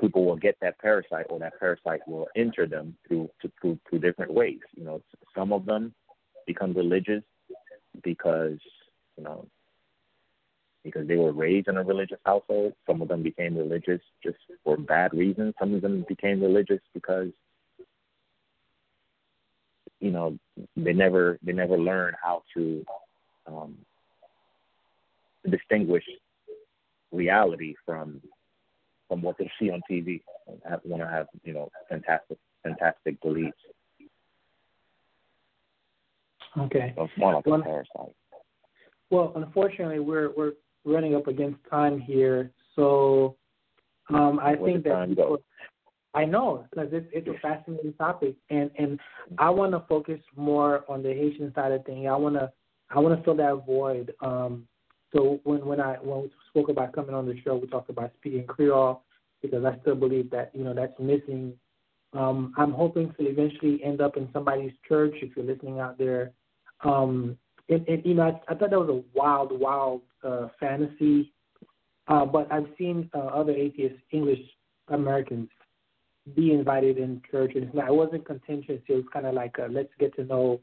people 0.00 0.24
will 0.24 0.36
get 0.36 0.56
that 0.60 0.78
parasite 0.78 1.26
or 1.30 1.38
that 1.38 1.58
parasite 1.58 2.00
will 2.06 2.26
enter 2.36 2.66
them 2.66 2.96
through 3.06 3.30
to, 3.40 3.50
through 3.60 3.78
through 3.88 4.00
different 4.00 4.32
ways. 4.32 4.60
You 4.76 4.84
know, 4.84 5.02
some 5.34 5.52
of 5.52 5.64
them 5.64 5.94
become 6.46 6.72
religious 6.72 7.22
because 8.02 8.58
you 9.16 9.24
know 9.24 9.46
because 10.84 11.06
they 11.06 11.16
were 11.16 11.32
raised 11.32 11.68
in 11.68 11.76
a 11.76 11.82
religious 11.82 12.18
household. 12.24 12.72
Some 12.86 13.02
of 13.02 13.08
them 13.08 13.22
became 13.22 13.56
religious 13.56 14.00
just 14.22 14.38
for 14.64 14.76
bad 14.76 15.12
reasons. 15.14 15.54
Some 15.58 15.74
of 15.74 15.82
them 15.82 16.04
became 16.08 16.40
religious 16.42 16.80
because 16.92 17.28
you 20.00 20.10
know 20.10 20.36
they 20.76 20.92
never 20.92 21.38
they 21.42 21.52
never 21.52 21.78
learned 21.78 22.16
how 22.22 22.42
to 22.54 22.84
um, 23.46 23.76
distinguish 25.48 26.04
reality 27.12 27.74
from 27.86 28.20
from 29.08 29.22
what 29.22 29.36
they 29.38 29.50
see 29.60 29.70
on 29.70 29.80
TV. 29.90 30.20
Have, 30.68 30.80
want 30.84 31.02
to 31.02 31.08
have 31.08 31.26
you 31.44 31.52
know 31.54 31.70
fantastic 31.88 32.38
fantastic 32.64 33.20
beliefs. 33.22 33.56
Okay. 36.58 36.92
So 36.96 37.04
it's 37.04 37.12
more 37.16 37.34
like 37.34 37.46
well, 37.46 37.60
a 37.60 37.64
parasite. 37.64 38.14
Well, 39.10 39.32
unfortunately, 39.36 40.00
we're 40.00 40.30
we're 40.36 40.52
running 40.84 41.14
up 41.14 41.26
against 41.26 41.58
time 41.70 42.00
here, 42.00 42.50
so 42.76 43.36
um, 44.10 44.40
I 44.40 44.54
Where 44.54 44.72
think 44.72 44.84
that 44.84 45.08
people? 45.08 45.38
I 46.14 46.24
know 46.24 46.66
because 46.70 46.88
it's 46.92 47.06
it's 47.12 47.28
a 47.28 47.38
fascinating 47.40 47.94
topic, 47.94 48.34
and 48.50 48.70
and 48.78 49.00
I 49.38 49.50
want 49.50 49.72
to 49.72 49.82
focus 49.88 50.20
more 50.36 50.84
on 50.88 51.02
the 51.02 51.10
Haitian 51.10 51.52
side 51.54 51.72
of 51.72 51.84
things. 51.84 52.06
I 52.08 52.16
want 52.16 52.34
to 52.34 52.52
I 52.90 52.98
want 52.98 53.16
to 53.16 53.24
fill 53.24 53.36
that 53.36 53.64
void. 53.66 54.12
Um, 54.20 54.66
so 55.14 55.40
when 55.44 55.64
when 55.64 55.80
I 55.80 55.94
when 55.94 56.22
we 56.22 56.30
spoke 56.50 56.68
about 56.68 56.92
coming 56.92 57.14
on 57.14 57.26
the 57.26 57.40
show, 57.42 57.56
we 57.56 57.66
talked 57.66 57.90
about 57.90 58.12
speaking 58.18 58.46
Creole 58.46 59.02
because 59.40 59.64
I 59.64 59.78
still 59.80 59.94
believe 59.94 60.30
that 60.30 60.50
you 60.54 60.64
know 60.64 60.74
that's 60.74 60.98
missing. 60.98 61.54
Um, 62.12 62.52
I'm 62.58 62.72
hoping 62.72 63.14
to 63.18 63.24
eventually 63.24 63.82
end 63.82 64.02
up 64.02 64.18
in 64.18 64.28
somebody's 64.34 64.72
church. 64.86 65.14
If 65.22 65.34
you're 65.34 65.46
listening 65.46 65.80
out 65.80 65.96
there, 65.96 66.32
um, 66.82 67.36
and, 67.68 67.86
and 67.88 68.04
you 68.04 68.14
know 68.14 68.22
I, 68.22 68.52
I 68.52 68.54
thought 68.54 68.70
that 68.70 68.78
was 68.78 68.88
a 68.88 69.18
wild, 69.18 69.58
wild 69.58 70.02
uh, 70.24 70.48
fantasy. 70.58 71.32
Uh, 72.08 72.26
but 72.26 72.50
I've 72.50 72.66
seen 72.76 73.08
uh, 73.14 73.18
other 73.18 73.52
atheist 73.52 73.94
English 74.10 74.40
Americans 74.88 75.48
be 76.34 76.52
invited 76.52 76.98
in 76.98 77.22
church, 77.30 77.52
and 77.54 77.64
it 77.64 77.94
wasn't 77.94 78.26
contentious. 78.26 78.80
It 78.88 78.92
was 78.92 79.04
kind 79.12 79.26
of 79.26 79.34
like 79.34 79.56
a, 79.58 79.68
let's 79.70 79.92
get 79.98 80.14
to 80.16 80.24
know 80.24 80.60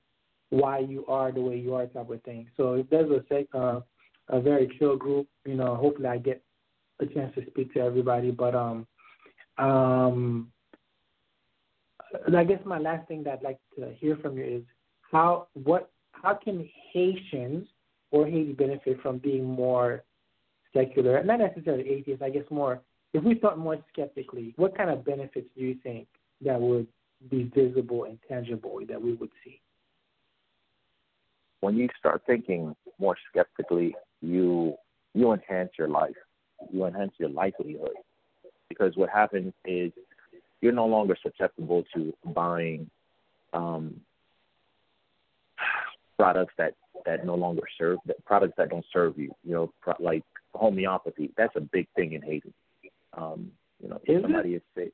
why 0.49 0.79
you 0.79 1.05
are 1.07 1.31
the 1.31 1.41
way 1.41 1.57
you 1.57 1.75
are 1.75 1.85
type 1.87 2.09
of 2.09 2.21
thing. 2.23 2.47
So 2.57 2.73
if 2.73 2.89
there's 2.89 3.09
a 3.11 3.57
uh, 3.57 3.81
a 4.29 4.39
very 4.39 4.75
chill 4.77 4.95
group, 4.95 5.27
you 5.45 5.55
know, 5.55 5.75
hopefully 5.75 6.07
I 6.07 6.17
get 6.17 6.41
a 6.99 7.05
chance 7.05 7.33
to 7.35 7.45
speak 7.47 7.73
to 7.73 7.79
everybody. 7.79 8.31
But 8.31 8.55
um, 8.55 8.87
um, 9.57 10.51
I 12.35 12.43
guess 12.43 12.59
my 12.65 12.79
last 12.79 13.07
thing 13.07 13.23
that 13.23 13.39
I'd 13.39 13.43
like 13.43 13.59
to 13.77 13.93
hear 13.99 14.17
from 14.17 14.37
you 14.37 14.43
is 14.43 14.63
how 15.11 15.47
what 15.53 15.91
how 16.21 16.33
can 16.35 16.69
Haitians 16.93 17.67
or 18.11 18.25
Haiti 18.25 18.53
benefit 18.53 19.01
from 19.01 19.17
being 19.17 19.43
more 19.43 20.03
secular, 20.73 21.23
not 21.23 21.39
necessarily 21.39 21.89
atheist, 21.89 22.21
I 22.21 22.29
guess 22.29 22.45
more 22.49 22.81
if 23.13 23.23
we 23.23 23.35
thought 23.35 23.57
more 23.57 23.77
skeptically, 23.91 24.53
what 24.55 24.77
kind 24.77 24.89
of 24.89 25.03
benefits 25.03 25.47
do 25.57 25.63
you 25.63 25.75
think 25.81 26.07
that 26.41 26.59
would 26.59 26.87
be 27.29 27.51
visible 27.55 28.03
and 28.05 28.19
tangible 28.27 28.79
that 28.87 29.01
we 29.01 29.13
would 29.13 29.31
see? 29.43 29.59
When 31.61 31.75
you 31.75 31.89
start 31.97 32.21
thinking 32.25 32.75
more 32.99 33.15
skeptically, 33.29 33.95
you 34.21 34.75
you 35.13 35.33
enhance 35.33 35.71
your 35.77 35.89
life. 35.89 36.15
You 36.71 36.85
enhance 36.85 37.13
your 37.17 37.29
livelihood. 37.29 37.91
Because 38.69 38.95
what 38.95 39.09
happens 39.09 39.53
is 39.65 39.91
you're 40.61 40.71
no 40.71 40.85
longer 40.85 41.17
susceptible 41.21 41.83
to 41.95 42.13
buying 42.33 42.89
um, 43.53 43.99
products 46.19 46.53
that 46.57 46.73
that 47.05 47.25
no 47.25 47.35
longer 47.35 47.63
serve 47.77 47.97
products 48.25 48.53
that 48.57 48.69
don't 48.69 48.85
serve 48.91 49.17
you. 49.17 49.31
You 49.43 49.53
know, 49.53 49.73
pro- 49.81 49.93
like 49.99 50.23
homeopathy. 50.53 51.31
That's 51.37 51.55
a 51.55 51.61
big 51.61 51.87
thing 51.95 52.13
in 52.13 52.21
Haiti. 52.21 52.53
Um, 53.17 53.51
you 53.81 53.87
know, 53.89 53.99
if 54.03 54.17
Is 54.17 54.21
somebody 54.21 54.55
is 54.55 54.61
sick, 54.75 54.91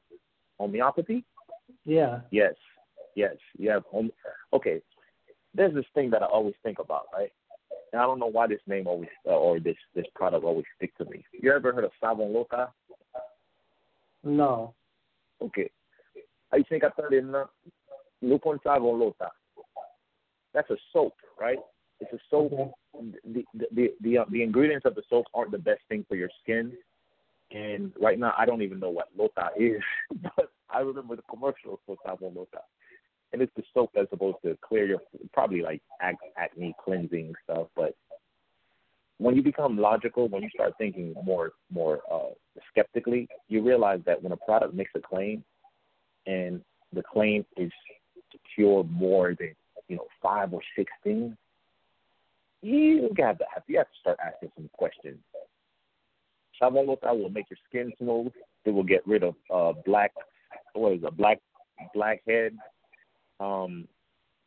homeopathy. 0.60 1.26
Yeah. 1.84 2.20
Yes, 2.30 2.54
yes. 3.16 3.36
You 3.58 3.72
have 3.72 3.84
home. 3.86 4.12
Okay, 4.54 4.82
there's 5.56 5.74
this 5.74 5.86
thing 5.96 6.12
that 6.12 6.22
I 6.22 6.28
always 6.28 6.54
think 6.62 6.78
about, 6.80 7.08
right? 7.12 7.32
And 7.92 8.00
I 8.02 8.06
don't 8.06 8.20
know 8.20 8.28
why 8.28 8.46
this 8.46 8.62
name 8.68 8.86
always 8.88 9.10
uh, 9.26 9.32
or 9.32 9.60
this 9.60 9.78
this 9.96 10.06
product 10.14 10.46
always 10.46 10.66
stick 10.78 10.96
to 10.98 11.06
me. 11.06 11.26
You 11.32 11.52
ever 11.52 11.74
heard 11.74 11.86
of 11.86 11.92
Savon 12.00 12.34
Lota? 12.34 12.70
No. 14.24 14.76
Okay. 15.42 15.72
I 16.52 16.62
think 16.70 16.84
that 16.84 16.96
Ahí 16.96 17.02
se 17.02 17.10
Catalina, 17.10 17.46
Lupon 18.24 18.60
Savon 18.64 19.00
Lota. 19.00 19.32
That's 20.56 20.70
a 20.72 20.78
soap, 20.92 21.14
right? 21.40 21.60
It's 22.00 22.12
a 22.14 22.20
soap. 22.32 22.74
The 23.26 23.44
the 23.54 23.68
the 23.72 23.94
the, 24.02 24.18
uh, 24.18 24.26
the 24.32 24.42
ingredients 24.42 24.86
of 24.86 24.96
the 24.96 25.04
soap 25.10 25.26
aren't 25.34 25.52
the 25.52 25.60
best 25.60 25.82
thing 25.90 26.06
for 26.10 26.16
your 26.16 26.30
skin. 26.42 26.72
And 27.52 27.94
right 28.02 28.18
now, 28.18 28.34
I 28.36 28.46
don't 28.46 28.64
even 28.64 28.80
know 28.80 28.90
what 28.90 29.10
Lota 29.16 29.50
is, 29.56 29.82
but 30.24 30.50
I 30.70 30.80
remember 30.80 31.16
the 31.16 31.22
commercial 31.30 31.80
for 31.86 31.96
Savon 32.04 32.34
Lota. 32.36 32.62
And 33.34 33.42
it's 33.42 33.52
the 33.56 33.64
soap 33.74 33.92
that's 33.94 34.10
supposed 34.10 34.38
to 34.46 34.58
clear 34.68 34.88
your, 34.88 35.00
probably 35.34 35.62
like 35.62 35.82
acne 36.02 36.74
cleansing 36.84 37.34
stuff, 37.44 37.68
but 37.76 37.96
when 39.18 39.36
you 39.36 39.42
become 39.42 39.78
logical, 39.78 40.28
when 40.28 40.44
you 40.44 40.50
start 40.54 40.74
thinking 40.78 41.14
more 41.24 41.52
more 41.72 42.02
uh, 42.12 42.34
skeptically, 42.70 43.28
you 43.48 43.62
realize 43.62 44.00
that 44.06 44.22
when 44.22 44.32
a 44.32 44.38
product 44.38 44.74
makes 44.74 44.92
a 44.96 45.00
claim, 45.00 45.44
and 46.26 46.62
the 46.94 47.04
claim 47.04 47.46
is 47.58 47.72
to 48.32 48.38
cure 48.56 48.84
more 48.84 49.36
than 49.38 49.56
you 49.88 49.98
know 49.98 50.08
five 50.22 50.54
or 50.54 50.62
six 50.76 50.92
things, 51.04 51.36
you 52.62 53.10
have 53.18 53.38
to 53.38 53.46
have 53.54 53.64
you 53.68 53.78
have 53.78 53.88
to 53.88 54.00
start 54.00 54.18
asking 54.26 54.52
some 54.56 54.70
questions. 54.74 55.20
Shavuot 56.62 57.02
will 57.04 57.30
make 57.30 57.46
your 57.50 57.58
skin 57.68 57.92
smooth. 58.00 58.32
It 58.64 58.72
will 58.72 58.84
get 58.84 59.06
rid 59.06 59.24
of 59.24 59.36
uh, 59.54 59.74
black, 59.86 60.12
what 60.74 60.94
is 60.94 61.04
a 61.06 61.12
black 61.12 61.40
blackhead. 61.94 62.58
Um, 63.40 63.88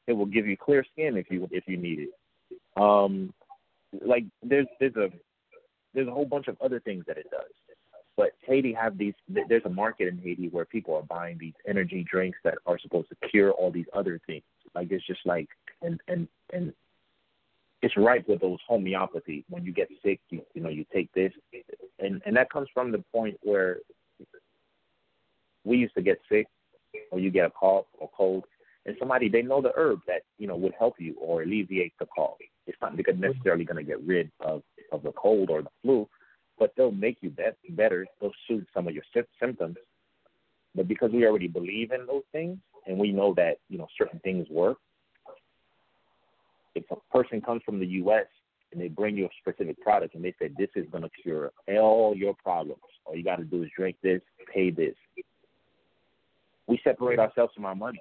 it 0.06 0.12
will 0.14 0.26
give 0.26 0.46
you 0.46 0.56
clear 0.56 0.84
skin 0.92 1.16
if 1.16 1.26
you 1.30 1.48
if 1.50 1.64
you 1.66 1.76
need 1.76 2.00
it. 2.00 2.80
Um, 2.80 3.32
like 4.04 4.24
there's 4.42 4.66
there's 4.80 4.96
a 4.96 5.10
there's 5.94 6.08
a 6.08 6.12
whole 6.12 6.24
bunch 6.24 6.48
of 6.48 6.56
other 6.60 6.80
things 6.80 7.04
that 7.06 7.18
it 7.18 7.26
does. 7.30 7.50
But 8.16 8.32
Haiti 8.44 8.72
have 8.72 8.98
these. 8.98 9.14
There's 9.28 9.64
a 9.64 9.70
market 9.70 10.08
in 10.08 10.18
Haiti 10.18 10.48
where 10.48 10.64
people 10.64 10.96
are 10.96 11.02
buying 11.02 11.38
these 11.38 11.54
energy 11.68 12.04
drinks 12.10 12.38
that 12.42 12.54
are 12.66 12.78
supposed 12.78 13.08
to 13.10 13.28
cure 13.28 13.52
all 13.52 13.70
these 13.70 13.86
other 13.94 14.20
things. 14.26 14.42
Like 14.74 14.90
it's 14.90 15.06
just 15.06 15.20
like 15.24 15.48
and 15.82 16.00
and 16.08 16.28
and 16.52 16.72
it's 17.82 17.96
right 17.96 18.26
with 18.28 18.40
those 18.40 18.58
homeopathy. 18.66 19.44
When 19.48 19.64
you 19.64 19.72
get 19.72 19.88
sick, 20.04 20.20
you 20.30 20.42
you 20.54 20.62
know 20.62 20.68
you 20.68 20.84
take 20.92 21.12
this, 21.12 21.32
and 21.98 22.20
and 22.24 22.36
that 22.36 22.50
comes 22.50 22.68
from 22.72 22.92
the 22.92 23.04
point 23.12 23.36
where 23.42 23.78
we 25.64 25.76
used 25.76 25.94
to 25.94 26.02
get 26.02 26.18
sick, 26.28 26.46
or 27.10 27.18
you 27.18 27.30
get 27.30 27.46
a 27.46 27.50
cough 27.50 27.86
or 27.98 28.10
cold, 28.16 28.44
and 28.86 28.96
somebody 28.98 29.28
they 29.28 29.42
know 29.42 29.60
the 29.60 29.72
herb 29.76 30.00
that 30.06 30.22
you 30.38 30.46
know 30.46 30.56
would 30.56 30.74
help 30.78 30.94
you 30.98 31.14
or 31.20 31.42
alleviate 31.42 31.92
the 31.98 32.06
cough. 32.06 32.36
It's 32.66 32.78
not 32.82 32.96
necessarily 32.96 33.64
going 33.64 33.84
to 33.84 33.88
get 33.88 34.02
rid 34.02 34.30
of 34.40 34.62
of 34.92 35.02
the 35.02 35.12
cold 35.12 35.50
or 35.50 35.62
the 35.62 35.70
flu, 35.82 36.08
but 36.58 36.72
they'll 36.76 36.90
make 36.90 37.18
you 37.20 37.30
be- 37.30 37.70
better. 37.70 38.06
They'll 38.20 38.32
soothe 38.46 38.66
some 38.74 38.88
of 38.88 38.94
your 38.94 39.04
symptoms. 39.40 39.76
But 40.74 40.88
because 40.88 41.10
we 41.12 41.26
already 41.26 41.48
believe 41.48 41.92
in 41.92 42.06
those 42.06 42.22
things 42.32 42.58
and 42.86 42.98
we 42.98 43.12
know 43.12 43.34
that 43.34 43.58
you 43.68 43.78
know 43.78 43.86
certain 43.98 44.18
things 44.20 44.46
work, 44.50 44.78
if 46.74 46.84
a 46.90 46.96
person 47.16 47.40
comes 47.40 47.62
from 47.64 47.80
the 47.80 47.86
U.S. 47.86 48.26
and 48.72 48.80
they 48.80 48.88
bring 48.88 49.16
you 49.16 49.26
a 49.26 49.28
specific 49.40 49.80
product 49.80 50.14
and 50.14 50.24
they 50.24 50.34
say 50.38 50.50
this 50.56 50.70
is 50.76 50.86
going 50.90 51.02
to 51.02 51.10
cure 51.22 51.52
all 51.68 52.14
your 52.16 52.34
problems, 52.34 52.82
all 53.04 53.16
you 53.16 53.24
got 53.24 53.36
to 53.36 53.44
do 53.44 53.62
is 53.62 53.70
drink 53.76 53.96
this, 54.02 54.20
pay 54.52 54.70
this. 54.70 54.94
We 56.66 56.80
separate 56.84 57.18
ourselves 57.18 57.52
from 57.54 57.64
our 57.64 57.74
money, 57.74 58.00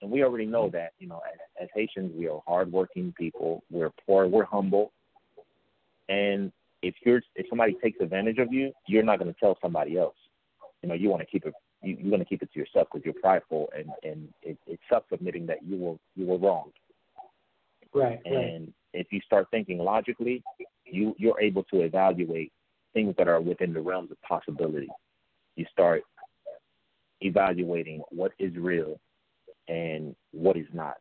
and 0.00 0.10
we 0.10 0.22
already 0.22 0.46
know 0.46 0.70
that. 0.70 0.92
You 0.98 1.08
know, 1.08 1.20
as, 1.32 1.38
as 1.62 1.68
Haitians, 1.74 2.12
we 2.16 2.28
are 2.28 2.40
hardworking 2.46 3.12
people. 3.18 3.62
We're 3.70 3.90
poor. 4.06 4.28
We're 4.28 4.44
humble, 4.44 4.92
and 6.08 6.52
if 6.82 6.94
you're 7.04 7.20
if 7.34 7.46
somebody 7.48 7.76
takes 7.82 8.00
advantage 8.00 8.38
of 8.38 8.52
you, 8.52 8.72
you're 8.86 9.02
not 9.02 9.18
going 9.18 9.32
to 9.32 9.40
tell 9.40 9.58
somebody 9.60 9.98
else. 9.98 10.14
You 10.82 10.88
know, 10.88 10.94
you 10.94 11.08
want 11.08 11.22
to 11.22 11.26
keep 11.26 11.44
it. 11.46 11.54
You, 11.86 11.96
you're 12.00 12.10
going 12.10 12.20
to 12.20 12.26
keep 12.26 12.42
it 12.42 12.52
to 12.52 12.58
yourself 12.58 12.88
because 12.92 13.04
you're 13.04 13.14
prideful, 13.14 13.70
and 13.76 13.90
and 14.02 14.28
it, 14.42 14.58
it 14.66 14.80
sucks 14.90 15.10
admitting 15.12 15.46
that 15.46 15.58
you 15.64 15.76
were 15.76 15.96
you 16.16 16.26
were 16.26 16.38
wrong. 16.38 16.70
Right. 17.94 18.20
And 18.24 18.34
right. 18.34 18.72
if 18.92 19.06
you 19.10 19.20
start 19.24 19.46
thinking 19.50 19.78
logically, 19.78 20.42
you 20.84 21.14
you're 21.18 21.40
able 21.40 21.64
to 21.64 21.82
evaluate 21.82 22.52
things 22.92 23.14
that 23.18 23.28
are 23.28 23.40
within 23.40 23.72
the 23.72 23.80
realms 23.80 24.10
of 24.10 24.20
possibility. 24.22 24.88
You 25.54 25.64
start 25.72 26.02
evaluating 27.20 28.02
what 28.10 28.32
is 28.38 28.54
real 28.56 28.98
and 29.68 30.14
what 30.32 30.56
is 30.56 30.66
not. 30.72 30.96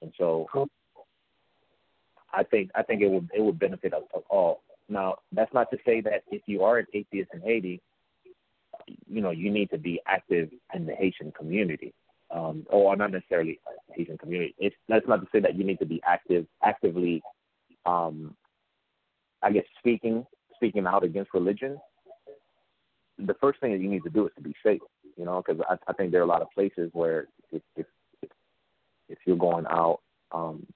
And 0.00 0.12
so 0.18 0.46
I 2.32 2.42
think 2.42 2.70
I 2.74 2.82
think 2.82 3.02
it 3.02 3.10
would 3.10 3.28
it 3.34 3.42
would 3.42 3.58
benefit 3.58 3.94
us 3.94 4.02
all. 4.28 4.62
Now 4.88 5.16
that's 5.32 5.52
not 5.52 5.70
to 5.70 5.78
say 5.84 6.00
that 6.02 6.22
if 6.30 6.42
you 6.46 6.62
are 6.62 6.78
an 6.78 6.86
atheist 6.94 7.30
in 7.34 7.40
Haiti, 7.40 7.80
you 9.08 9.20
know 9.20 9.30
you 9.30 9.50
need 9.50 9.70
to 9.70 9.78
be 9.78 10.00
active 10.06 10.50
in 10.74 10.86
the 10.86 10.94
Haitian 10.94 11.32
community 11.32 11.94
um, 12.32 12.66
or 12.70 12.96
not 12.96 13.12
necessarily 13.12 13.60
Haitian 13.94 14.18
community. 14.18 14.54
It's 14.58 14.76
that's 14.88 15.06
not 15.06 15.20
to 15.20 15.28
say 15.32 15.40
that 15.40 15.56
you 15.56 15.64
need 15.64 15.78
to 15.80 15.86
be 15.86 16.00
active, 16.06 16.46
actively, 16.64 17.22
um, 17.86 18.34
I 19.42 19.52
guess 19.52 19.64
speaking 19.78 20.24
speaking 20.56 20.86
out 20.86 21.04
against 21.04 21.34
religion. 21.34 21.78
The 23.18 23.34
first 23.34 23.60
thing 23.60 23.72
that 23.72 23.80
you 23.80 23.90
need 23.90 24.04
to 24.04 24.10
do 24.10 24.26
is 24.26 24.32
to 24.36 24.42
be 24.42 24.54
safe, 24.64 24.80
you 25.16 25.24
know, 25.24 25.42
because 25.46 25.62
I, 25.68 25.76
I 25.88 25.92
think 25.92 26.10
there 26.10 26.20
are 26.20 26.24
a 26.24 26.28
lot 26.28 26.42
of 26.42 26.50
places 26.54 26.90
where 26.92 27.26
if 27.50 27.62
if 27.76 27.86
if 29.08 29.18
you're 29.26 29.36
going 29.36 29.66
out 29.66 30.00
um, 30.32 30.66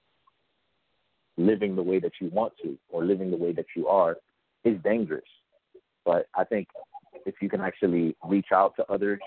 living 1.37 1.75
the 1.75 1.83
way 1.83 1.99
that 1.99 2.11
you 2.21 2.29
want 2.29 2.53
to 2.63 2.77
or 2.89 3.03
living 3.03 3.31
the 3.31 3.37
way 3.37 3.51
that 3.53 3.65
you 3.75 3.87
are 3.87 4.17
is 4.63 4.77
dangerous. 4.83 5.25
But 6.05 6.27
I 6.35 6.43
think 6.43 6.67
if 7.27 7.35
you 7.41 7.49
can 7.49 7.61
actually 7.61 8.15
reach 8.23 8.47
out 8.53 8.73
to 8.77 8.85
others 8.91 9.19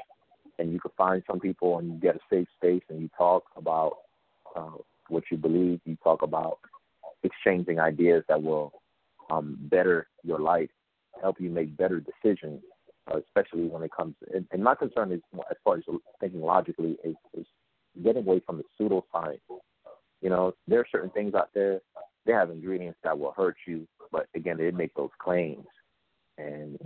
and 0.59 0.73
you 0.73 0.81
can 0.81 0.91
find 0.97 1.23
some 1.31 1.39
people 1.39 1.79
and 1.79 1.93
you 1.93 2.01
get 2.01 2.17
a 2.17 2.21
safe 2.31 2.49
space 2.57 2.83
and 2.89 3.01
you 3.01 3.11
talk 3.17 3.45
about 3.57 3.99
uh, 4.57 4.79
what 5.09 5.25
you 5.31 5.37
believe. 5.37 5.81
You 5.85 5.97
talk 6.03 6.23
about 6.23 6.59
exchanging 7.23 7.79
ideas 7.79 8.25
that 8.29 8.43
will 8.43 8.73
um, 9.31 9.57
better 9.61 10.09
your 10.25 10.41
life, 10.41 10.71
help 11.21 11.37
you 11.41 11.51
make 11.51 11.77
better 11.77 12.01
decisions, 12.01 12.63
uh, 13.13 13.19
especially 13.19 13.69
when 13.69 13.83
it 13.83 13.91
comes. 13.95 14.15
And, 14.35 14.47
and 14.51 14.65
my 14.65 14.75
concern 14.75 15.13
is, 15.13 15.21
as 15.51 15.57
far 15.63 15.77
as 15.77 15.85
thinking 16.21 16.41
logically, 16.41 16.97
is, 17.05 17.17
is 17.35 17.47
getting 18.03 18.27
away 18.27 18.41
from 18.45 18.59
the 18.59 18.65
pseudoscience. 18.79 19.41
You 20.23 20.31
know, 20.31 20.55
there 20.67 20.81
are 20.81 20.87
certain 20.91 21.11
things 21.11 21.35
out 21.35 21.51
there. 21.55 21.81
They 22.25 22.33
have 22.33 22.51
ingredients 22.51 22.99
that 23.05 23.19
will 23.19 23.33
hurt 23.37 23.57
you, 23.67 23.87
but 24.11 24.27
again, 24.35 24.57
they 24.57 24.71
make 24.71 24.95
those 24.95 25.11
claims, 25.19 25.67
and 26.39 26.79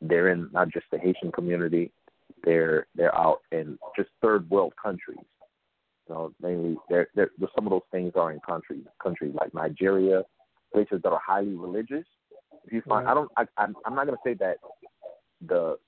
they're 0.00 0.28
in 0.28 0.48
not 0.52 0.70
just 0.70 0.86
the 0.90 0.98
Haitian 0.98 1.32
community, 1.32 1.92
they're 2.44 2.86
they're 2.94 3.16
out 3.16 3.40
in 3.52 3.78
just 3.96 4.10
third 4.22 4.48
world 4.50 4.74
countries. 4.80 5.18
You 6.08 6.14
know, 6.14 6.32
mainly 6.40 6.76
they're, 6.90 7.08
they're, 7.14 7.30
some 7.54 7.66
of 7.66 7.70
those 7.70 7.80
things 7.90 8.12
are 8.14 8.30
in 8.32 8.40
countries 8.40 8.84
countries 9.02 9.34
like 9.38 9.54
Nigeria, 9.54 10.22
places 10.72 11.00
that 11.02 11.10
are 11.10 11.20
highly 11.24 11.54
religious. 11.54 12.04
If 12.66 12.72
you 12.72 12.82
find, 12.82 13.08
I 13.08 13.14
don't, 13.14 13.30
I, 13.36 13.44
I'm, 13.56 13.74
I'm 13.84 13.94
not 13.94 14.06
going 14.06 14.16
to 14.16 14.30
say 14.30 14.34
that 14.34 14.56
the 15.46 15.78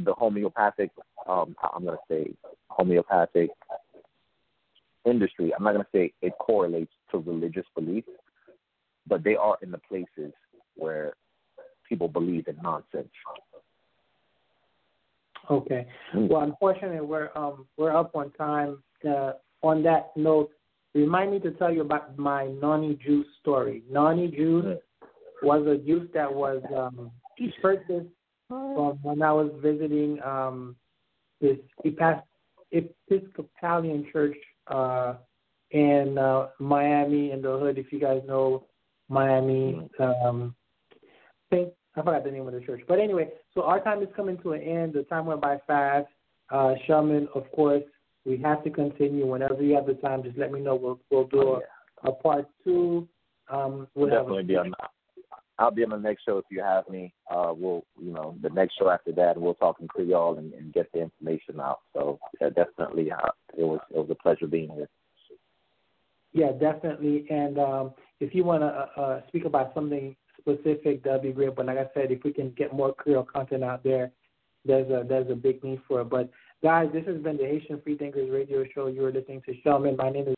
the 0.00 0.12
homeopathic, 0.12 0.90
um, 1.28 1.54
I'm 1.62 1.84
going 1.84 1.96
to 1.96 2.14
say 2.14 2.34
homeopathic 2.68 3.50
industry. 5.04 5.52
I'm 5.54 5.62
not 5.62 5.72
going 5.72 5.84
to 5.84 5.90
say 5.92 6.12
it 6.20 6.32
correlates 6.40 6.92
to 7.10 7.18
religious 7.18 7.66
belief, 7.74 8.04
but 9.06 9.22
they 9.22 9.36
are 9.36 9.56
in 9.62 9.70
the 9.70 9.78
places 9.78 10.32
where 10.74 11.14
people 11.88 12.08
believe 12.08 12.48
in 12.48 12.56
nonsense. 12.62 13.08
Okay. 15.50 15.86
Mm. 16.14 16.28
Well, 16.28 16.42
unfortunately, 16.42 17.00
we're 17.00 17.30
um 17.34 17.66
we're 17.76 17.96
up 17.96 18.14
on 18.14 18.30
time. 18.32 18.82
Uh, 19.06 19.32
on 19.62 19.82
that 19.82 20.10
note, 20.16 20.50
remind 20.94 21.30
me 21.30 21.38
to 21.40 21.50
tell 21.52 21.72
you 21.72 21.82
about 21.82 22.16
my 22.18 22.46
noni 22.46 22.98
juice 23.04 23.26
story. 23.40 23.82
Noni 23.90 24.28
juice 24.28 24.78
was 25.42 25.66
a 25.66 25.76
juice 25.76 26.08
that 26.14 26.32
was 26.32 26.62
um, 26.74 27.10
purchased 27.60 28.08
from 28.48 28.98
when 29.02 29.22
I 29.22 29.32
was 29.32 29.50
visiting 29.62 30.18
um, 30.22 30.76
this 31.40 31.58
Episcopalian 32.72 34.06
church 34.12 34.36
uh, 34.68 35.14
in 35.70 36.16
uh, 36.18 36.48
Miami 36.58 37.32
in 37.32 37.42
the 37.42 37.58
hood. 37.58 37.78
If 37.78 37.92
you 37.92 38.00
guys 38.00 38.22
know 38.26 38.64
Miami, 39.08 39.88
um, 39.98 40.54
think 41.54 41.72
I 41.96 42.02
forgot 42.02 42.24
the 42.24 42.30
name 42.30 42.46
of 42.46 42.54
the 42.54 42.60
church. 42.60 42.82
But 42.88 42.98
anyway, 42.98 43.28
so 43.54 43.62
our 43.62 43.80
time 43.80 44.02
is 44.02 44.08
coming 44.16 44.38
to 44.38 44.52
an 44.52 44.62
end. 44.62 44.94
The 44.94 45.04
time 45.04 45.26
went 45.26 45.40
by 45.40 45.58
fast. 45.66 46.08
Uh, 46.50 46.74
Shelleman, 46.86 47.28
of 47.34 47.50
course, 47.52 47.84
we 48.24 48.36
have 48.38 48.64
to 48.64 48.70
continue. 48.70 49.26
Whenever 49.26 49.62
you 49.62 49.74
have 49.74 49.86
the 49.86 49.94
time, 49.94 50.22
just 50.22 50.36
let 50.36 50.52
me 50.52 50.60
know. 50.60 50.74
We'll 50.74 51.00
we'll 51.10 51.26
do 51.28 51.40
oh, 51.42 51.60
yeah. 51.60 52.10
a, 52.10 52.12
a 52.12 52.14
part 52.14 52.48
two. 52.64 53.08
Um, 53.48 53.86
we'll 53.94 54.10
definitely 54.10 54.44
be 54.44 54.56
on. 54.56 54.72
I'll 55.56 55.70
be 55.70 55.84
on 55.84 55.90
the 55.90 55.98
next 55.98 56.24
show 56.24 56.38
if 56.38 56.46
you 56.50 56.60
have 56.62 56.88
me. 56.88 57.14
Uh, 57.30 57.52
we'll, 57.56 57.84
you 57.96 58.12
know, 58.12 58.34
the 58.42 58.50
next 58.50 58.74
show 58.76 58.90
after 58.90 59.12
that, 59.12 59.40
we'll 59.40 59.54
talk 59.54 59.76
in 59.80 59.86
Creole 59.86 60.38
and, 60.38 60.52
and 60.52 60.72
get 60.72 60.90
the 60.92 61.00
information 61.00 61.60
out. 61.60 61.78
So 61.92 62.18
yeah, 62.40 62.48
definitely, 62.48 63.12
uh, 63.12 63.30
it 63.56 63.62
was 63.62 63.80
it 63.90 63.98
was 63.98 64.08
a 64.10 64.16
pleasure 64.16 64.48
being 64.48 64.70
here. 64.70 64.88
Yeah, 66.32 66.50
definitely. 66.50 67.26
And 67.30 67.58
um, 67.60 67.94
if 68.18 68.34
you 68.34 68.42
want 68.42 68.62
to 68.62 68.66
uh, 68.66 69.00
uh, 69.00 69.20
speak 69.28 69.44
about 69.44 69.72
something 69.74 70.16
specific, 70.46 71.02
that'd 71.02 71.22
be 71.22 71.32
great. 71.32 71.54
But 71.54 71.66
like 71.66 71.78
I 71.78 71.88
said, 71.94 72.12
if 72.12 72.22
we 72.24 72.32
can 72.32 72.50
get 72.50 72.74
more 72.74 72.92
Creole 72.92 73.24
content 73.24 73.64
out 73.64 73.82
there, 73.82 74.12
there's 74.64 74.88
a 74.90 75.04
there's 75.06 75.30
a 75.30 75.34
big 75.34 75.62
need 75.62 75.80
for 75.86 76.00
it. 76.00 76.10
But 76.10 76.30
guys, 76.62 76.88
this 76.92 77.06
has 77.06 77.20
been 77.22 77.36
the 77.36 77.44
Haitian 77.44 77.80
Free 77.82 77.96
Thinkers 77.96 78.30
Radio 78.30 78.64
Show. 78.74 78.86
You 78.86 79.04
are 79.06 79.12
listening 79.12 79.42
to 79.46 79.54
Shelleman. 79.64 79.96
My 79.96 80.10
name 80.10 80.28
is 80.28 80.33